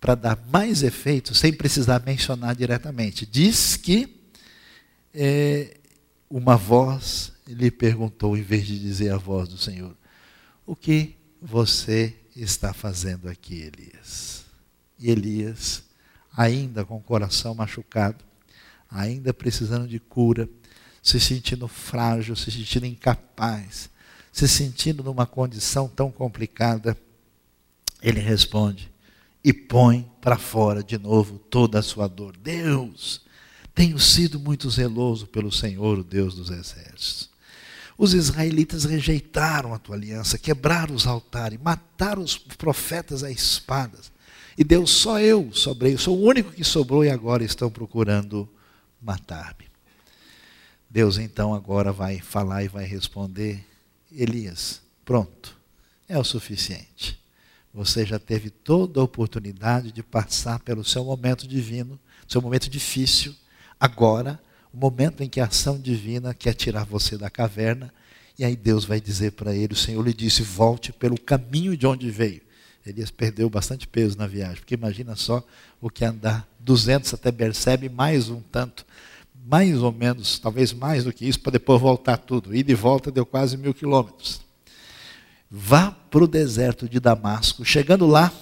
para 0.00 0.14
dar 0.14 0.38
mais 0.52 0.82
efeito, 0.82 1.34
sem 1.34 1.52
precisar 1.52 2.02
mencionar 2.04 2.54
diretamente. 2.54 3.26
Diz 3.26 3.76
que 3.76 4.16
é, 5.12 5.76
uma 6.30 6.56
voz 6.56 7.32
lhe 7.46 7.70
perguntou, 7.70 8.36
em 8.36 8.42
vez 8.42 8.66
de 8.66 8.78
dizer 8.78 9.12
a 9.12 9.16
voz 9.16 9.48
do 9.48 9.58
Senhor: 9.58 9.96
O 10.66 10.76
que 10.76 11.16
você 11.40 12.14
está 12.36 12.72
fazendo 12.72 13.28
aqui, 13.28 13.62
Elias? 13.62 14.44
E 14.98 15.10
Elias, 15.10 15.82
ainda 16.36 16.84
com 16.84 16.96
o 16.96 17.02
coração 17.02 17.54
machucado, 17.54 18.24
ainda 18.90 19.32
precisando 19.32 19.88
de 19.88 19.98
cura, 19.98 20.48
se 21.08 21.18
sentindo 21.18 21.66
frágil, 21.66 22.36
se 22.36 22.50
sentindo 22.50 22.84
incapaz, 22.84 23.88
se 24.30 24.46
sentindo 24.46 25.02
numa 25.02 25.26
condição 25.26 25.88
tão 25.88 26.10
complicada, 26.10 26.94
ele 28.02 28.20
responde 28.20 28.90
e 29.42 29.50
põe 29.50 30.06
para 30.20 30.36
fora 30.36 30.82
de 30.82 30.98
novo 30.98 31.38
toda 31.38 31.78
a 31.78 31.82
sua 31.82 32.06
dor. 32.06 32.36
Deus, 32.36 33.22
tenho 33.74 33.98
sido 33.98 34.38
muito 34.38 34.68
zeloso 34.68 35.26
pelo 35.26 35.50
Senhor, 35.50 35.98
o 35.98 36.04
Deus 36.04 36.34
dos 36.34 36.50
exércitos. 36.50 37.30
Os 37.96 38.12
israelitas 38.12 38.84
rejeitaram 38.84 39.72
a 39.72 39.78
tua 39.78 39.96
aliança, 39.96 40.36
quebraram 40.36 40.94
os 40.94 41.06
altares, 41.06 41.58
mataram 41.58 42.22
os 42.22 42.36
profetas 42.36 43.24
a 43.24 43.30
espadas. 43.30 44.12
E 44.58 44.62
Deus, 44.62 44.90
só 44.90 45.18
eu 45.18 45.50
sobrei, 45.54 45.96
sou 45.96 46.18
o 46.18 46.22
único 46.22 46.52
que 46.52 46.64
sobrou 46.64 47.02
e 47.02 47.08
agora 47.08 47.42
estão 47.42 47.70
procurando 47.70 48.46
matar-me. 49.00 49.67
Deus 50.90 51.18
então 51.18 51.54
agora 51.54 51.92
vai 51.92 52.18
falar 52.18 52.64
e 52.64 52.68
vai 52.68 52.84
responder: 52.84 53.64
Elias, 54.10 54.80
pronto, 55.04 55.56
é 56.08 56.18
o 56.18 56.24
suficiente. 56.24 57.18
Você 57.72 58.06
já 58.06 58.18
teve 58.18 58.50
toda 58.50 59.00
a 59.00 59.04
oportunidade 59.04 59.92
de 59.92 60.02
passar 60.02 60.58
pelo 60.60 60.84
seu 60.84 61.04
momento 61.04 61.46
divino, 61.46 61.98
seu 62.26 62.40
momento 62.40 62.70
difícil. 62.70 63.34
Agora, 63.78 64.40
o 64.72 64.76
momento 64.76 65.22
em 65.22 65.28
que 65.28 65.40
a 65.40 65.46
ação 65.46 65.78
divina 65.78 66.34
quer 66.34 66.54
tirar 66.54 66.84
você 66.84 67.16
da 67.16 67.28
caverna, 67.28 67.92
e 68.38 68.44
aí 68.44 68.56
Deus 68.56 68.84
vai 68.84 69.00
dizer 69.00 69.32
para 69.32 69.54
ele: 69.54 69.74
o 69.74 69.76
Senhor 69.76 70.02
lhe 70.02 70.14
disse, 70.14 70.42
volte 70.42 70.92
pelo 70.92 71.20
caminho 71.20 71.76
de 71.76 71.86
onde 71.86 72.10
veio. 72.10 72.40
Elias 72.86 73.10
perdeu 73.10 73.50
bastante 73.50 73.86
peso 73.86 74.16
na 74.16 74.26
viagem, 74.26 74.56
porque 74.56 74.74
imagina 74.74 75.14
só 75.14 75.44
o 75.80 75.90
que 75.90 76.04
andar 76.04 76.48
200 76.60 77.12
até 77.12 77.30
Bersebe, 77.30 77.88
mais 77.88 78.30
um 78.30 78.40
tanto, 78.40 78.86
mais 79.46 79.82
ou 79.82 79.92
menos, 79.92 80.38
talvez 80.38 80.72
mais 80.72 81.04
do 81.04 81.12
que 81.12 81.26
isso, 81.26 81.40
para 81.40 81.52
depois 81.52 81.80
voltar 81.80 82.16
tudo. 82.18 82.54
E 82.54 82.62
de 82.62 82.74
volta 82.74 83.10
deu 83.10 83.24
quase 83.24 83.56
mil 83.56 83.72
quilômetros. 83.72 84.40
Vá 85.50 85.90
para 85.90 86.24
o 86.24 86.28
deserto 86.28 86.88
de 86.88 87.00
Damasco, 87.00 87.64
chegando 87.64 88.06
lá, 88.06 88.32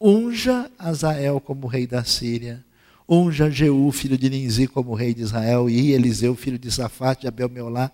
unja 0.00 0.70
Azael 0.78 1.40
como 1.40 1.66
rei 1.66 1.86
da 1.86 2.04
Síria, 2.04 2.62
unja 3.08 3.50
Jeú, 3.50 3.90
filho 3.90 4.18
de 4.18 4.28
Ninzi, 4.28 4.66
como 4.66 4.94
rei 4.94 5.14
de 5.14 5.22
Israel, 5.22 5.70
e 5.70 5.92
Eliseu, 5.92 6.36
filho 6.36 6.58
de 6.58 6.70
Safate, 6.70 7.22
de 7.22 7.28
Abel-Meolá, 7.28 7.90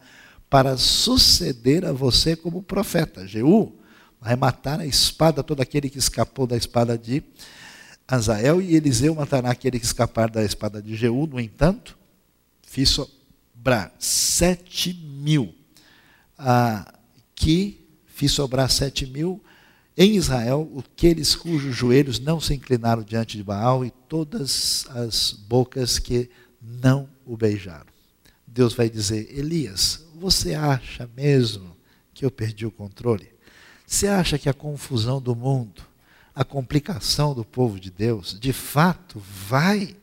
para 0.51 0.77
suceder 0.77 1.85
a 1.85 1.93
você 1.93 2.35
como 2.37 2.63
profeta. 2.63 3.27
Jeú 3.27 3.73
vai 4.21 4.35
matar 4.35 4.81
a 4.81 4.87
espada 4.87 5.43
todo 5.43 5.61
aquele 5.61 5.89
que 5.89 5.99
escapou 5.99 6.47
da 6.47 6.57
espada 6.57 6.99
de 6.99 7.23
Azael, 8.09 8.61
e 8.61 8.75
Eliseu 8.77 9.15
matará 9.15 9.51
aquele 9.51 9.79
que 9.79 9.87
escapar 9.87 10.29
da 10.29 10.45
espada 10.45 10.83
de 10.83 10.97
Jeú. 10.97 11.27
No 11.27 11.41
entanto, 11.41 11.97
fiz 12.67 12.91
sobrar 12.91 13.95
sete 13.99 14.93
mil, 14.93 15.55
ah, 16.37 16.93
que 17.35 17.81
fiz 18.07 18.33
sobrar 18.33 18.71
sete 18.71 19.07
mil 19.07 19.43
em 19.97 20.14
Israel, 20.14 20.71
aqueles 20.79 21.35
cujos 21.35 21.75
joelhos 21.75 22.19
não 22.19 22.39
se 22.39 22.53
inclinaram 22.53 23.03
diante 23.03 23.39
de 23.39 23.43
Baal 23.43 23.83
e 23.83 23.91
todas 23.91 24.87
as 24.91 25.33
bocas 25.33 25.99
que 25.99 26.29
não 26.61 27.09
o 27.25 27.35
beijaram. 27.35 27.87
Deus 28.47 28.75
vai 28.75 28.91
dizer: 28.91 29.27
Elias, 29.31 30.05
você 30.14 30.53
acha 30.53 31.09
mesmo 31.17 31.75
que 32.12 32.27
eu 32.27 32.31
perdi 32.31 32.67
o 32.67 32.71
controle? 32.71 33.33
Você 33.87 34.07
acha 34.07 34.39
que 34.39 34.51
a 34.51 34.55
confusão 34.55 35.19
do 35.19 35.35
mundo, 35.35 35.83
a 36.35 36.45
complicação 36.45 37.35
do 37.35 37.45
povo 37.45 37.81
de 37.81 37.91
Deus, 37.91 38.39
de 38.39 38.53
fato, 38.53 39.19
vai 39.19 39.97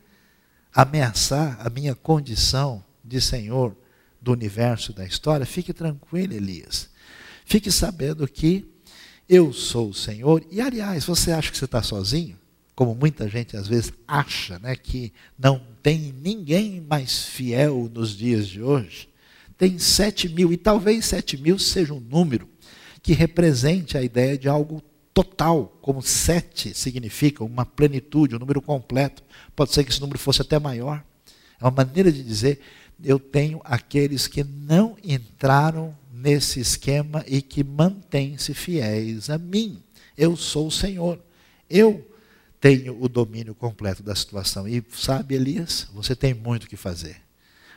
ameaçar 0.74 1.56
a 1.64 1.70
minha 1.70 1.94
condição 1.94 2.84
de 3.04 3.20
Senhor 3.20 3.76
do 4.20 4.32
universo 4.32 4.92
da 4.92 5.04
história, 5.04 5.46
fique 5.46 5.72
tranquilo, 5.72 6.32
Elias. 6.32 6.88
Fique 7.44 7.70
sabendo 7.70 8.26
que 8.26 8.64
eu 9.28 9.52
sou 9.52 9.90
o 9.90 9.94
Senhor. 9.94 10.44
E, 10.50 10.60
aliás, 10.60 11.04
você 11.04 11.30
acha 11.30 11.50
que 11.52 11.58
você 11.58 11.66
está 11.66 11.82
sozinho? 11.82 12.38
Como 12.74 12.94
muita 12.94 13.28
gente 13.28 13.56
às 13.56 13.68
vezes 13.68 13.92
acha, 14.08 14.58
né, 14.58 14.74
que 14.74 15.12
não 15.38 15.62
tem 15.82 16.12
ninguém 16.20 16.80
mais 16.80 17.24
fiel 17.24 17.88
nos 17.92 18.16
dias 18.16 18.48
de 18.48 18.60
hoje. 18.60 19.08
Tem 19.56 19.78
sete 19.78 20.28
mil, 20.28 20.52
e 20.52 20.56
talvez 20.56 21.04
sete 21.04 21.36
mil 21.36 21.58
seja 21.58 21.94
um 21.94 22.00
número 22.00 22.48
que 23.00 23.12
represente 23.12 23.96
a 23.96 24.02
ideia 24.02 24.36
de 24.36 24.48
algo 24.48 24.82
total, 25.14 25.78
como 25.80 26.02
sete 26.02 26.74
significa 26.74 27.44
uma 27.44 27.64
plenitude, 27.64 28.34
um 28.34 28.38
número 28.38 28.60
completo. 28.60 29.22
Pode 29.54 29.72
ser 29.72 29.84
que 29.84 29.90
esse 29.90 30.00
número 30.00 30.18
fosse 30.18 30.42
até 30.42 30.58
maior. 30.58 31.02
É 31.60 31.64
uma 31.64 31.70
maneira 31.70 32.10
de 32.10 32.22
dizer: 32.22 32.60
eu 33.02 33.20
tenho 33.20 33.60
aqueles 33.64 34.26
que 34.26 34.42
não 34.42 34.96
entraram 35.04 35.96
nesse 36.12 36.58
esquema 36.58 37.24
e 37.26 37.40
que 37.40 37.62
mantêm-se 37.62 38.52
fiéis 38.52 39.30
a 39.30 39.38
mim. 39.38 39.82
Eu 40.18 40.36
sou 40.36 40.66
o 40.66 40.72
Senhor. 40.72 41.20
Eu 41.70 42.10
tenho 42.60 43.00
o 43.00 43.08
domínio 43.08 43.54
completo 43.54 44.02
da 44.02 44.14
situação. 44.14 44.66
E 44.66 44.82
sabe, 44.92 45.34
Elias, 45.36 45.88
você 45.94 46.16
tem 46.16 46.34
muito 46.34 46.64
o 46.64 46.66
que 46.66 46.76
fazer. 46.76 47.16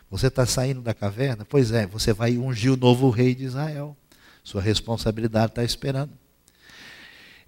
Você 0.09 0.27
está 0.27 0.45
saindo 0.45 0.81
da 0.81 0.93
caverna? 0.93 1.45
Pois 1.45 1.71
é, 1.71 1.85
você 1.85 2.13
vai 2.13 2.37
ungir 2.37 2.71
o 2.71 2.77
novo 2.77 3.09
rei 3.09 3.35
de 3.35 3.43
Israel. 3.43 3.95
Sua 4.43 4.61
responsabilidade 4.61 5.51
está 5.51 5.63
esperando. 5.63 6.11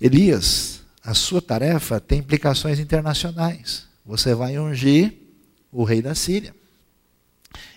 Elias, 0.02 0.82
a 1.04 1.14
sua 1.14 1.42
tarefa 1.42 2.00
tem 2.00 2.20
implicações 2.20 2.80
internacionais. 2.80 3.86
Você 4.06 4.34
vai 4.34 4.58
ungir 4.58 5.14
o 5.72 5.84
rei 5.84 6.02
da 6.02 6.16
Síria. 6.16 6.56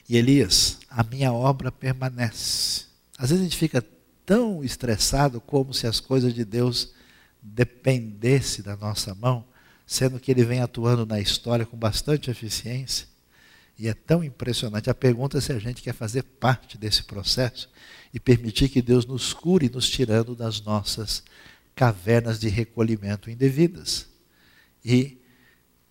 E 0.09 0.17
Elias, 0.17 0.79
a 0.89 1.03
minha 1.03 1.33
obra 1.33 1.73
permanece. 1.73 2.85
Às 3.19 3.31
vezes 3.31 3.41
a 3.41 3.49
gente 3.49 3.57
fica 3.57 3.85
tão 4.25 4.63
estressado 4.63 5.41
como 5.41 5.75
se 5.75 5.87
as 5.87 6.01
coisas 6.01 6.33
de 6.33 6.45
Deus 6.45 6.93
dependessem 7.43 8.65
da 8.65 8.77
nossa 8.77 9.15
mão, 9.15 9.45
sendo 9.87 10.21
que 10.21 10.31
ele 10.31 10.45
vem 10.45 10.61
atuando 10.61 11.05
na 11.05 11.21
história 11.21 11.67
com 11.67 11.77
bastante 11.77 12.31
eficiência. 12.31 13.07
E 13.79 13.89
é 13.89 13.95
tão 13.95 14.23
impressionante. 14.23 14.89
A 14.89 14.95
pergunta 14.95 15.39
é 15.39 15.41
se 15.41 15.53
a 15.53 15.59
gente 15.59 15.83
quer 15.83 15.95
fazer 15.95 16.23
parte 16.23 16.79
desse 16.79 17.03
processo 17.03 17.69
e 18.15 18.21
permitir 18.21 18.69
que 18.69 18.81
Deus 18.81 19.05
nos 19.07 19.33
cure, 19.33 19.69
nos 19.69 19.89
tirando 19.89 20.37
das 20.37 20.61
nossas 20.61 21.25
cavernas 21.75 22.39
de 22.39 22.49
recolhimento 22.49 23.31
indevidas. 23.31 24.09
E 24.85 25.19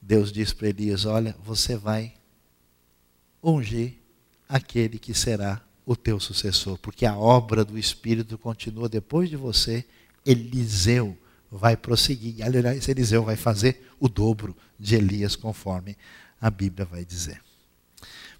Deus 0.01 0.31
diz 0.31 0.53
para 0.53 0.69
Elias: 0.69 1.05
Olha, 1.05 1.35
você 1.43 1.75
vai 1.75 2.13
ungir 3.41 3.95
aquele 4.47 4.99
que 4.99 5.13
será 5.13 5.61
o 5.85 5.95
teu 5.95 6.19
sucessor, 6.19 6.77
porque 6.77 7.05
a 7.05 7.15
obra 7.15 7.65
do 7.65 7.77
Espírito 7.77 8.37
continua 8.37 8.87
depois 8.87 9.29
de 9.29 9.35
você. 9.35 9.85
Eliseu 10.25 11.17
vai 11.51 11.75
prosseguir. 11.75 12.43
Aliás, 12.43 12.87
Eliseu 12.87 13.23
vai 13.23 13.35
fazer 13.35 13.91
o 13.99 14.07
dobro 14.07 14.55
de 14.79 14.95
Elias, 14.95 15.35
conforme 15.35 15.97
a 16.39 16.49
Bíblia 16.49 16.85
vai 16.85 17.03
dizer. 17.03 17.41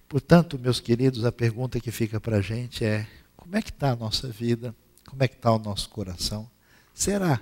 Portanto, 0.07 0.59
meus 0.59 0.79
queridos, 0.79 1.23
a 1.25 1.31
pergunta 1.31 1.79
que 1.79 1.91
fica 1.91 2.19
para 2.19 2.37
a 2.37 2.41
gente 2.41 2.83
é: 2.83 3.07
como 3.35 3.55
é 3.55 3.61
que 3.61 3.69
está 3.69 3.91
a 3.91 3.95
nossa 3.95 4.27
vida? 4.27 4.75
Como 5.05 5.23
é 5.23 5.27
que 5.27 5.35
está 5.35 5.51
o 5.51 5.59
nosso 5.59 5.89
coração? 5.89 6.49
Será 6.93 7.41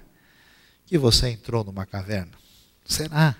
que 0.86 0.98
você 0.98 1.30
entrou 1.30 1.64
numa 1.64 1.86
caverna? 1.86 2.34
Será 2.86 3.36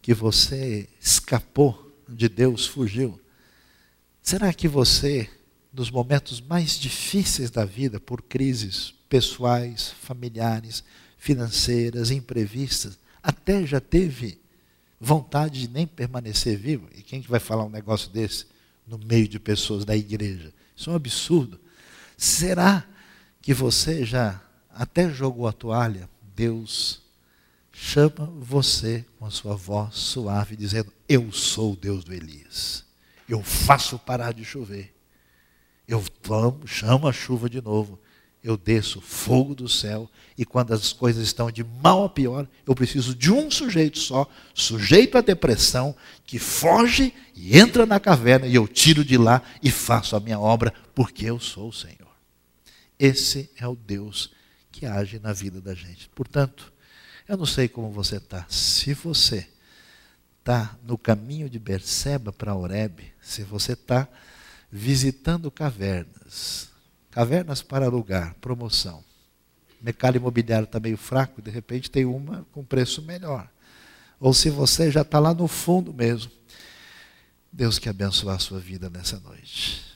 que 0.00 0.14
você 0.14 0.88
escapou 1.00 1.92
de 2.08 2.28
Deus, 2.28 2.66
fugiu? 2.66 3.20
Será 4.22 4.52
que 4.52 4.68
você 4.68 5.28
nos 5.72 5.90
momentos 5.90 6.40
mais 6.40 6.78
difíceis 6.78 7.50
da 7.50 7.64
vida, 7.64 8.00
por 8.00 8.22
crises 8.22 8.94
pessoais, 9.08 9.90
familiares, 10.00 10.82
financeiras, 11.18 12.10
imprevistas, 12.10 12.98
até 13.22 13.66
já 13.66 13.80
teve 13.80 14.40
vontade 15.00 15.60
de 15.60 15.68
nem 15.68 15.86
permanecer 15.86 16.56
vivo. 16.56 16.88
E 16.94 17.02
quem 17.02 17.22
que 17.22 17.30
vai 17.30 17.40
falar 17.40 17.64
um 17.64 17.70
negócio 17.70 18.10
desse 18.10 18.46
no 18.86 18.98
meio 18.98 19.28
de 19.28 19.38
pessoas 19.38 19.84
da 19.84 19.96
igreja? 19.96 20.52
Isso 20.76 20.90
é 20.90 20.92
um 20.92 20.96
absurdo. 20.96 21.60
Será 22.16 22.86
que 23.40 23.54
você 23.54 24.04
já 24.04 24.42
até 24.74 25.10
jogou 25.10 25.46
a 25.46 25.52
toalha? 25.52 26.08
Deus 26.34 27.02
chama 27.72 28.26
você 28.38 29.04
com 29.18 29.26
a 29.26 29.30
sua 29.30 29.54
voz 29.54 29.94
suave, 29.96 30.56
dizendo: 30.56 30.92
Eu 31.08 31.30
sou 31.32 31.72
o 31.72 31.76
Deus 31.76 32.04
do 32.04 32.12
Elias. 32.12 32.84
Eu 33.28 33.42
faço 33.42 33.98
parar 33.98 34.32
de 34.32 34.44
chover 34.44 34.94
eu 35.90 36.04
chamo 36.66 37.08
a 37.08 37.12
chuva 37.12 37.50
de 37.50 37.60
novo, 37.60 37.98
eu 38.42 38.56
desço 38.56 39.00
fogo 39.00 39.54
do 39.54 39.68
céu, 39.68 40.08
e 40.38 40.44
quando 40.44 40.72
as 40.72 40.92
coisas 40.92 41.22
estão 41.22 41.50
de 41.50 41.64
mal 41.64 42.04
a 42.04 42.08
pior, 42.08 42.46
eu 42.64 42.74
preciso 42.74 43.14
de 43.14 43.30
um 43.30 43.50
sujeito 43.50 43.98
só, 43.98 44.26
sujeito 44.54 45.18
à 45.18 45.20
depressão, 45.20 45.94
que 46.24 46.38
foge 46.38 47.12
e 47.34 47.58
entra 47.58 47.84
na 47.84 47.98
caverna, 47.98 48.46
e 48.46 48.54
eu 48.54 48.68
tiro 48.68 49.04
de 49.04 49.18
lá 49.18 49.42
e 49.62 49.70
faço 49.70 50.14
a 50.14 50.20
minha 50.20 50.38
obra, 50.38 50.72
porque 50.94 51.26
eu 51.26 51.40
sou 51.40 51.68
o 51.68 51.72
Senhor. 51.72 51.98
Esse 52.98 53.50
é 53.56 53.66
o 53.66 53.74
Deus 53.74 54.30
que 54.70 54.86
age 54.86 55.18
na 55.18 55.32
vida 55.32 55.60
da 55.60 55.74
gente. 55.74 56.08
Portanto, 56.10 56.72
eu 57.28 57.36
não 57.36 57.46
sei 57.46 57.68
como 57.68 57.90
você 57.90 58.16
está. 58.16 58.44
Se 58.48 58.94
você 58.94 59.48
está 60.38 60.76
no 60.82 60.98
caminho 60.98 61.48
de 61.48 61.58
Berseba 61.58 62.32
para 62.32 62.54
Oreb, 62.54 63.00
se 63.20 63.42
você 63.42 63.72
está 63.72 64.08
visitando 64.70 65.50
cavernas. 65.50 66.68
Cavernas 67.10 67.62
para 67.62 67.86
alugar, 67.86 68.34
promoção. 68.40 69.04
O 69.80 69.84
mercado 69.84 70.16
imobiliário 70.16 70.64
está 70.64 70.78
meio 70.78 70.96
fraco, 70.96 71.42
de 71.42 71.50
repente 71.50 71.90
tem 71.90 72.04
uma 72.04 72.46
com 72.52 72.64
preço 72.64 73.02
melhor. 73.02 73.48
Ou 74.18 74.34
se 74.34 74.50
você 74.50 74.90
já 74.90 75.02
está 75.02 75.18
lá 75.18 75.32
no 75.32 75.48
fundo 75.48 75.92
mesmo. 75.92 76.30
Deus 77.52 77.78
que 77.78 77.88
abençoe 77.88 78.30
a 78.30 78.38
sua 78.38 78.60
vida 78.60 78.88
nessa 78.88 79.18
noite. 79.18 79.89